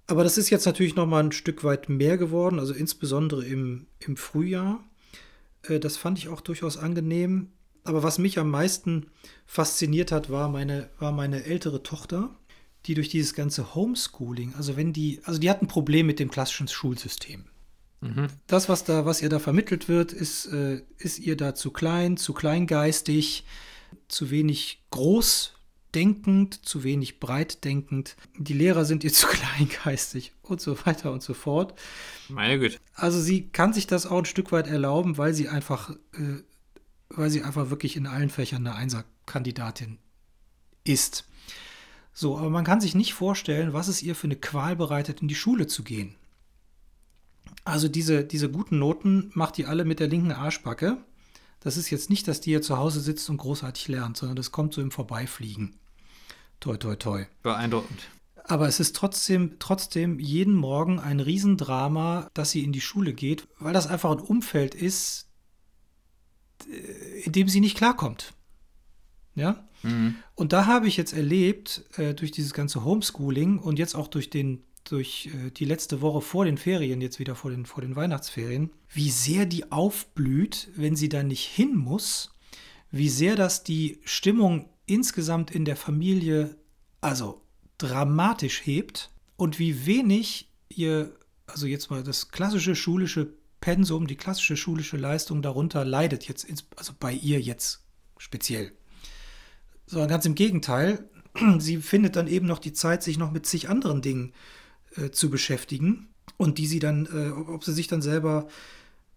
Aber 0.07 0.23
das 0.25 0.39
ist 0.39 0.51
jetzt 0.51 0.67
natürlich 0.67 0.95
noch 0.95 1.07
mal 1.07 1.23
ein 1.23 1.33
Stück 1.33 1.65
weit 1.65 1.89
mehr 1.89 2.17
geworden, 2.17 2.61
also 2.61 2.73
insbesondere 2.73 3.45
im, 3.45 3.87
im 3.99 4.17
Frühjahr. 4.17 4.83
Äh, 5.63 5.81
das 5.81 5.97
fand 5.97 6.19
ich 6.19 6.29
auch 6.29 6.41
durchaus 6.41 6.77
angenehm. 6.77 7.51
Aber 7.85 8.03
was 8.03 8.19
mich 8.19 8.39
am 8.39 8.51
meisten 8.51 9.07
fasziniert 9.47 10.11
hat, 10.13 10.31
war 10.31 10.49
meine, 10.49 10.91
war 10.99 11.13
meine 11.13 11.45
ältere 11.45 11.83
Tochter, 11.83 12.35
die 12.87 12.95
durch 12.95 13.09
dieses 13.09 13.35
ganze 13.35 13.75
Homeschooling, 13.75 14.55
also 14.57 14.77
wenn 14.77 14.93
die, 14.93 15.21
also 15.25 15.39
die 15.39 15.51
hat 15.51 15.63
ein 15.63 15.69
Problem 15.69 16.07
mit 16.07 16.19
dem 16.19 16.31
klassischen 16.31 16.69
Schulsystem. 16.69 17.45
Mhm. 18.01 18.29
Das, 18.47 18.69
was 18.69 18.85
da, 18.85 19.07
was 19.07 19.23
ihr 19.23 19.29
da 19.29 19.39
vermittelt 19.39 19.89
wird, 19.89 20.13
ist, 20.13 20.47
äh, 20.47 20.83
ist 20.99 21.19
ihr 21.19 21.37
da 21.37 21.55
zu 21.55 21.71
klein, 21.71 22.17
zu 22.17 22.35
kleingeistig, 22.35 23.45
zu 24.09 24.31
wenig 24.31 24.83
großdenkend, 24.91 26.65
zu 26.67 26.85
wenig 26.85 27.21
breitdenkend. 27.21 28.17
Die 28.39 28.53
Lehrer 28.53 28.85
sind 28.85 29.03
ihr 29.03 29.13
zu 29.15 29.27
kleingeistig 29.27 30.33
und 30.43 30.61
so 30.61 30.77
weiter 30.87 31.13
und 31.13 31.23
so 31.23 31.35
fort. 31.35 31.79
Meine 32.29 32.59
Güte. 32.59 32.79
Also 32.95 33.21
sie 33.21 33.49
kann 33.49 33.73
sich 33.73 33.87
das 33.87 34.07
auch 34.07 34.19
ein 34.19 34.25
Stück 34.27 34.53
weit 34.53 34.67
erlauben, 34.67 35.19
weil 35.19 35.35
sie 35.35 35.49
einfach 35.49 35.91
äh, 36.13 36.43
weil 37.09 37.31
sie 37.31 37.43
einfach 37.43 37.71
wirklich 37.71 37.97
in 37.97 38.07
allen 38.07 38.31
Fächern 38.31 38.67
eine 38.67 38.77
Einserkandidatin 38.77 39.99
ist. 40.85 41.25
So, 42.19 42.39
aber 42.39 42.49
man 42.49 42.65
kann 42.65 42.81
sich 42.81 42.95
nicht 42.95 43.13
vorstellen, 43.13 43.75
was 43.75 43.89
es 43.89 44.03
ihr 44.03 44.15
für 44.15 44.27
eine 44.27 44.37
Qual 44.37 44.75
bereitet, 44.75 45.21
in 45.21 45.29
die 45.29 45.35
Schule 45.35 45.67
zu 45.67 45.85
gehen. 45.85 46.15
Also 47.63 47.89
diese, 47.89 48.25
diese 48.25 48.51
guten 48.51 48.79
Noten 48.79 49.31
macht 49.35 49.59
die 49.59 49.67
alle 49.67 49.85
mit 49.85 50.01
der 50.01 50.09
linken 50.09 50.33
Arschbacke. 50.33 50.97
Das 51.61 51.77
ist 51.77 51.91
jetzt 51.91 52.09
nicht, 52.09 52.27
dass 52.27 52.41
die 52.41 52.53
hier 52.53 52.63
zu 52.63 52.79
Hause 52.79 53.01
sitzt 53.01 53.29
und 53.29 53.37
großartig 53.37 53.89
lernt, 53.89 54.17
sondern 54.17 54.37
das 54.37 54.51
kommt 54.51 54.73
so 54.73 54.81
im 54.81 54.93
Vorbeifliegen. 54.93 55.75
Toi, 56.59 56.79
toi, 56.79 56.97
toi. 56.97 57.27
Beeindruckend. 57.43 58.09
Aber 58.45 58.67
es 58.67 58.81
ist 58.81 58.97
trotzdem, 58.97 59.57
trotzdem 59.59 60.19
jeden 60.19 60.55
Morgen 60.55 60.99
ein 60.99 61.21
Riesendrama, 61.21 62.31
dass 62.33 62.51
sie 62.51 62.65
in 62.65 62.73
die 62.73 62.81
Schule 62.81 63.13
geht, 63.13 63.47
weil 63.59 63.75
das 63.75 63.89
einfach 63.89 64.13
ein 64.13 64.21
Umfeld 64.21 64.75
ist, 64.75 65.29
äh, 66.67 67.25
in 67.25 67.33
dem 67.33 67.51
sie 67.51 67.61
nicht 67.61 67.77
klarkommt. 67.77 68.33
Ja? 69.37 69.65
Mhm. 69.83 70.17
Und 70.35 70.53
da 70.53 70.67
habe 70.67 70.89
ich 70.89 70.97
jetzt 70.97 71.13
erlebt, 71.13 71.85
äh, 71.97 72.15
durch 72.15 72.33
dieses 72.33 72.53
ganze 72.53 72.85
Homeschooling 72.85 73.59
und 73.59 73.79
jetzt 73.79 73.95
auch 73.95 74.09
durch 74.09 74.31
den 74.31 74.65
durch 74.91 75.27
äh, 75.27 75.51
die 75.51 75.65
letzte 75.65 76.01
Woche 76.01 76.21
vor 76.21 76.45
den 76.45 76.59
Ferien, 76.59 77.01
jetzt 77.01 77.19
wieder 77.19 77.35
vor 77.35 77.51
den, 77.51 77.67
vor 77.67 77.83
den 77.83 77.97
Weihnachtsferien, 77.97 78.71
wie 78.89 79.11
sehr 79.11 79.47
die 79.47 79.71
aufblüht, 79.73 80.69
wenn 80.77 80.97
sie 80.97 81.09
da 81.09 81.23
nicht 81.23 81.45
hin 81.45 81.77
muss, 81.77 82.31
wie 82.91 83.09
sehr 83.09 83.37
das 83.37 83.65
die 83.65 84.01
Stimmung 84.05 84.69
insgesamt 84.87 85.51
in 85.51 85.65
der 85.65 85.77
Familie, 85.77 86.57
also 87.01 87.43
dramatisch 87.79 88.65
hebt 88.65 89.11
und 89.37 89.59
wie 89.59 89.87
wenig 89.87 90.51
ihr, 90.69 91.15
also 91.47 91.67
jetzt 91.67 91.91
mal 91.91 92.03
das 92.03 92.31
klassische 92.31 92.77
schulische 92.77 93.35
Pensum, 93.61 94.07
die 94.07 94.17
klassische 94.17 94.57
schulische 94.57 94.97
Leistung 94.97 95.43
darunter 95.43 95.85
leidet, 95.85 96.29
jetzt, 96.29 96.47
also 96.77 96.93
bei 96.99 97.13
ihr 97.13 97.41
jetzt 97.41 97.85
speziell. 98.19 98.73
Sondern 99.87 100.09
ganz 100.09 100.27
im 100.27 100.35
Gegenteil, 100.35 101.09
sie 101.59 101.79
findet 101.79 102.17
dann 102.17 102.27
eben 102.27 102.47
noch 102.47 102.59
die 102.59 102.73
Zeit, 102.73 103.03
sich 103.03 103.19
noch 103.19 103.31
mit 103.31 103.47
zig 103.47 103.69
anderen 103.69 104.03
Dingen 104.03 104.33
äh, 104.97 105.11
zu 105.11 105.31
beschäftigen 105.31 106.09
und 106.37 106.59
die 106.59 106.67
sie 106.67 106.79
dann, 106.79 107.07
äh, 107.07 107.31
ob 107.31 107.65
sie 107.65 107.73
sich 107.73 107.87
dann 107.87 108.03
selber 108.03 108.49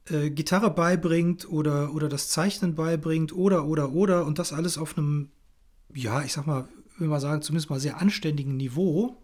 äh, 0.09 0.29
Gitarre 0.29 0.71
beibringt 0.71 1.49
oder, 1.49 1.93
oder 1.93 2.09
das 2.09 2.29
Zeichnen 2.29 2.75
beibringt 2.75 3.33
oder, 3.33 3.65
oder, 3.65 3.91
oder 3.91 4.25
und 4.25 4.39
das 4.39 4.53
alles 4.53 4.77
auf 4.77 4.97
einem, 4.97 5.29
ja, 5.93 6.21
ich 6.23 6.33
sag 6.33 6.47
mal, 6.47 6.67
will 6.97 7.07
mal 7.07 7.19
sagen, 7.19 7.41
zumindest 7.41 7.69
mal 7.69 7.79
sehr 7.79 7.99
anständigen 7.99 8.57
Niveau 8.57 9.21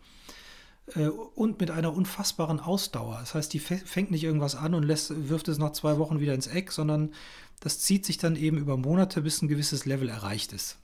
äh, 0.95 1.07
und 1.07 1.59
mit 1.59 1.71
einer 1.71 1.93
unfassbaren 1.93 2.59
Ausdauer. 2.59 3.17
Das 3.19 3.35
heißt, 3.35 3.53
die 3.53 3.59
fängt 3.59 4.11
nicht 4.11 4.23
irgendwas 4.23 4.55
an 4.55 4.73
und 4.73 4.83
lässt, 4.83 5.29
wirft 5.29 5.47
es 5.47 5.57
nach 5.57 5.71
zwei 5.71 5.97
Wochen 5.97 6.19
wieder 6.19 6.33
ins 6.33 6.47
Eck, 6.47 6.71
sondern 6.71 7.13
das 7.59 7.79
zieht 7.79 8.05
sich 8.05 8.17
dann 8.17 8.35
eben 8.35 8.57
über 8.57 8.77
Monate, 8.77 9.21
bis 9.21 9.41
ein 9.41 9.47
gewisses 9.47 9.85
Level 9.85 10.09
erreicht 10.09 10.53
ist. 10.53 10.77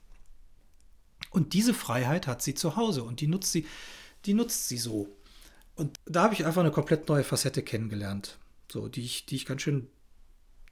Und 1.32 1.54
diese 1.54 1.74
Freiheit 1.74 2.26
hat 2.26 2.42
sie 2.42 2.54
zu 2.54 2.76
Hause 2.76 3.02
und 3.02 3.20
die 3.20 3.26
nutzt 3.26 3.52
sie, 3.52 3.66
die 4.26 4.34
nutzt 4.34 4.68
sie 4.68 4.78
so. 4.78 5.08
Und 5.74 5.98
da 6.04 6.24
habe 6.24 6.34
ich 6.34 6.44
einfach 6.44 6.60
eine 6.60 6.70
komplett 6.70 7.08
neue 7.08 7.24
Facette 7.24 7.62
kennengelernt, 7.62 8.38
so, 8.70 8.88
die 8.88 9.02
ich, 9.02 9.26
die 9.26 9.36
ich 9.36 9.46
ganz 9.46 9.62
schön 9.62 9.88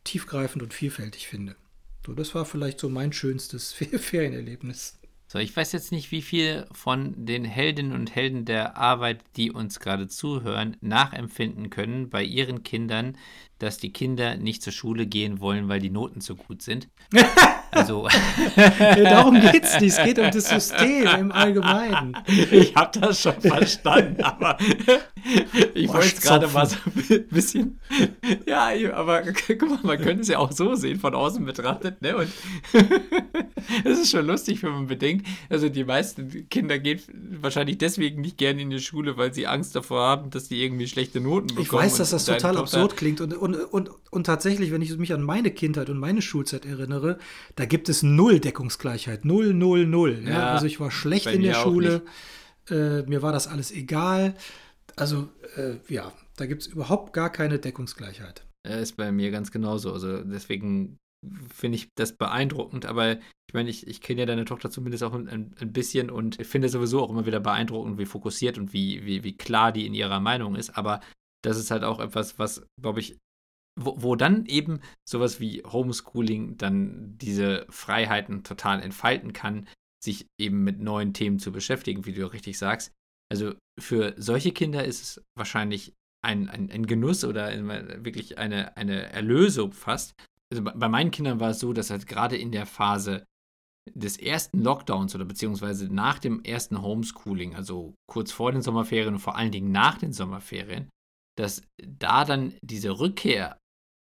tiefgreifend 0.05 0.63
und 0.63 0.75
vielfältig 0.75 1.27
finde. 1.27 1.57
So, 2.05 2.13
das 2.13 2.35
war 2.35 2.45
vielleicht 2.45 2.79
so 2.81 2.89
mein 2.89 3.13
schönstes 3.13 3.73
Ferienerlebnis. 3.73 4.99
So, 5.27 5.39
ich 5.39 5.55
weiß 5.55 5.73
jetzt 5.73 5.93
nicht, 5.93 6.11
wie 6.11 6.23
viel 6.23 6.67
von 6.73 7.25
den 7.25 7.45
Heldinnen 7.45 7.93
und 7.93 8.15
Helden 8.15 8.45
der 8.45 8.77
Arbeit, 8.77 9.23
die 9.37 9.53
uns 9.53 9.79
gerade 9.79 10.09
zuhören, 10.09 10.77
nachempfinden 10.81 11.71
können 11.71 12.11
bei 12.11 12.25
ihren 12.25 12.65
Kindern, 12.65 13.17
dass 13.61 13.79
die 13.79 13.93
Kinder 13.93 14.37
nicht 14.37 14.63
zur 14.63 14.73
Schule 14.73 15.07
gehen 15.07 15.41
wollen, 15.41 15.69
weil 15.69 15.81
die 15.81 15.91
Noten 15.91 16.21
zu 16.21 16.35
gut 16.35 16.63
sind. 16.63 16.89
Also. 17.73 18.09
ja, 18.57 18.97
darum 18.97 19.41
geht 19.41 19.65
es 19.65 19.81
nicht. 19.81 19.97
Es 19.97 20.05
geht 20.05 20.19
um 20.19 20.31
das 20.31 20.49
System 20.49 21.07
im 21.07 21.33
Allgemeinen. 21.33 22.17
Ich 22.27 22.75
habe 22.75 22.99
das 22.99 23.23
schon 23.23 23.41
verstanden, 23.41 24.23
aber 24.23 24.59
ich 25.75 25.89
wollte 25.89 26.07
es 26.07 26.21
gerade 26.21 26.49
mal 26.49 26.67
so 26.67 26.77
ein 26.87 27.29
bisschen. 27.29 27.81
Ja, 28.47 28.71
aber 28.95 29.23
guck 29.23 29.69
mal, 29.69 29.79
man 29.83 29.99
könnte 29.99 30.23
es 30.23 30.29
ja 30.29 30.39
auch 30.39 30.53
so 30.53 30.75
sehen, 30.75 30.99
von 30.99 31.15
außen 31.15 31.45
betrachtet. 31.45 32.03
Ne? 32.03 32.17
Und 32.17 32.29
es 33.85 33.99
ist 33.99 34.11
schon 34.11 34.27
lustig, 34.27 34.63
wenn 34.63 34.73
man 34.73 34.87
bedenkt, 34.87 35.27
also 35.49 35.69
die 35.69 35.85
meisten 35.85 36.49
Kinder 36.49 36.79
gehen 36.79 37.01
wahrscheinlich 37.41 37.79
deswegen 37.79 38.21
nicht 38.21 38.39
gerne 38.39 38.63
in 38.63 38.71
die 38.71 38.81
Schule, 38.81 39.17
weil 39.17 39.33
sie 39.33 39.47
Angst 39.47 39.77
davor 39.77 40.03
haben, 40.03 40.31
dass 40.31 40.49
die 40.49 40.63
irgendwie 40.63 40.89
schlechte 40.89 41.21
Noten 41.21 41.49
bekommen. 41.49 41.63
Ich 41.63 41.73
weiß, 41.73 41.97
dass 41.99 42.11
das 42.11 42.25
total 42.25 42.57
absurd 42.57 42.97
klingt. 42.97 43.21
Und, 43.21 43.35
und, 43.35 43.50
und, 43.55 43.91
und 44.11 44.25
tatsächlich, 44.25 44.73
wenn 44.73 44.83
ich 44.83 44.97
mich 44.99 45.13
an 45.13 45.23
meine 45.23 45.51
Kindheit 45.51 45.91
und 45.91 45.99
meine 45.99 46.23
Schulzeit 46.23 46.67
erinnere, 46.67 47.19
da 47.57 47.65
gibt 47.65 47.89
es 47.89 48.03
null 48.03 48.41
Deckungsgleichheit. 48.41 49.25
Null, 49.25 49.55
null, 49.55 49.87
null. 49.87 50.23
Ja? 50.25 50.31
Ja, 50.31 50.53
also 50.53 50.67
ich 50.67 50.81
war 50.81 50.91
schlecht 50.91 51.27
in 51.27 51.43
der 51.43 51.55
Schule. 51.55 52.03
Äh, 52.69 53.03
mir 53.03 53.23
war 53.23 53.33
das 53.33 53.49
alles 53.49 53.73
egal. 53.73 54.35
Also 54.97 55.29
äh, 55.57 55.75
ja, 55.89 56.13
da 56.37 56.47
gibt 56.47 56.63
es 56.63 56.69
überhaupt 56.69 57.13
gar 57.13 57.31
keine 57.31 57.59
Deckungsgleichheit. 57.59 58.45
Ist 58.69 58.97
bei 58.97 59.11
mir 59.11 59.31
ganz 59.31 59.51
genauso. 59.51 59.93
Also 59.93 60.23
deswegen 60.23 60.99
finde 61.55 61.77
ich 61.77 61.89
das 61.97 62.17
beeindruckend. 62.17 62.87
Aber 62.87 63.13
ich 63.13 63.55
meine, 63.55 63.71
ich, 63.71 63.87
ich 63.87 64.01
kenne 64.01 64.21
ja 64.21 64.27
deine 64.27 64.45
Tochter 64.45 64.71
zumindest 64.71 65.03
auch 65.03 65.15
ein, 65.15 65.55
ein 65.59 65.73
bisschen 65.73 66.11
und 66.11 66.45
finde 66.47 66.69
sowieso 66.69 67.03
auch 67.03 67.11
immer 67.11 67.27
wieder 67.27 67.41
beeindruckend, 67.41 67.99
wie 67.99 68.07
fokussiert 68.07 68.59
und 68.59 68.73
wie, 68.73 69.05
wie, 69.05 69.25
wie 69.25 69.37
klar 69.37 69.73
die 69.73 69.87
in 69.87 69.95
ihrer 69.95 70.21
Meinung 70.21 70.57
ist. 70.57 70.77
Aber 70.77 71.01
das 71.43 71.59
ist 71.59 71.71
halt 71.71 71.85
auch 71.85 72.01
etwas, 72.01 72.39
was, 72.39 72.65
glaube 72.81 73.01
ich, 73.01 73.17
wo, 73.79 74.03
wo 74.03 74.17
dann 74.17 74.47
eben 74.47 74.81
sowas 75.09 75.41
wie 75.41 75.63
Homeschooling 75.65 76.57
dann 76.57 77.17
diese 77.19 77.67
Freiheiten 77.71 78.45
total 78.45 78.83
entfalten 78.83 79.33
kann, 79.33 79.69
sich 80.03 80.27
eben 80.39 80.65
mit 80.65 80.81
neuen 80.81 81.13
Themen 81.13 81.39
zu 81.39 81.53
beschäftigen, 81.53 82.07
wie 82.07 82.13
du 82.13 82.33
richtig 82.33 82.59
sagst. 82.59 82.93
Also 83.31 83.55
für 83.79 84.15
solche 84.17 84.53
Kinder 84.53 84.85
ist 84.85 85.03
es 85.03 85.25
wahrscheinlich 85.37 85.95
ein, 86.23 86.49
ein, 86.49 86.71
ein 86.71 86.87
Genuss 86.87 87.25
oder 87.25 87.51
wirklich 88.05 88.39
eine, 88.39 88.77
eine 88.77 89.13
Erlösung 89.13 89.73
fast. 89.73 90.15
Also 90.53 90.65
bei 90.65 90.89
meinen 90.89 91.11
Kindern 91.11 91.41
war 91.41 91.51
es 91.51 91.61
so, 91.61 91.73
dass 91.73 91.91
halt 91.91 92.07
gerade 92.07 92.37
in 92.37 92.51
der 92.51 92.67
Phase 92.67 93.25
des 93.95 94.19
ersten 94.19 94.63
Lockdowns 94.63 95.15
oder 95.15 95.25
beziehungsweise 95.25 95.93
nach 95.93 96.19
dem 96.19 96.43
ersten 96.43 96.83
Homeschooling, 96.83 97.55
also 97.55 97.95
kurz 98.07 98.33
vor 98.33 98.53
den 98.53 98.63
Sommerferien 98.63 99.15
und 99.15 99.21
vor 99.21 99.37
allen 99.37 99.53
Dingen 99.53 99.73
nach 99.73 99.99
den 99.99 100.13
Sommerferien, 100.13 100.89
dass 101.41 101.63
da 101.83 102.25
dann 102.25 102.55
diese 102.63 103.01
Rückkehr 103.01 103.59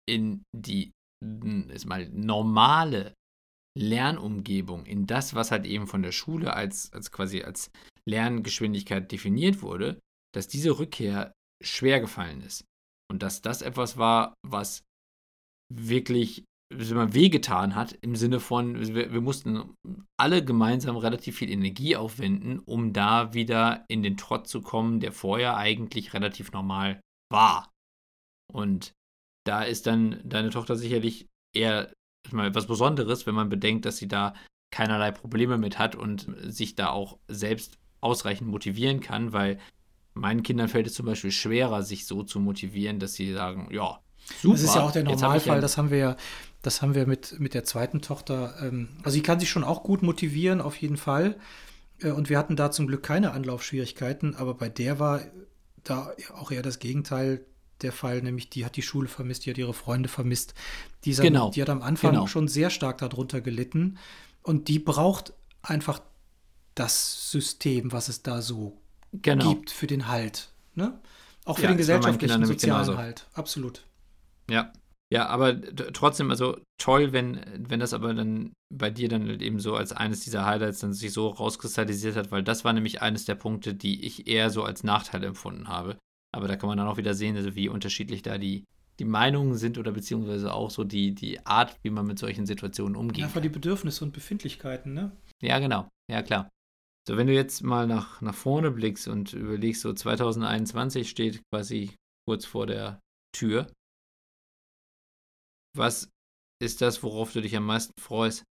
in 0.07 0.43
die 0.55 0.91
hm, 1.23 1.69
ist 1.69 1.85
mal 1.85 2.09
normale 2.09 3.13
Lernumgebung, 3.77 4.85
in 4.85 5.05
das, 5.05 5.35
was 5.35 5.51
halt 5.51 5.65
eben 5.65 5.87
von 5.87 6.01
der 6.01 6.11
Schule 6.11 6.53
als, 6.53 6.91
als 6.91 7.11
quasi 7.11 7.43
als 7.43 7.71
Lerngeschwindigkeit 8.07 9.11
definiert 9.11 9.61
wurde, 9.61 9.99
dass 10.33 10.47
diese 10.47 10.79
Rückkehr 10.79 11.33
schwer 11.63 11.99
gefallen 11.99 12.41
ist. 12.41 12.65
Und 13.11 13.23
dass 13.23 13.41
das 13.41 13.61
etwas 13.61 13.97
war, 13.97 14.33
was 14.45 14.83
wirklich 15.73 16.45
wehgetan 16.71 17.73
hat, 17.73 17.93
im 18.01 18.15
Sinne 18.15 18.39
von, 18.39 18.93
wir, 18.93 19.11
wir, 19.11 19.21
mussten 19.21 19.73
alle 20.19 20.43
gemeinsam 20.43 20.97
relativ 20.97 21.37
viel 21.37 21.49
Energie 21.49 21.95
aufwenden, 21.95 22.59
um 22.59 22.93
da 22.93 23.33
wieder 23.33 23.85
in 23.87 24.03
den 24.03 24.17
Trott 24.17 24.47
zu 24.47 24.61
kommen, 24.61 24.99
der 24.99 25.11
vorher 25.11 25.57
eigentlich 25.57 26.13
relativ 26.13 26.51
normal 26.51 27.01
war. 27.29 27.71
Und 28.51 28.93
da 29.45 29.63
ist 29.63 29.87
dann 29.87 30.21
deine 30.23 30.49
Tochter 30.49 30.75
sicherlich 30.75 31.27
eher 31.53 31.91
mal 32.31 32.47
etwas 32.47 32.67
Besonderes, 32.67 33.25
wenn 33.25 33.35
man 33.35 33.49
bedenkt, 33.49 33.85
dass 33.85 33.97
sie 33.97 34.07
da 34.07 34.33
keinerlei 34.71 35.11
Probleme 35.11 35.57
mit 35.57 35.79
hat 35.79 35.95
und 35.95 36.27
sich 36.43 36.75
da 36.75 36.89
auch 36.89 37.17
selbst 37.27 37.77
ausreichend 38.01 38.49
motivieren 38.49 38.99
kann, 38.99 39.33
weil 39.33 39.59
meinen 40.13 40.43
Kindern 40.43 40.67
fällt 40.67 40.87
es 40.87 40.93
zum 40.93 41.05
Beispiel 41.05 41.31
schwerer, 41.31 41.83
sich 41.83 42.05
so 42.05 42.23
zu 42.23 42.39
motivieren, 42.39 42.99
dass 42.99 43.13
sie 43.13 43.33
sagen, 43.33 43.69
ja, 43.71 43.99
super. 44.41 44.53
Das 44.53 44.63
ist 44.63 44.75
ja 44.75 44.81
auch 44.81 44.91
der 44.91 45.03
Normalfall, 45.03 45.61
das 45.61 45.77
haben 45.77 45.91
wir 45.91 45.97
ja, 45.97 46.15
das 46.61 46.81
haben 46.81 46.93
wir 46.93 47.07
mit, 47.07 47.39
mit 47.39 47.53
der 47.53 47.63
zweiten 47.63 48.01
Tochter. 48.01 48.55
Ähm, 48.61 48.89
also 49.03 49.11
sie 49.11 49.23
kann 49.23 49.39
sich 49.39 49.49
schon 49.49 49.63
auch 49.63 49.83
gut 49.83 50.03
motivieren, 50.03 50.61
auf 50.61 50.75
jeden 50.77 50.97
Fall. 50.97 51.37
Äh, 51.99 52.11
und 52.11 52.29
wir 52.29 52.37
hatten 52.37 52.55
da 52.55 52.71
zum 52.71 52.87
Glück 52.87 53.03
keine 53.03 53.31
Anlaufschwierigkeiten, 53.31 54.35
aber 54.35 54.53
bei 54.53 54.69
der 54.69 54.99
war 54.99 55.21
da 55.89 56.13
auch 56.35 56.51
eher 56.51 56.61
das 56.61 56.79
Gegenteil 56.79 57.45
der 57.81 57.91
Fall, 57.91 58.21
nämlich 58.21 58.49
die 58.49 58.65
hat 58.65 58.75
die 58.75 58.81
Schule 58.81 59.07
vermisst, 59.07 59.45
die 59.45 59.51
hat 59.51 59.57
ihre 59.57 59.73
Freunde 59.73 60.09
vermisst. 60.09 60.53
Die, 61.05 61.13
genau. 61.13 61.51
die 61.51 61.61
hat 61.61 61.69
am 61.69 61.81
Anfang 61.81 62.11
genau. 62.11 62.27
schon 62.27 62.47
sehr 62.47 62.69
stark 62.69 62.97
darunter 62.97 63.41
gelitten 63.41 63.97
und 64.43 64.67
die 64.67 64.79
braucht 64.79 65.33
einfach 65.61 66.01
das 66.75 67.31
System, 67.31 67.91
was 67.91 68.09
es 68.09 68.21
da 68.21 68.41
so 68.41 68.77
genau. 69.13 69.49
gibt 69.49 69.69
für 69.69 69.87
den 69.87 70.07
Halt. 70.07 70.49
Ne? 70.75 70.99
Auch 71.45 71.57
für 71.57 71.63
ja, 71.63 71.69
den 71.69 71.77
gesellschaftlichen 71.77 72.45
sozialen 72.45 72.83
genauso. 72.83 72.97
Halt. 72.97 73.27
Absolut. 73.33 73.85
Ja. 74.49 74.71
Ja, 75.11 75.27
aber 75.27 75.59
trotzdem, 75.93 76.29
also 76.29 76.59
toll, 76.77 77.13
wenn, 77.13 77.41
wenn 77.57 77.79
das 77.79 77.93
aber 77.93 78.13
dann 78.13 78.53
bei 78.71 78.91
dir 78.91 79.09
dann 79.09 79.27
halt 79.27 79.41
eben 79.41 79.59
so 79.59 79.75
als 79.75 79.91
eines 79.91 80.19
dieser 80.19 80.45
Highlights 80.45 80.79
dann 80.79 80.93
sich 80.93 81.11
so 81.11 81.29
rauskristallisiert 81.29 82.15
hat, 82.15 82.31
weil 82.31 82.43
das 82.43 82.63
war 82.63 82.73
nämlich 82.73 83.01
eines 83.01 83.25
der 83.25 83.35
Punkte, 83.35 83.73
die 83.73 84.05
ich 84.05 84.27
eher 84.27 84.51
so 84.51 84.63
als 84.63 84.83
Nachteil 84.83 85.23
empfunden 85.23 85.67
habe. 85.67 85.97
Aber 86.31 86.47
da 86.47 86.55
kann 86.55 86.69
man 86.69 86.77
dann 86.77 86.87
auch 86.87 86.97
wieder 86.97 87.15
sehen, 87.15 87.35
also 87.35 87.55
wie 87.55 87.69
unterschiedlich 87.69 88.21
da 88.21 88.37
die, 88.37 88.65
die 88.99 89.05
Meinungen 89.05 89.55
sind 89.55 89.79
oder 89.79 89.91
beziehungsweise 89.91 90.53
auch 90.53 90.69
so 90.69 90.83
die, 90.83 91.15
die 91.15 91.43
Art, 91.43 91.75
wie 91.81 91.89
man 91.89 92.05
mit 92.05 92.19
solchen 92.19 92.45
Situationen 92.45 92.95
umgeht. 92.95 93.23
Einfach 93.23 93.41
die 93.41 93.49
Bedürfnisse 93.49 94.05
und 94.05 94.13
Befindlichkeiten, 94.13 94.93
ne? 94.93 95.11
Ja, 95.41 95.57
genau. 95.57 95.89
Ja, 96.11 96.21
klar. 96.21 96.49
So, 97.07 97.17
wenn 97.17 97.25
du 97.25 97.33
jetzt 97.33 97.63
mal 97.63 97.87
nach, 97.87 98.21
nach 98.21 98.35
vorne 98.35 98.69
blickst 98.69 99.07
und 99.07 99.33
überlegst, 99.33 99.81
so 99.81 99.91
2021 99.91 101.09
steht 101.09 101.41
quasi 101.51 101.95
kurz 102.27 102.45
vor 102.45 102.67
der 102.67 102.99
Tür. 103.35 103.65
Was 105.75 106.09
ist 106.59 106.81
das, 106.81 107.03
worauf 107.03 107.31
du 107.33 107.41
dich 107.41 107.55
am 107.55 107.65
meisten 107.65 107.93
freust? 107.99 108.43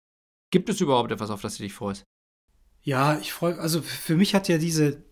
Gibt 0.51 0.70
es 0.70 0.82
überhaupt 0.82 1.11
etwas, 1.11 1.30
auf 1.30 1.41
das 1.41 1.57
du 1.57 1.63
dich 1.63 1.74
freust? 1.74 2.03
Ja, 2.82 3.18
ich 3.20 3.34
freue, 3.34 3.59
also 3.59 3.82
für 3.82 4.15
mich 4.15 4.34
hat 4.34 4.47
ja 4.47 4.57
diese, 4.57 5.03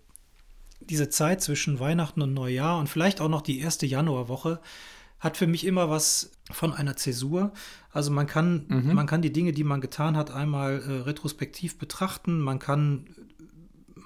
diese 0.80 1.10
Zeit 1.10 1.42
zwischen 1.42 1.80
Weihnachten 1.80 2.22
und 2.22 2.34
Neujahr 2.34 2.80
und 2.80 2.88
vielleicht 2.88 3.20
auch 3.20 3.28
noch 3.28 3.42
die 3.42 3.60
erste 3.60 3.86
Januarwoche, 3.86 4.62
hat 5.20 5.38
für 5.38 5.48
mich 5.48 5.66
immer 5.66 5.90
was 5.90 6.32
von 6.52 6.74
einer 6.74 6.96
Zäsur. 6.96 7.52
Also 7.90 8.12
man 8.12 8.28
kann, 8.28 8.66
mhm. 8.68 8.94
man 8.94 9.08
kann 9.08 9.22
die 9.22 9.34
Dinge, 9.34 9.52
die 9.52 9.64
man 9.64 9.82
getan 9.82 10.16
hat, 10.16 10.32
einmal 10.32 10.82
äh, 10.82 11.02
retrospektiv 11.02 11.78
betrachten. 11.78 12.40
Man 12.40 12.60
kann 12.60 13.08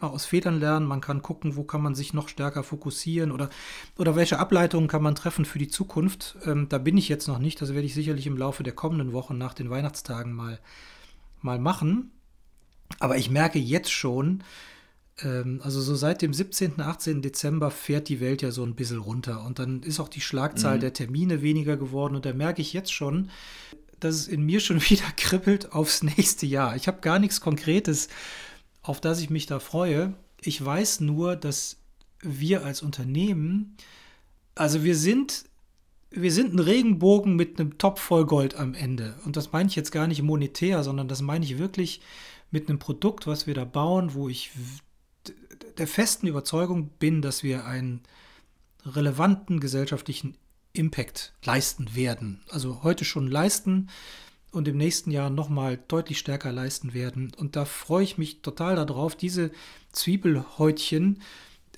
mal 0.02 0.10
aus 0.10 0.26
Fehlern 0.26 0.60
lernen. 0.60 0.86
Man 0.86 1.02
kann 1.02 1.22
gucken, 1.22 1.56
wo 1.56 1.64
kann 1.64 1.82
man 1.82 1.96
sich 1.96 2.14
noch 2.14 2.28
stärker 2.28 2.64
fokussieren 2.64 3.32
oder, 3.32 3.50
oder 3.98 4.16
welche 4.16 4.40
Ableitungen 4.40 4.88
kann 4.88 5.04
man 5.04 5.16
treffen 5.16 5.46
für 5.46 5.60
die 5.60 5.68
Zukunft. 5.68 6.38
Ähm, 6.46 6.68
da 6.70 6.78
bin 6.78 6.98
ich 6.98 7.10
jetzt 7.10 7.28
noch 7.28 7.40
nicht. 7.40 7.62
Das 7.62 7.74
werde 7.74 7.86
ich 7.86 7.94
sicherlich 7.94 8.28
im 8.28 8.38
Laufe 8.38 8.64
der 8.64 8.74
kommenden 8.74 9.14
Wochen 9.14 9.38
nach 9.38 9.54
den 9.54 9.70
Weihnachtstagen 9.70 10.34
mal, 10.34 10.60
mal 11.42 11.60
machen. 11.60 12.12
Aber 13.00 13.18
ich 13.18 13.30
merke 13.30 13.60
jetzt 13.60 13.92
schon, 13.92 14.44
ähm, 15.24 15.62
also 15.64 15.82
so 15.82 15.96
seit 15.96 16.22
dem 16.22 16.34
17., 16.34 16.80
18. 16.80 17.22
Dezember 17.22 17.72
fährt 17.72 18.10
die 18.10 18.20
Welt 18.20 18.42
ja 18.42 18.52
so 18.52 18.64
ein 18.64 18.76
bisschen 18.76 19.00
runter. 19.00 19.44
Und 19.46 19.60
dann 19.60 19.84
ist 19.84 20.00
auch 20.00 20.10
die 20.10 20.22
Schlagzahl 20.22 20.78
mhm. 20.78 20.82
der 20.82 20.94
Termine 20.94 21.42
weniger 21.42 21.78
geworden. 21.78 22.16
Und 22.16 22.26
da 22.26 22.34
merke 22.34 22.62
ich 22.62 22.74
jetzt 22.74 22.94
schon, 22.94 23.30
dass 24.00 24.16
es 24.16 24.28
in 24.28 24.44
mir 24.44 24.60
schon 24.60 24.82
wieder 24.90 25.12
kribbelt 25.18 25.74
aufs 25.74 26.04
nächste 26.04 26.46
Jahr. 26.46 26.76
Ich 26.76 26.88
habe 26.88 27.02
gar 27.02 27.20
nichts 27.20 27.42
Konkretes, 27.42 28.10
auf 28.90 29.00
das 29.00 29.22
ich 29.22 29.30
mich 29.30 29.46
da 29.46 29.60
freue. 29.60 30.16
Ich 30.42 30.66
weiß 30.66 31.02
nur, 31.02 31.36
dass 31.36 31.78
wir 32.22 32.66
als 32.66 32.82
Unternehmen, 32.82 33.78
also 34.56 34.84
wir 34.84 34.96
sind, 34.96 35.46
wir 36.10 36.32
sind 36.32 36.56
ein 36.56 36.60
Regenbogen 36.60 37.36
mit 37.36 37.60
einem 37.60 37.78
Topf 37.78 38.02
voll 38.02 38.26
Gold 38.26 38.56
am 38.56 38.74
Ende. 38.74 39.14
Und 39.26 39.38
das 39.38 39.52
meine 39.52 39.70
ich 39.70 39.76
jetzt 39.76 39.92
gar 39.92 40.08
nicht 40.08 40.24
monetär, 40.24 40.84
sondern 40.84 41.08
das 41.08 41.22
meine 41.22 41.46
ich 41.46 41.60
wirklich 41.60 42.02
mit 42.50 42.68
einem 42.68 42.80
Produkt, 42.80 43.28
was 43.28 43.46
wir 43.46 43.54
da 43.54 43.64
bauen, 43.64 44.16
wo 44.16 44.28
ich 44.28 44.50
der 45.78 45.88
festen 45.88 46.26
Überzeugung 46.26 46.90
bin, 46.98 47.22
dass 47.22 47.44
wir 47.44 47.66
einen 47.66 48.02
relevanten 48.84 49.60
gesellschaftlichen 49.60 50.36
Impact 50.74 51.34
leisten 51.44 51.96
werden. 51.96 52.42
Also 52.50 52.82
heute 52.82 53.06
schon 53.06 53.28
leisten 53.28 53.90
und 54.52 54.68
im 54.68 54.78
nächsten 54.78 55.12
Jahr 55.12 55.30
nochmal 55.30 55.80
deutlich 55.88 56.20
stärker 56.20 56.52
leisten 56.52 56.94
werden. 56.94 57.32
Und 57.38 57.56
da 57.56 57.66
freue 57.66 58.04
ich 58.04 58.18
mich 58.18 58.42
total 58.42 58.76
darauf, 58.76 59.16
diese 59.16 59.52
Zwiebelhäutchen 59.92 61.22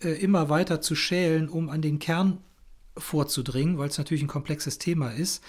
äh, 0.01 0.11
immer 0.11 0.49
weiter 0.49 0.81
zu 0.81 0.95
schälen, 0.95 1.49
um 1.49 1.69
an 1.69 1.81
den 1.81 1.99
Kern 1.99 2.39
vorzudringen, 2.97 3.77
weil 3.77 3.89
es 3.89 3.97
natürlich 3.97 4.23
ein 4.23 4.27
komplexes 4.27 4.77
Thema 4.77 5.09
ist. 5.11 5.43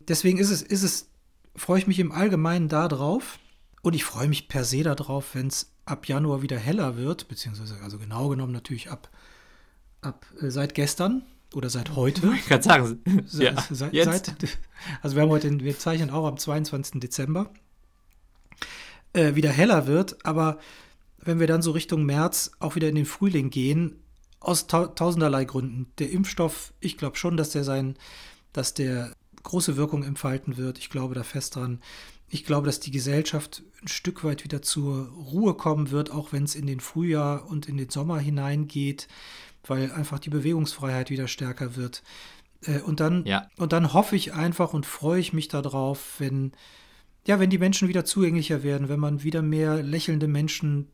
Deswegen 0.00 0.38
ist 0.38 0.50
es, 0.50 0.62
ist 0.62 0.82
es, 0.82 1.10
freue 1.54 1.78
ich 1.78 1.86
mich 1.86 1.98
im 1.98 2.12
Allgemeinen 2.12 2.68
darauf 2.68 3.38
und 3.82 3.94
ich 3.94 4.04
freue 4.04 4.28
mich 4.28 4.48
per 4.48 4.64
se 4.64 4.82
darauf, 4.82 5.34
wenn 5.34 5.48
es 5.48 5.72
ab 5.84 6.06
Januar 6.06 6.42
wieder 6.42 6.58
heller 6.58 6.96
wird, 6.96 7.28
beziehungsweise 7.28 7.78
also 7.82 7.98
genau 7.98 8.28
genommen 8.28 8.52
natürlich 8.52 8.90
ab, 8.90 9.10
ab 10.00 10.26
äh, 10.40 10.50
seit 10.50 10.74
gestern 10.74 11.22
oder 11.54 11.70
seit 11.70 11.96
heute. 11.96 12.32
Ich 12.34 12.46
kann 12.46 12.62
sagen, 12.62 13.02
Se 13.26 13.44
ja, 13.44 13.54
seit, 13.70 13.92
jetzt. 13.92 14.26
Seit, 14.26 14.58
also 15.02 15.16
wir 15.16 15.22
haben 15.22 15.30
heute, 15.30 15.60
wir 15.60 15.78
zeichnen 15.78 16.10
auch 16.10 16.26
am 16.26 16.36
22. 16.36 17.00
Dezember, 17.00 17.50
äh, 19.12 19.34
wieder 19.34 19.50
heller 19.50 19.86
wird, 19.86 20.24
aber 20.24 20.58
wenn 21.18 21.40
wir 21.40 21.46
dann 21.46 21.62
so 21.62 21.72
Richtung 21.72 22.04
März 22.04 22.52
auch 22.60 22.76
wieder 22.76 22.88
in 22.88 22.94
den 22.94 23.06
Frühling 23.06 23.50
gehen, 23.50 24.02
aus 24.40 24.68
ta 24.68 24.86
tausenderlei 24.86 25.44
Gründen. 25.44 25.92
Der 25.98 26.10
Impfstoff, 26.10 26.72
ich 26.78 26.96
glaube 26.96 27.16
schon, 27.16 27.36
dass 27.36 27.50
der 27.50 27.64
sein, 27.64 27.96
dass 28.52 28.72
der 28.72 29.12
große 29.42 29.76
Wirkung 29.76 30.04
entfalten 30.04 30.56
wird. 30.56 30.78
Ich 30.78 30.90
glaube 30.90 31.16
da 31.16 31.24
fest 31.24 31.56
dran 31.56 31.80
ich 32.30 32.44
glaube, 32.44 32.66
dass 32.66 32.80
die 32.80 32.90
Gesellschaft 32.90 33.62
ein 33.82 33.88
Stück 33.88 34.22
weit 34.22 34.44
wieder 34.44 34.60
zur 34.60 35.08
Ruhe 35.08 35.54
kommen 35.54 35.90
wird, 35.90 36.10
auch 36.10 36.32
wenn 36.32 36.44
es 36.44 36.54
in 36.54 36.66
den 36.66 36.80
Frühjahr 36.80 37.48
und 37.48 37.68
in 37.68 37.76
den 37.76 37.88
Sommer 37.88 38.18
hineingeht, 38.18 39.08
weil 39.64 39.92
einfach 39.92 40.18
die 40.18 40.30
Bewegungsfreiheit 40.30 41.10
wieder 41.10 41.28
stärker 41.28 41.76
wird. 41.76 42.02
Äh, 42.62 42.80
und 42.80 43.00
dann, 43.00 43.24
ja. 43.26 43.48
und 43.56 43.72
dann 43.72 43.92
hoffe 43.92 44.16
ich 44.16 44.34
einfach 44.34 44.72
und 44.72 44.86
freue 44.86 45.20
ich 45.20 45.32
mich 45.32 45.48
darauf, 45.48 46.16
wenn, 46.18 46.52
ja, 47.26 47.40
wenn 47.40 47.50
die 47.50 47.58
Menschen 47.58 47.88
wieder 47.88 48.04
zugänglicher 48.04 48.62
werden, 48.62 48.88
wenn 48.88 49.00
man 49.00 49.22
wieder 49.22 49.42
mehr 49.42 49.82
lächelnde 49.82 50.28
Menschen 50.28 50.88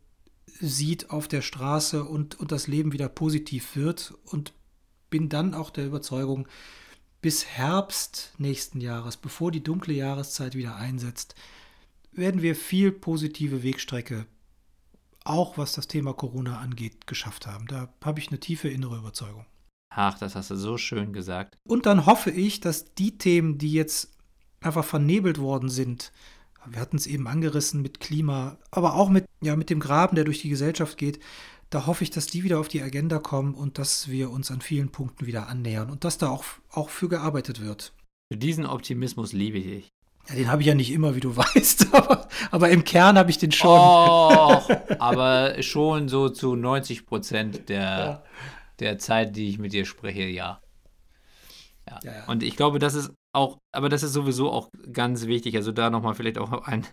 sieht 0.61 1.11
auf 1.11 1.29
der 1.29 1.43
Straße 1.43 2.05
und, 2.05 2.39
und 2.39 2.53
das 2.53 2.67
Leben 2.67 2.93
wieder 2.93 3.09
positiv 3.09 3.77
wird 3.77 4.15
und 4.25 4.53
bin 5.11 5.29
dann 5.29 5.55
auch 5.55 5.71
der 5.71 5.87
Überzeugung, 5.87 6.49
bis 7.21 7.47
Herbst 7.47 8.35
nächsten 8.37 8.81
Jahres, 8.81 9.17
bevor 9.17 9.51
die 9.51 9.63
dunkle 9.63 9.95
Jahreszeit 9.95 10.55
wieder 10.55 10.77
einsetzt, 10.77 11.35
werden 12.13 12.43
wir 12.43 12.55
viel 12.55 12.93
positive 12.93 13.63
Wegstrecke, 13.63 14.27
auch 15.25 15.59
was 15.59 15.73
das 15.73 15.89
Thema 15.89 16.13
Corona 16.13 16.59
angeht, 16.59 17.07
geschafft 17.07 17.47
haben. 17.47 17.67
Da 17.67 17.89
habe 18.05 18.21
ich 18.21 18.29
eine 18.29 18.41
tiefe 18.41 18.69
innere 18.69 18.99
Überzeugung. 18.99 19.47
Ach, 19.91 20.19
das 20.19 20.35
hast 20.35 20.51
du 20.51 20.57
so 20.57 20.77
schön 20.77 21.13
gesagt. 21.13 21.57
Und 21.67 21.87
dann 21.87 22.07
hoffe 22.07 22.31
ich, 22.31 22.61
dass 22.61 22.95
die 22.95 23.17
Themen, 23.17 23.59
die 23.59 23.73
jetzt 23.73 24.11
einfach 24.61 24.85
vernebelt 24.85 25.39
worden 25.39 25.69
sind, 25.69 26.13
wir 26.67 26.81
hatten 26.81 26.97
es 26.97 27.07
eben 27.07 27.27
angerissen 27.27 27.83
mit 27.83 28.01
Klima, 28.01 28.57
aber 28.71 28.95
auch 28.95 29.09
mit, 29.09 29.27
ja, 29.43 29.55
mit 29.55 29.71
dem 29.71 29.81
Graben, 29.81 30.17
der 30.17 30.25
durch 30.25 30.41
die 30.41 30.49
Gesellschaft 30.49 30.97
geht, 30.97 31.21
da 31.71 31.87
hoffe 31.87 32.05
ich, 32.05 32.11
dass 32.11 32.27
die 32.27 32.45
wieder 32.45 32.59
auf 32.59 32.69
die 32.69 32.83
Agenda 32.83 33.19
kommen 33.19 33.55
und 33.55 33.79
dass 33.79 34.09
wir 34.09 34.31
uns 34.31 34.51
an 34.51 34.61
vielen 34.61 34.91
Punkten 34.91 35.27
wieder 35.27 35.49
annähern 35.49 35.91
und 35.91 36.05
dass 36.05 36.19
da 36.19 36.29
auch, 36.29 36.45
auch 36.71 36.89
für 36.89 37.09
gearbeitet 37.09 37.61
wird. 37.61 37.93
Für 38.33 38.39
diesen 38.39 38.65
Optimismus 38.67 39.33
liebe 39.33 39.59
ich. 39.59 39.91
Ja, 40.29 40.35
den 40.37 40.51
habe 40.51 40.63
ich 40.63 40.69
ja 40.69 40.75
nicht 40.75 40.93
immer, 40.93 41.15
wie 41.15 41.21
du 41.21 41.37
weißt, 41.37 41.95
aber, 41.95 42.29
aber 42.51 42.71
im 42.71 42.85
Kern 42.85 43.19
habe 43.19 43.31
ich 43.31 43.39
den 43.39 43.53
schon. 43.53 43.79
Oh, 43.79 44.61
aber 44.99 45.63
schon 45.63 46.09
so 46.09 46.29
zu 46.29 46.57
90 46.57 47.07
Prozent 47.07 47.69
der, 47.69 47.81
ja. 47.81 48.23
der 48.81 48.99
Zeit, 48.99 49.37
die 49.37 49.49
ich 49.49 49.59
mit 49.59 49.73
dir 49.73 49.85
spreche, 49.85 50.25
ja. 50.25 50.61
Ja. 51.89 51.99
ja, 52.03 52.13
ja. 52.13 52.25
Und 52.27 52.43
ich 52.43 52.57
glaube, 52.57 52.79
das 52.79 52.95
ist 52.95 53.13
auch, 53.35 53.59
aber 53.73 53.89
das 53.89 54.03
ist 54.03 54.13
sowieso 54.13 54.51
auch 54.51 54.71
ganz 54.93 55.27
wichtig. 55.27 55.57
Also 55.57 55.73
da 55.73 55.91
nochmal 55.91 56.15
vielleicht 56.15 56.39
auch 56.39 56.53
ein, 56.67 56.87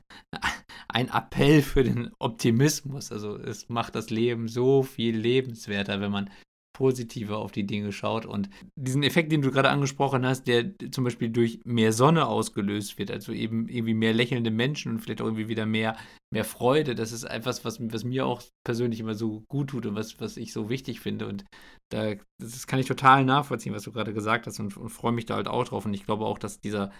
ein 0.89 1.09
Appell 1.09 1.61
für 1.61 1.83
den 1.83 2.11
Optimismus. 2.19 3.11
Also 3.11 3.37
es 3.37 3.69
macht 3.69 3.95
das 3.95 4.09
Leben 4.09 4.47
so 4.47 4.83
viel 4.83 5.15
lebenswerter, 5.15 6.01
wenn 6.01 6.11
man 6.11 6.29
positiver 6.73 7.37
auf 7.37 7.51
die 7.51 7.65
Dinge 7.65 7.91
schaut. 7.91 8.25
Und 8.25 8.49
diesen 8.75 9.03
Effekt, 9.03 9.31
den 9.31 9.41
du 9.41 9.51
gerade 9.51 9.69
angesprochen 9.69 10.25
hast, 10.25 10.47
der 10.47 10.71
zum 10.91 11.03
Beispiel 11.03 11.29
durch 11.29 11.59
mehr 11.65 11.93
Sonne 11.93 12.27
ausgelöst 12.27 12.97
wird, 12.97 13.11
also 13.11 13.31
eben 13.31 13.67
irgendwie 13.67 13.93
mehr 13.93 14.13
lächelnde 14.13 14.51
Menschen 14.51 14.91
und 14.91 14.99
vielleicht 14.99 15.21
auch 15.21 15.25
irgendwie 15.25 15.49
wieder 15.49 15.65
mehr, 15.65 15.97
mehr 16.33 16.45
Freude, 16.45 16.95
das 16.95 17.11
ist 17.11 17.23
etwas, 17.23 17.65
was, 17.65 17.79
was 17.81 18.03
mir 18.03 18.25
auch 18.25 18.41
persönlich 18.65 18.99
immer 18.99 19.15
so 19.15 19.43
gut 19.49 19.69
tut 19.69 19.85
und 19.85 19.95
was, 19.95 20.19
was 20.19 20.37
ich 20.37 20.53
so 20.53 20.69
wichtig 20.69 20.99
finde. 20.99 21.27
Und 21.27 21.45
da, 21.91 22.15
das 22.39 22.67
kann 22.67 22.79
ich 22.79 22.87
total 22.87 23.25
nachvollziehen, 23.25 23.73
was 23.73 23.83
du 23.83 23.91
gerade 23.91 24.13
gesagt 24.13 24.47
hast 24.47 24.59
und, 24.59 24.77
und 24.77 24.89
freue 24.89 25.11
mich 25.11 25.25
da 25.25 25.35
halt 25.35 25.47
auch 25.47 25.65
drauf. 25.65 25.85
Und 25.85 25.93
ich 25.93 26.05
glaube 26.05 26.25
auch, 26.25 26.39
dass 26.39 26.59
dieser 26.59 26.91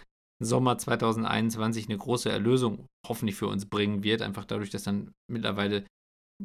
Sommer 0.42 0.76
2021 0.76 1.88
eine 1.88 1.98
große 1.98 2.30
Erlösung 2.30 2.86
hoffentlich 3.06 3.36
für 3.36 3.46
uns 3.46 3.66
bringen 3.66 4.02
wird, 4.02 4.22
einfach 4.22 4.44
dadurch, 4.44 4.70
dass 4.70 4.82
dann 4.82 5.12
mittlerweile 5.30 5.84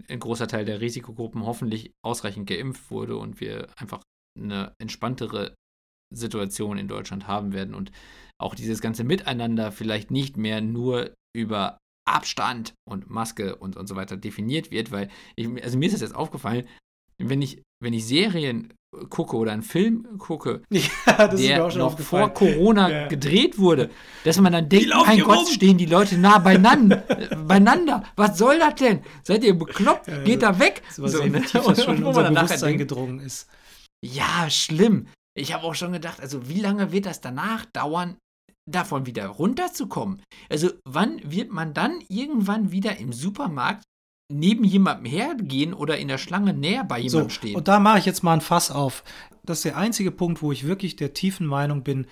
ein 0.07 0.19
großer 0.19 0.47
Teil 0.47 0.65
der 0.65 0.81
Risikogruppen 0.81 1.45
hoffentlich 1.45 1.91
ausreichend 2.03 2.47
geimpft 2.47 2.91
wurde 2.91 3.17
und 3.17 3.39
wir 3.39 3.67
einfach 3.77 4.01
eine 4.37 4.73
entspanntere 4.79 5.55
Situation 6.13 6.77
in 6.77 6.87
Deutschland 6.87 7.27
haben 7.27 7.53
werden 7.53 7.73
und 7.73 7.91
auch 8.39 8.55
dieses 8.55 8.81
ganze 8.81 9.03
Miteinander 9.03 9.71
vielleicht 9.71 10.11
nicht 10.11 10.37
mehr 10.37 10.61
nur 10.61 11.13
über 11.35 11.77
Abstand 12.07 12.73
und 12.87 13.09
Maske 13.09 13.57
und, 13.57 13.75
und 13.75 13.87
so 13.87 13.95
weiter 13.95 14.15
definiert 14.15 14.71
wird, 14.71 14.91
weil 14.91 15.09
ich, 15.35 15.47
also 15.63 15.77
mir 15.77 15.87
ist 15.87 15.93
das 15.93 16.01
jetzt 16.01 16.15
aufgefallen, 16.15 16.65
wenn 17.17 17.41
ich, 17.41 17.61
wenn 17.83 17.93
ich 17.93 18.05
Serien 18.05 18.73
gucke 19.09 19.35
oder 19.37 19.51
einen 19.51 19.63
Film 19.63 20.17
gucke, 20.17 20.63
ja, 20.69 21.27
der 21.27 21.67
noch 21.75 21.99
vor 21.99 22.29
Corona 22.33 22.89
ja. 22.89 23.07
gedreht 23.07 23.57
wurde, 23.57 23.89
dass 24.23 24.39
man 24.39 24.53
dann 24.53 24.69
denkt, 24.69 24.89
mein 24.89 25.19
Gott, 25.21 25.37
rum. 25.37 25.47
stehen 25.47 25.77
die 25.77 25.85
Leute 25.85 26.17
nah 26.17 26.39
beieinander, 26.39 26.97
beieinander. 27.47 28.03
Was 28.15 28.37
soll 28.37 28.59
das 28.59 28.75
denn? 28.75 29.01
Seid 29.23 29.43
ihr 29.43 29.57
bekloppt? 29.57 30.07
Ja, 30.07 30.23
Geht 30.23 30.43
da 30.43 30.59
weg? 30.59 30.81
Das 30.87 31.01
war 31.01 31.09
so, 31.09 31.23
ne? 31.23 31.43
was 31.53 31.83
schon 31.83 31.97
in 31.97 32.03
unser 32.03 32.29
Bewusstsein 32.29 32.77
gedrungen 32.77 33.19
ist. 33.19 33.47
Ja, 34.03 34.49
schlimm. 34.49 35.07
Ich 35.35 35.53
habe 35.53 35.63
auch 35.63 35.75
schon 35.75 35.91
gedacht, 35.91 36.19
also 36.19 36.49
wie 36.49 36.59
lange 36.59 36.91
wird 36.91 37.05
das 37.05 37.21
danach 37.21 37.65
dauern, 37.65 38.17
davon 38.67 39.05
wieder 39.05 39.27
runterzukommen? 39.27 40.21
Also 40.49 40.71
wann 40.85 41.21
wird 41.23 41.51
man 41.51 41.73
dann 41.73 41.99
irgendwann 42.09 42.71
wieder 42.71 42.97
im 42.97 43.13
Supermarkt 43.13 43.83
neben 44.30 44.63
jemandem 44.63 45.05
hergehen 45.05 45.73
oder 45.73 45.97
in 45.97 46.07
der 46.07 46.17
Schlange 46.17 46.53
näher 46.53 46.84
bei 46.84 46.99
jemandem 46.99 47.30
so, 47.30 47.36
stehen. 47.36 47.55
Und 47.55 47.67
da 47.67 47.80
mache 47.80 47.99
ich 47.99 48.05
jetzt 48.05 48.23
mal 48.23 48.34
ein 48.34 48.41
Fass 48.41 48.71
auf. 48.71 49.03
Das 49.43 49.59
ist 49.59 49.65
der 49.65 49.78
einzige 49.78 50.11
Punkt, 50.11 50.41
wo 50.41 50.51
ich 50.51 50.67
wirklich 50.67 50.95
der 50.95 51.13
tiefen 51.13 51.47
Meinung 51.47 51.84
bin, 51.84 52.07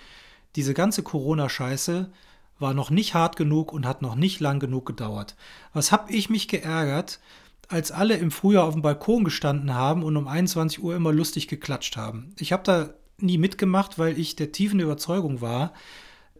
diese 0.56 0.72
ganze 0.72 1.02
Corona-Scheiße 1.02 2.10
war 2.58 2.72
noch 2.72 2.88
nicht 2.88 3.12
hart 3.12 3.36
genug 3.36 3.72
und 3.72 3.86
hat 3.86 4.00
noch 4.00 4.14
nicht 4.14 4.40
lang 4.40 4.58
genug 4.60 4.86
gedauert. 4.86 5.36
Was 5.74 5.92
habe 5.92 6.10
ich 6.10 6.30
mich 6.30 6.48
geärgert, 6.48 7.20
als 7.68 7.92
alle 7.92 8.14
im 8.14 8.30
Frühjahr 8.30 8.64
auf 8.64 8.74
dem 8.74 8.82
Balkon 8.82 9.24
gestanden 9.24 9.74
haben 9.74 10.02
und 10.02 10.16
um 10.16 10.28
21 10.28 10.82
Uhr 10.82 10.94
immer 10.94 11.12
lustig 11.12 11.48
geklatscht 11.48 11.96
haben. 11.96 12.32
Ich 12.38 12.52
habe 12.52 12.62
da 12.62 12.90
nie 13.18 13.38
mitgemacht, 13.38 13.98
weil 13.98 14.18
ich 14.18 14.36
der 14.36 14.52
tiefen 14.52 14.80
Überzeugung 14.80 15.40
war, 15.40 15.72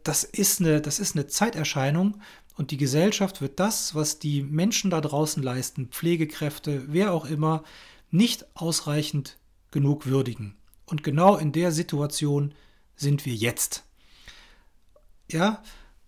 das 0.04 0.22
ist, 0.22 0.60
eine, 0.60 0.80
das 0.80 1.00
ist 1.00 1.16
eine 1.16 1.26
Zeiterscheinung 1.26 2.20
und 2.56 2.70
die 2.70 2.78
Gesellschaft 2.78 3.40
wird 3.40 3.60
das, 3.60 3.94
was 3.94 4.18
die 4.18 4.42
Menschen 4.42 4.90
da 4.90 5.00
draußen 5.00 5.42
leisten, 5.42 5.88
Pflegekräfte, 5.88 6.84
wer 6.88 7.12
auch 7.12 7.26
immer, 7.26 7.62
nicht 8.10 8.46
ausreichend 8.54 9.38
genug 9.70 10.06
würdigen. 10.06 10.56
Und 10.86 11.02
genau 11.04 11.36
in 11.36 11.52
der 11.52 11.70
Situation 11.70 12.54
sind 12.94 13.26
wir 13.26 13.34
jetzt. 13.34 13.84
Ja, 15.30 15.62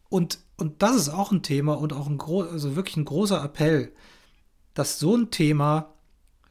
und, 0.09 0.39
und 0.57 0.83
das 0.83 0.97
ist 0.97 1.09
auch 1.11 1.33
ein 1.33 1.43
Thema 1.43 1.75
und 1.75 1.93
auch 1.93 2.07
ein 2.07 2.21
also 2.21 2.77
wirklich 2.77 2.97
ein 2.97 3.05
großer 3.05 3.45
Appell, 3.45 3.93
dass 4.73 4.99
so 4.99 5.17
ein 5.17 5.31
Thema, 5.31 5.93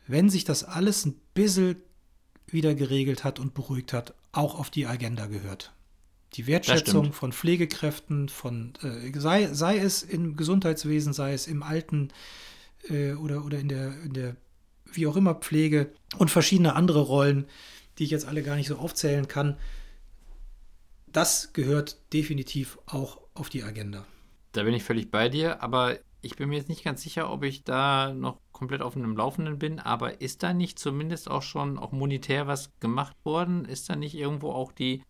wenn 0.05 0.29
sich 0.29 0.43
das 0.43 0.63
alles 0.63 1.05
ein 1.05 1.19
bisschen 1.33 1.77
wieder 2.45 2.75
geregelt 2.75 3.23
hat 3.23 3.39
und 3.39 3.55
beruhigt 3.55 3.93
hat, 3.93 4.13
auch 4.31 4.59
auf 4.59 4.69
die 4.69 4.85
Agenda 4.85 5.25
gehört. 5.25 5.73
Die 6.33 6.47
Wertschätzung 6.47 7.13
von 7.13 7.31
Pflegekräften, 7.31 8.29
von 8.29 8.73
äh, 8.83 9.17
sei, 9.17 9.53
sei 9.53 9.77
es 9.77 10.03
im 10.03 10.35
Gesundheitswesen, 10.35 11.13
sei 11.13 11.33
es 11.33 11.47
im 11.47 11.63
Alten 11.63 12.09
äh, 12.89 13.13
oder, 13.13 13.45
oder 13.45 13.59
in 13.59 13.69
der, 13.69 14.01
in 14.03 14.13
der, 14.13 14.35
wie 14.85 15.07
auch 15.07 15.15
immer, 15.15 15.35
Pflege 15.35 15.91
und 16.17 16.29
verschiedene 16.29 16.75
andere 16.75 17.01
Rollen, 17.01 17.45
die 17.97 18.03
ich 18.03 18.11
jetzt 18.11 18.27
alle 18.27 18.43
gar 18.43 18.55
nicht 18.55 18.67
so 18.67 18.77
aufzählen 18.77 19.27
kann. 19.27 19.57
Das 21.07 21.53
gehört 21.53 21.97
definitiv 22.13 22.77
auch 22.85 23.21
auf 23.33 23.49
die 23.49 23.63
Agenda. 23.63 24.05
Da 24.51 24.63
bin 24.63 24.73
ich 24.73 24.83
völlig 24.83 25.09
bei 25.09 25.29
dir, 25.29 25.63
aber 25.63 25.97
ich 26.21 26.35
bin 26.35 26.49
mir 26.49 26.57
jetzt 26.57 26.69
nicht 26.69 26.83
ganz 26.83 27.01
sicher, 27.01 27.31
ob 27.31 27.43
ich 27.43 27.63
da 27.63 28.13
noch 28.13 28.39
komplett 28.51 28.81
auf 28.81 28.95
einem 28.95 29.15
Laufenden 29.15 29.59
bin, 29.59 29.79
aber 29.79 30.19
ist 30.19 30.43
da 30.43 30.53
nicht 30.53 30.79
zumindest 30.79 31.29
auch 31.29 31.43
schon 31.43 31.77
auch 31.77 31.91
monetär 31.91 32.47
was 32.47 32.71
gemacht 32.79 33.15
worden? 33.23 33.65
Ist 33.65 33.89
da 33.89 33.95
nicht 33.95 34.15
irgendwo 34.15 34.51
auch 34.51 34.71
die 34.71 35.03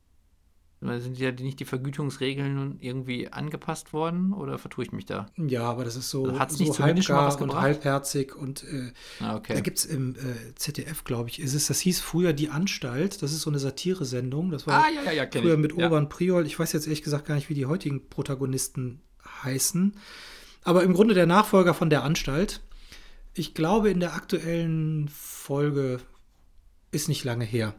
sind 0.80 1.18
ja 1.18 1.32
nicht 1.32 1.60
die 1.60 1.66
Vergütungsregeln 1.66 2.78
irgendwie 2.80 3.30
angepasst 3.30 3.94
worden 3.94 4.32
oder 4.32 4.60
vertue 4.60 4.86
ich 4.86 4.92
mich 4.92 5.06
da? 5.06 5.26
Ja, 5.36 5.64
aber 5.64 5.84
das 5.84 5.96
ist 5.96 6.12
so, 6.12 6.26
also 6.26 6.40
Hat's 6.40 6.58
so 6.58 6.66
nicht 6.66 6.80
halbgar 6.80 7.42
und 7.42 7.56
halbherzig 7.56 8.36
und 8.36 8.64
äh, 8.64 8.92
ah, 9.20 9.38
okay. 9.38 9.56
da 9.56 9.62
gibt 9.62 9.80
es 9.80 9.86
im 9.86 10.16
äh, 10.16 10.54
ZDF, 10.56 11.04
glaube 11.04 11.30
ich, 11.30 11.40
ist 11.40 11.56
es, 11.56 11.66
das 11.68 11.80
hieß 11.80 12.00
früher 12.00 12.34
Die 12.34 12.50
Anstalt, 12.50 13.24
das 13.24 13.32
ist 13.32 13.42
so 13.42 13.50
eine 13.50 13.58
Satire-Sendung, 13.58 14.52
das 14.52 14.68
war 14.68 14.86
ah, 14.86 14.90
ja, 14.90 15.12
ja, 15.12 15.26
früher 15.32 15.56
ich. 15.56 15.60
mit 15.60 15.74
Urban 15.74 16.10
Priol, 16.10 16.46
ich 16.46 16.60
weiß 16.60 16.74
jetzt 16.74 16.86
ehrlich 16.86 17.02
gesagt 17.02 17.26
gar 17.26 17.36
nicht, 17.36 17.50
wie 17.50 17.56
die 17.56 17.66
heutigen 17.66 18.08
Protagonisten 18.10 19.02
heißen, 19.44 19.96
aber 20.64 20.84
im 20.84 20.94
Grunde 20.94 21.16
der 21.16 21.26
Nachfolger 21.26 21.74
von 21.74 21.90
der 21.90 22.04
Anstalt. 22.04 22.62
Ich 23.34 23.54
glaube, 23.54 23.90
in 23.90 24.00
der 24.00 24.14
aktuellen 24.14 25.10
Folge 25.10 26.00
ist 26.92 27.08
nicht 27.08 27.24
lange 27.24 27.46
her, 27.46 27.74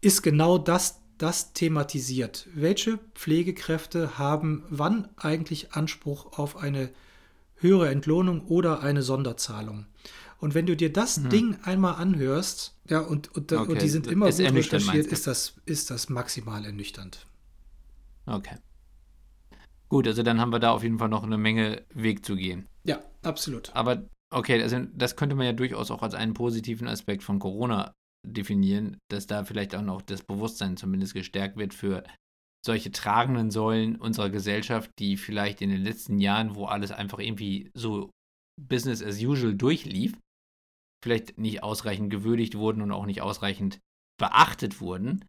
ist 0.00 0.22
genau 0.22 0.58
das 0.58 1.03
das 1.18 1.52
thematisiert. 1.52 2.46
Welche 2.54 2.98
Pflegekräfte 3.14 4.18
haben 4.18 4.64
wann 4.68 5.08
eigentlich 5.16 5.72
Anspruch 5.72 6.38
auf 6.38 6.56
eine 6.56 6.90
höhere 7.56 7.88
Entlohnung 7.88 8.46
oder 8.46 8.80
eine 8.80 9.02
Sonderzahlung? 9.02 9.86
Und 10.38 10.54
wenn 10.54 10.66
du 10.66 10.76
dir 10.76 10.92
das 10.92 11.18
mhm. 11.18 11.28
Ding 11.30 11.58
einmal 11.62 11.94
anhörst, 11.94 12.76
ja, 12.88 13.00
und, 13.00 13.34
und, 13.34 13.52
okay. 13.52 13.72
und 13.72 13.82
die 13.82 13.88
sind 13.88 14.06
immer 14.06 14.28
ist 14.28 14.38
gut 14.38 14.52
recherchiert, 14.52 15.06
ist 15.06 15.26
das, 15.26 15.54
ist 15.64 15.90
das 15.90 16.08
maximal 16.08 16.64
ernüchternd. 16.64 17.26
Okay. 18.26 18.56
Gut, 19.88 20.06
also 20.06 20.22
dann 20.22 20.40
haben 20.40 20.52
wir 20.52 20.58
da 20.58 20.72
auf 20.72 20.82
jeden 20.82 20.98
Fall 20.98 21.08
noch 21.08 21.22
eine 21.22 21.38
Menge 21.38 21.82
Weg 21.94 22.24
zu 22.24 22.36
gehen. 22.36 22.66
Ja, 22.84 23.00
absolut. 23.22 23.70
Aber 23.74 24.04
okay, 24.30 24.62
also 24.62 24.80
das 24.92 25.16
könnte 25.16 25.34
man 25.36 25.46
ja 25.46 25.52
durchaus 25.52 25.90
auch 25.90 26.02
als 26.02 26.14
einen 26.14 26.34
positiven 26.34 26.88
Aspekt 26.88 27.22
von 27.22 27.38
Corona 27.38 27.94
definieren, 28.24 28.98
dass 29.10 29.26
da 29.26 29.44
vielleicht 29.44 29.74
auch 29.74 29.82
noch 29.82 30.02
das 30.02 30.22
Bewusstsein 30.22 30.76
zumindest 30.76 31.14
gestärkt 31.14 31.56
wird 31.56 31.74
für 31.74 32.02
solche 32.64 32.90
tragenden 32.90 33.50
Säulen 33.50 33.96
unserer 33.96 34.30
Gesellschaft, 34.30 34.90
die 34.98 35.16
vielleicht 35.16 35.60
in 35.60 35.68
den 35.68 35.82
letzten 35.82 36.18
Jahren, 36.18 36.54
wo 36.54 36.64
alles 36.64 36.90
einfach 36.90 37.18
irgendwie 37.18 37.70
so 37.74 38.10
Business 38.60 39.02
as 39.02 39.20
usual 39.22 39.54
durchlief, 39.54 40.18
vielleicht 41.04 41.38
nicht 41.38 41.62
ausreichend 41.62 42.10
gewürdigt 42.10 42.56
wurden 42.56 42.80
und 42.80 42.90
auch 42.92 43.06
nicht 43.06 43.20
ausreichend 43.20 43.80
beachtet 44.18 44.80
wurden. 44.80 45.24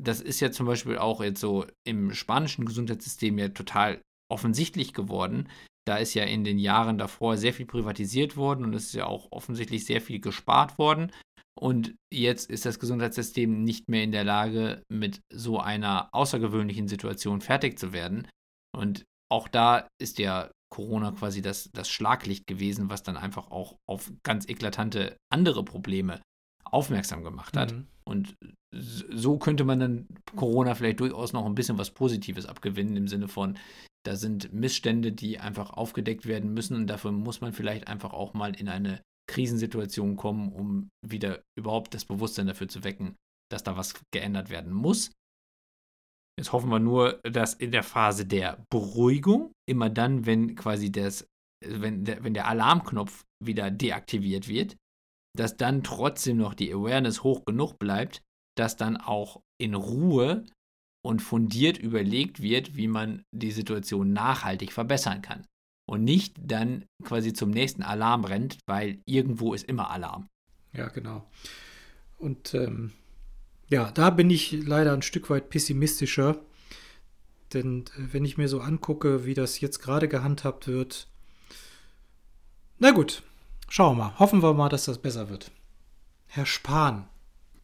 Das 0.00 0.20
ist 0.20 0.38
ja 0.38 0.52
zum 0.52 0.66
Beispiel 0.66 0.98
auch 0.98 1.20
jetzt 1.20 1.40
so 1.40 1.66
im 1.84 2.14
spanischen 2.14 2.64
Gesundheitssystem 2.64 3.36
ja 3.38 3.48
total 3.48 4.00
offensichtlich 4.30 4.94
geworden. 4.94 5.48
Da 5.88 5.96
ist 5.96 6.12
ja 6.12 6.24
in 6.24 6.44
den 6.44 6.58
Jahren 6.58 6.98
davor 6.98 7.38
sehr 7.38 7.54
viel 7.54 7.64
privatisiert 7.64 8.36
worden 8.36 8.64
und 8.64 8.74
es 8.74 8.86
ist 8.86 8.94
ja 8.94 9.06
auch 9.06 9.28
offensichtlich 9.30 9.86
sehr 9.86 10.02
viel 10.02 10.20
gespart 10.20 10.76
worden. 10.76 11.12
Und 11.58 11.94
jetzt 12.12 12.50
ist 12.50 12.66
das 12.66 12.78
Gesundheitssystem 12.78 13.64
nicht 13.64 13.88
mehr 13.88 14.04
in 14.04 14.12
der 14.12 14.24
Lage, 14.24 14.82
mit 14.92 15.22
so 15.32 15.58
einer 15.58 16.10
außergewöhnlichen 16.12 16.88
Situation 16.88 17.40
fertig 17.40 17.78
zu 17.78 17.94
werden. 17.94 18.28
Und 18.76 19.06
auch 19.32 19.48
da 19.48 19.88
ist 19.98 20.18
ja 20.18 20.50
Corona 20.70 21.12
quasi 21.12 21.40
das, 21.40 21.70
das 21.72 21.88
Schlaglicht 21.88 22.46
gewesen, 22.46 22.90
was 22.90 23.02
dann 23.02 23.16
einfach 23.16 23.50
auch 23.50 23.76
auf 23.88 24.12
ganz 24.22 24.46
eklatante 24.46 25.16
andere 25.32 25.64
Probleme 25.64 26.20
aufmerksam 26.64 27.24
gemacht 27.24 27.56
hat. 27.56 27.72
Mhm. 27.72 27.86
Und 28.04 28.34
so 28.74 29.38
könnte 29.38 29.64
man 29.64 29.80
dann 29.80 30.06
Corona 30.36 30.74
vielleicht 30.74 31.00
durchaus 31.00 31.32
noch 31.32 31.46
ein 31.46 31.54
bisschen 31.54 31.78
was 31.78 31.92
Positives 31.92 32.44
abgewinnen, 32.44 32.96
im 32.96 33.08
Sinne 33.08 33.28
von, 33.28 33.58
da 34.08 34.16
sind 34.16 34.54
Missstände, 34.54 35.12
die 35.12 35.38
einfach 35.38 35.68
aufgedeckt 35.68 36.24
werden 36.24 36.54
müssen 36.54 36.74
und 36.74 36.86
dafür 36.86 37.12
muss 37.12 37.42
man 37.42 37.52
vielleicht 37.52 37.88
einfach 37.88 38.14
auch 38.14 38.32
mal 38.32 38.58
in 38.58 38.70
eine 38.70 39.02
Krisensituation 39.30 40.16
kommen, 40.16 40.50
um 40.50 40.88
wieder 41.06 41.42
überhaupt 41.58 41.92
das 41.92 42.06
Bewusstsein 42.06 42.46
dafür 42.46 42.68
zu 42.68 42.84
wecken, 42.84 43.16
dass 43.52 43.64
da 43.64 43.76
was 43.76 44.00
geändert 44.10 44.48
werden 44.48 44.72
muss. 44.72 45.12
Jetzt 46.40 46.52
hoffen 46.52 46.70
wir 46.70 46.78
nur, 46.78 47.20
dass 47.22 47.52
in 47.52 47.70
der 47.70 47.82
Phase 47.82 48.24
der 48.24 48.64
Beruhigung, 48.70 49.52
immer 49.68 49.90
dann, 49.90 50.24
wenn 50.24 50.54
quasi 50.54 50.90
das, 50.90 51.26
wenn 51.62 52.06
der, 52.06 52.24
wenn 52.24 52.32
der 52.32 52.48
Alarmknopf 52.48 53.24
wieder 53.44 53.70
deaktiviert 53.70 54.48
wird, 54.48 54.76
dass 55.36 55.58
dann 55.58 55.84
trotzdem 55.84 56.38
noch 56.38 56.54
die 56.54 56.72
Awareness 56.72 57.22
hoch 57.22 57.44
genug 57.44 57.78
bleibt, 57.78 58.22
dass 58.56 58.76
dann 58.76 58.96
auch 58.96 59.42
in 59.60 59.74
Ruhe 59.74 60.46
und 61.02 61.20
fundiert 61.20 61.78
überlegt 61.78 62.42
wird, 62.42 62.76
wie 62.76 62.88
man 62.88 63.22
die 63.32 63.52
Situation 63.52 64.12
nachhaltig 64.12 64.72
verbessern 64.72 65.22
kann 65.22 65.46
und 65.88 66.04
nicht 66.04 66.34
dann 66.38 66.84
quasi 67.02 67.32
zum 67.32 67.50
nächsten 67.50 67.82
Alarm 67.82 68.24
rennt, 68.24 68.58
weil 68.66 68.98
irgendwo 69.06 69.54
ist 69.54 69.64
immer 69.64 69.90
Alarm. 69.90 70.26
Ja, 70.72 70.88
genau. 70.88 71.28
Und 72.18 72.52
ähm, 72.52 72.92
ja, 73.70 73.90
da 73.92 74.10
bin 74.10 74.28
ich 74.30 74.52
leider 74.52 74.92
ein 74.92 75.02
Stück 75.02 75.30
weit 75.30 75.50
pessimistischer. 75.50 76.40
Denn 77.54 77.84
äh, 77.96 78.12
wenn 78.12 78.24
ich 78.24 78.36
mir 78.36 78.48
so 78.48 78.60
angucke, 78.60 79.24
wie 79.24 79.34
das 79.34 79.60
jetzt 79.60 79.78
gerade 79.80 80.08
gehandhabt 80.08 80.68
wird, 80.68 81.08
na 82.78 82.90
gut, 82.90 83.22
schauen 83.68 83.96
wir 83.96 84.04
mal. 84.04 84.18
Hoffen 84.18 84.42
wir 84.42 84.54
mal, 84.54 84.68
dass 84.68 84.84
das 84.84 84.98
besser 84.98 85.28
wird. 85.30 85.50
Herr 86.26 86.46
Spahn, 86.46 87.08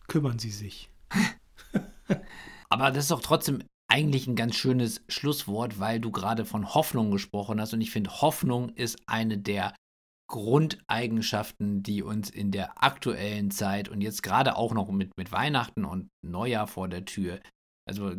kümmern 0.09 0.39
Sie 0.39 0.51
sich. 0.51 0.89
Aber 2.75 2.91
das 2.91 3.05
ist 3.05 3.13
doch 3.13 3.21
trotzdem 3.21 3.63
eigentlich 3.89 4.27
ein 4.27 4.35
ganz 4.35 4.57
schönes 4.57 5.05
Schlusswort, 5.07 5.79
weil 5.79 6.01
du 6.01 6.11
gerade 6.11 6.45
von 6.45 6.75
Hoffnung 6.75 7.13
gesprochen 7.13 7.61
hast. 7.61 7.73
Und 7.73 7.81
ich 7.81 7.93
finde, 7.93 8.21
Hoffnung 8.21 8.71
ist 8.71 8.99
eine 9.07 9.39
der 9.39 9.77
Grundeigenschaften, 10.29 11.85
die 11.85 12.03
uns 12.03 12.31
in 12.31 12.51
der 12.51 12.83
aktuellen 12.83 13.53
Zeit 13.53 13.89
und 13.89 14.01
jetzt 14.01 14.25
gerade 14.25 14.57
auch 14.57 14.75
noch 14.75 14.91
mit, 14.91 15.17
mit 15.17 15.31
Weihnachten 15.31 15.85
und 15.85 16.09
Neujahr 16.27 16.67
vor 16.67 16.89
der 16.89 17.05
Tür, 17.05 17.39
also 17.89 18.13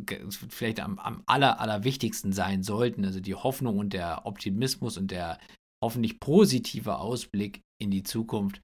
vielleicht 0.48 0.80
am, 0.80 1.00
am 1.00 1.24
aller, 1.26 1.60
allerwichtigsten 1.60 2.32
sein 2.32 2.64
sollten. 2.64 3.04
Also 3.04 3.20
die 3.20 3.36
Hoffnung 3.36 3.78
und 3.78 3.92
der 3.92 4.26
Optimismus 4.26 4.98
und 4.98 5.12
der 5.12 5.38
hoffentlich 5.84 6.22
positive 6.22 7.00
Ausblick 7.00 7.60
in 7.82 7.92
die 7.92 8.04
Zukunft 8.04 8.62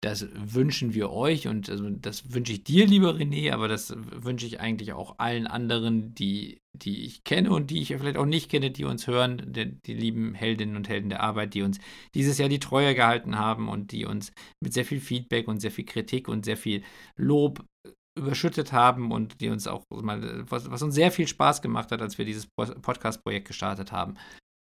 das 0.00 0.28
wünschen 0.32 0.94
wir 0.94 1.10
euch 1.10 1.48
und 1.48 1.68
also 1.68 1.90
das 1.90 2.32
wünsche 2.32 2.52
ich 2.52 2.62
dir, 2.62 2.86
lieber 2.86 3.14
René, 3.14 3.52
aber 3.52 3.66
das 3.66 3.92
wünsche 3.96 4.46
ich 4.46 4.60
eigentlich 4.60 4.92
auch 4.92 5.18
allen 5.18 5.48
anderen, 5.48 6.14
die, 6.14 6.58
die 6.72 7.04
ich 7.04 7.24
kenne 7.24 7.50
und 7.50 7.70
die 7.70 7.82
ich 7.82 7.88
vielleicht 7.88 8.16
auch 8.16 8.26
nicht 8.26 8.48
kenne, 8.48 8.70
die 8.70 8.84
uns 8.84 9.08
hören, 9.08 9.42
die, 9.52 9.76
die 9.86 9.94
lieben 9.94 10.34
Heldinnen 10.34 10.76
und 10.76 10.88
Helden 10.88 11.08
der 11.08 11.22
Arbeit, 11.22 11.54
die 11.54 11.62
uns 11.62 11.78
dieses 12.14 12.38
Jahr 12.38 12.48
die 12.48 12.60
Treue 12.60 12.94
gehalten 12.94 13.38
haben 13.38 13.68
und 13.68 13.90
die 13.90 14.04
uns 14.04 14.32
mit 14.62 14.72
sehr 14.72 14.84
viel 14.84 15.00
Feedback 15.00 15.48
und 15.48 15.58
sehr 15.58 15.72
viel 15.72 15.84
Kritik 15.84 16.28
und 16.28 16.44
sehr 16.44 16.56
viel 16.56 16.84
Lob 17.16 17.64
überschüttet 18.16 18.72
haben 18.72 19.10
und 19.10 19.40
die 19.40 19.48
uns 19.48 19.66
auch 19.66 19.82
mal, 19.90 20.48
was, 20.48 20.70
was 20.70 20.82
uns 20.82 20.94
sehr 20.94 21.10
viel 21.10 21.26
Spaß 21.26 21.60
gemacht 21.60 21.90
hat, 21.90 22.02
als 22.02 22.18
wir 22.18 22.24
dieses 22.24 22.46
Podcast-Projekt 22.56 23.48
gestartet 23.48 23.90
haben. 23.90 24.16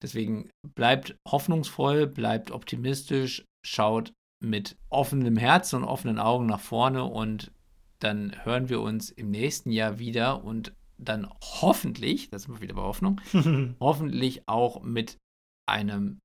Deswegen 0.02 0.48
bleibt 0.74 1.14
hoffnungsvoll, 1.28 2.06
bleibt 2.06 2.50
optimistisch, 2.52 3.44
schaut 3.66 4.12
mit 4.40 4.76
offenem 4.88 5.36
Herz 5.36 5.72
und 5.72 5.84
offenen 5.84 6.18
Augen 6.18 6.46
nach 6.46 6.60
vorne 6.60 7.04
und 7.04 7.52
dann 7.98 8.44
hören 8.44 8.68
wir 8.68 8.80
uns 8.80 9.10
im 9.10 9.30
nächsten 9.30 9.70
Jahr 9.70 9.98
wieder 9.98 10.44
und 10.44 10.74
dann 10.96 11.28
hoffentlich, 11.40 12.30
das 12.30 12.42
sind 12.42 12.54
wir 12.54 12.60
wieder 12.60 12.74
bei 12.74 12.82
Hoffnung, 12.82 13.20
hoffentlich 13.80 14.48
auch 14.48 14.82
mit 14.82 15.18
einem 15.66 16.18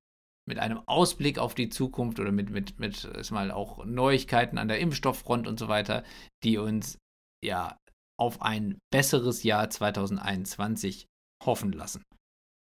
mit 0.47 0.59
einem 0.59 0.79
Ausblick 0.85 1.39
auf 1.39 1.55
die 1.55 1.69
Zukunft 1.69 2.19
oder 2.19 2.31
mit, 2.31 2.51
mit, 2.51 2.79
mit 2.79 3.31
mal 3.31 3.49
auch 3.49 3.83
Neuigkeiten 3.83 4.59
an 4.59 4.67
der 4.67 4.79
Impfstofffront 4.79 5.47
und 5.47 5.57
so 5.57 5.67
weiter, 5.67 6.03
die 6.43 6.59
uns 6.59 6.99
ja 7.43 7.79
auf 8.19 8.43
ein 8.43 8.77
besseres 8.91 9.41
Jahr 9.41 9.69
2021 9.69 11.07
hoffen 11.43 11.71
lassen. 11.71 12.03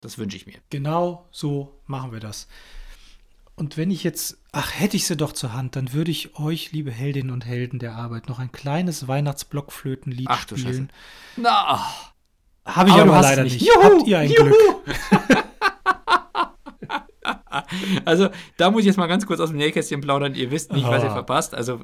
Das 0.02 0.18
wünsche 0.18 0.38
ich 0.38 0.46
mir. 0.46 0.60
Genau 0.70 1.28
so 1.32 1.82
machen 1.86 2.12
wir 2.12 2.20
das. 2.20 2.48
Und 3.56 3.78
wenn 3.78 3.92
ich 3.92 4.04
jetzt, 4.04 4.38
ach, 4.52 4.72
hätte 4.80 4.98
ich 4.98 5.06
sie 5.06 5.16
doch 5.16 5.32
zur 5.32 5.54
Hand, 5.54 5.76
dann 5.76 5.94
würde 5.94 6.10
ich 6.12 6.36
euch, 6.40 6.72
liebe 6.72 6.92
Heldinnen 6.92 7.32
und 7.32 7.46
Helden 7.46 7.78
der 7.80 7.96
Arbeit, 7.96 8.28
noch 8.28 8.40
ein 8.40 8.52
kleines 8.52 9.08
Weihnachtsblockflötenlied 9.08 10.28
Ach 10.30 10.46
du 10.46 10.58
spielen. 10.58 10.92
Na, 11.36 11.80
Habe 12.66 12.90
ich 12.90 12.96
Aber 12.96 13.14
aber, 13.14 13.22
leider 13.22 13.44
nicht. 13.44 13.62
Juhu, 13.62 13.84
Habt 13.84 14.08
ihr 14.08 14.20
ein 14.20 14.32
juhu. 14.32 14.44
Glück? 14.46 14.56
Also, 18.06 18.30
da 18.58 18.72
muss 18.72 18.82
ich 18.82 18.88
jetzt 18.88 18.98
mal 18.98 19.08
ganz 19.08 19.26
kurz 19.26 19.40
aus 19.40 19.50
dem 19.50 19.58
Nähkästchen 19.58 20.02
plaudern. 20.02 20.36
Ihr 20.36 20.52
wisst 20.52 20.74
nicht, 20.74 20.88
was 20.88 21.04
ihr 21.04 21.10
Ah. 21.12 21.14
verpasst. 21.14 21.54
Also, 21.56 21.80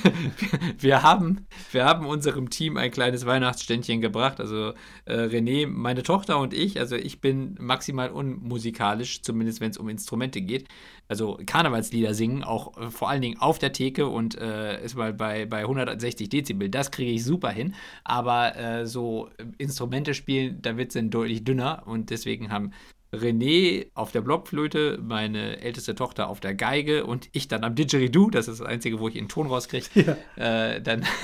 wir 0.78 1.02
haben, 1.02 1.46
wir 1.72 1.84
haben 1.84 2.06
unserem 2.06 2.50
Team 2.50 2.76
ein 2.76 2.90
kleines 2.90 3.26
Weihnachtsständchen 3.26 4.00
gebracht. 4.00 4.40
Also, 4.40 4.72
äh, 5.04 5.14
René, 5.14 5.66
meine 5.66 6.02
Tochter 6.02 6.38
und 6.38 6.54
ich. 6.54 6.78
Also, 6.78 6.96
ich 6.96 7.20
bin 7.20 7.56
maximal 7.60 8.10
unmusikalisch, 8.10 9.22
zumindest 9.22 9.60
wenn 9.60 9.70
es 9.70 9.78
um 9.78 9.88
Instrumente 9.88 10.40
geht. 10.40 10.68
Also, 11.08 11.38
Karnevalslieder 11.46 12.14
singen, 12.14 12.44
auch 12.44 12.76
äh, 12.76 12.90
vor 12.90 13.08
allen 13.08 13.22
Dingen 13.22 13.38
auf 13.40 13.58
der 13.58 13.72
Theke 13.72 14.06
und 14.08 14.36
äh, 14.38 14.82
ist 14.84 14.96
mal 14.96 15.12
bei, 15.12 15.46
bei 15.46 15.60
160 15.60 16.28
Dezibel. 16.28 16.68
Das 16.68 16.90
kriege 16.90 17.10
ich 17.12 17.24
super 17.24 17.50
hin. 17.50 17.74
Aber 18.04 18.56
äh, 18.56 18.86
so 18.86 19.30
Instrumente 19.58 20.14
spielen, 20.14 20.60
da 20.62 20.76
wird 20.76 20.88
es 20.88 20.94
dann 20.94 21.10
deutlich 21.10 21.44
dünner. 21.44 21.82
Und 21.86 22.10
deswegen 22.10 22.50
haben 22.52 22.72
René 23.12 23.90
auf 23.94 24.12
der 24.12 24.20
Blockflöte, 24.20 24.98
meine 25.02 25.60
älteste 25.60 25.94
Tochter 25.94 26.28
auf 26.28 26.40
der 26.40 26.54
Geige 26.54 27.06
und 27.06 27.28
ich 27.32 27.48
dann 27.48 27.64
am 27.64 27.74
Didgeridoo, 27.74 28.30
das 28.30 28.48
ist 28.48 28.60
das 28.60 28.66
Einzige, 28.66 29.00
wo 29.00 29.08
ich 29.08 29.16
einen 29.16 29.28
Ton 29.28 29.46
rauskriege, 29.46 30.18
äh, 30.36 30.80
dann 30.80 31.06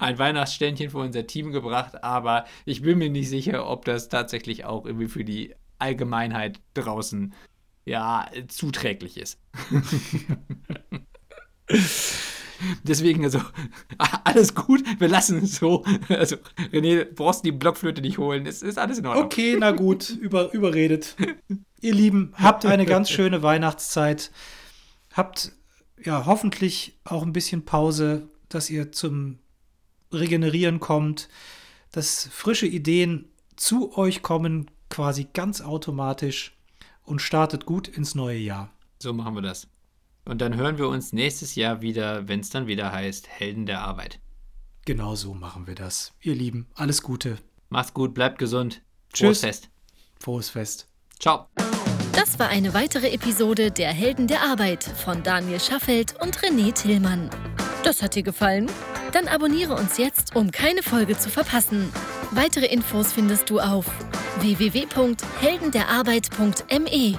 ein 0.00 0.18
Weihnachtsständchen 0.18 0.90
für 0.90 0.98
unser 0.98 1.26
Team 1.26 1.52
gebracht, 1.52 2.04
aber 2.04 2.44
ich 2.64 2.82
bin 2.82 2.98
mir 2.98 3.08
nicht 3.08 3.30
sicher, 3.30 3.68
ob 3.68 3.84
das 3.86 4.08
tatsächlich 4.08 4.64
auch 4.64 4.84
irgendwie 4.84 5.08
für 5.08 5.24
die 5.24 5.54
Allgemeinheit 5.78 6.60
draußen 6.74 7.32
ja 7.84 8.28
zuträglich 8.48 9.16
ist. 9.16 9.40
Deswegen, 12.82 13.24
also, 13.24 13.40
alles 14.24 14.54
gut, 14.54 14.82
wir 14.98 15.08
lassen 15.08 15.44
es 15.44 15.56
so. 15.56 15.84
Also, 16.08 16.36
René, 16.72 17.04
du 17.04 17.14
brauchst 17.14 17.44
die 17.44 17.52
Blockflöte 17.52 18.00
nicht 18.00 18.18
holen, 18.18 18.46
es 18.46 18.62
ist 18.62 18.78
alles 18.78 18.98
in 18.98 19.06
Ordnung. 19.06 19.24
Okay, 19.24 19.56
na 19.58 19.70
gut, 19.70 20.10
über, 20.10 20.52
überredet. 20.52 21.16
Ihr 21.80 21.94
Lieben, 21.94 22.32
habt 22.34 22.64
eine 22.66 22.86
ganz 22.86 23.10
schöne 23.10 23.42
Weihnachtszeit. 23.42 24.30
Habt 25.12 25.52
ja 26.04 26.26
hoffentlich 26.26 26.98
auch 27.04 27.22
ein 27.22 27.32
bisschen 27.32 27.64
Pause, 27.64 28.28
dass 28.48 28.70
ihr 28.70 28.92
zum 28.92 29.38
Regenerieren 30.12 30.80
kommt, 30.80 31.28
dass 31.90 32.28
frische 32.30 32.66
Ideen 32.66 33.28
zu 33.56 33.96
euch 33.96 34.22
kommen, 34.22 34.70
quasi 34.90 35.26
ganz 35.32 35.60
automatisch 35.60 36.56
und 37.04 37.20
startet 37.20 37.66
gut 37.66 37.88
ins 37.88 38.14
neue 38.14 38.38
Jahr. 38.38 38.70
So 38.98 39.12
machen 39.12 39.34
wir 39.34 39.42
das. 39.42 39.66
Und 40.24 40.40
dann 40.40 40.56
hören 40.56 40.78
wir 40.78 40.88
uns 40.88 41.12
nächstes 41.12 41.54
Jahr 41.54 41.82
wieder, 41.82 42.28
wenn 42.28 42.40
es 42.40 42.50
dann 42.50 42.66
wieder 42.66 42.92
heißt 42.92 43.28
Helden 43.28 43.66
der 43.66 43.80
Arbeit. 43.80 44.20
Genau 44.84 45.14
so 45.14 45.34
machen 45.34 45.66
wir 45.66 45.74
das. 45.74 46.12
Ihr 46.20 46.34
Lieben, 46.34 46.66
alles 46.74 47.02
Gute. 47.02 47.38
Macht's 47.68 47.94
gut, 47.94 48.14
bleibt 48.14 48.38
gesund. 48.38 48.82
Tschüss. 49.12 49.26
Frohes 49.26 49.40
Fest. 49.40 49.70
Frohes 50.18 50.50
Fest. 50.50 50.88
Ciao. 51.18 51.46
Das 52.12 52.38
war 52.38 52.48
eine 52.48 52.74
weitere 52.74 53.10
Episode 53.10 53.70
der 53.70 53.92
Helden 53.92 54.26
der 54.26 54.42
Arbeit 54.42 54.84
von 54.84 55.22
Daniel 55.22 55.60
Schaffelt 55.60 56.14
und 56.20 56.38
René 56.38 56.72
Tillmann. 56.72 57.30
Das 57.84 58.02
hat 58.02 58.14
dir 58.14 58.22
gefallen? 58.22 58.70
Dann 59.12 59.28
abonniere 59.28 59.74
uns 59.74 59.98
jetzt, 59.98 60.36
um 60.36 60.50
keine 60.50 60.82
Folge 60.82 61.18
zu 61.18 61.30
verpassen. 61.30 61.92
Weitere 62.30 62.66
Infos 62.66 63.12
findest 63.12 63.50
du 63.50 63.60
auf 63.60 63.86
www.heldenderarbeit.me. 64.40 67.18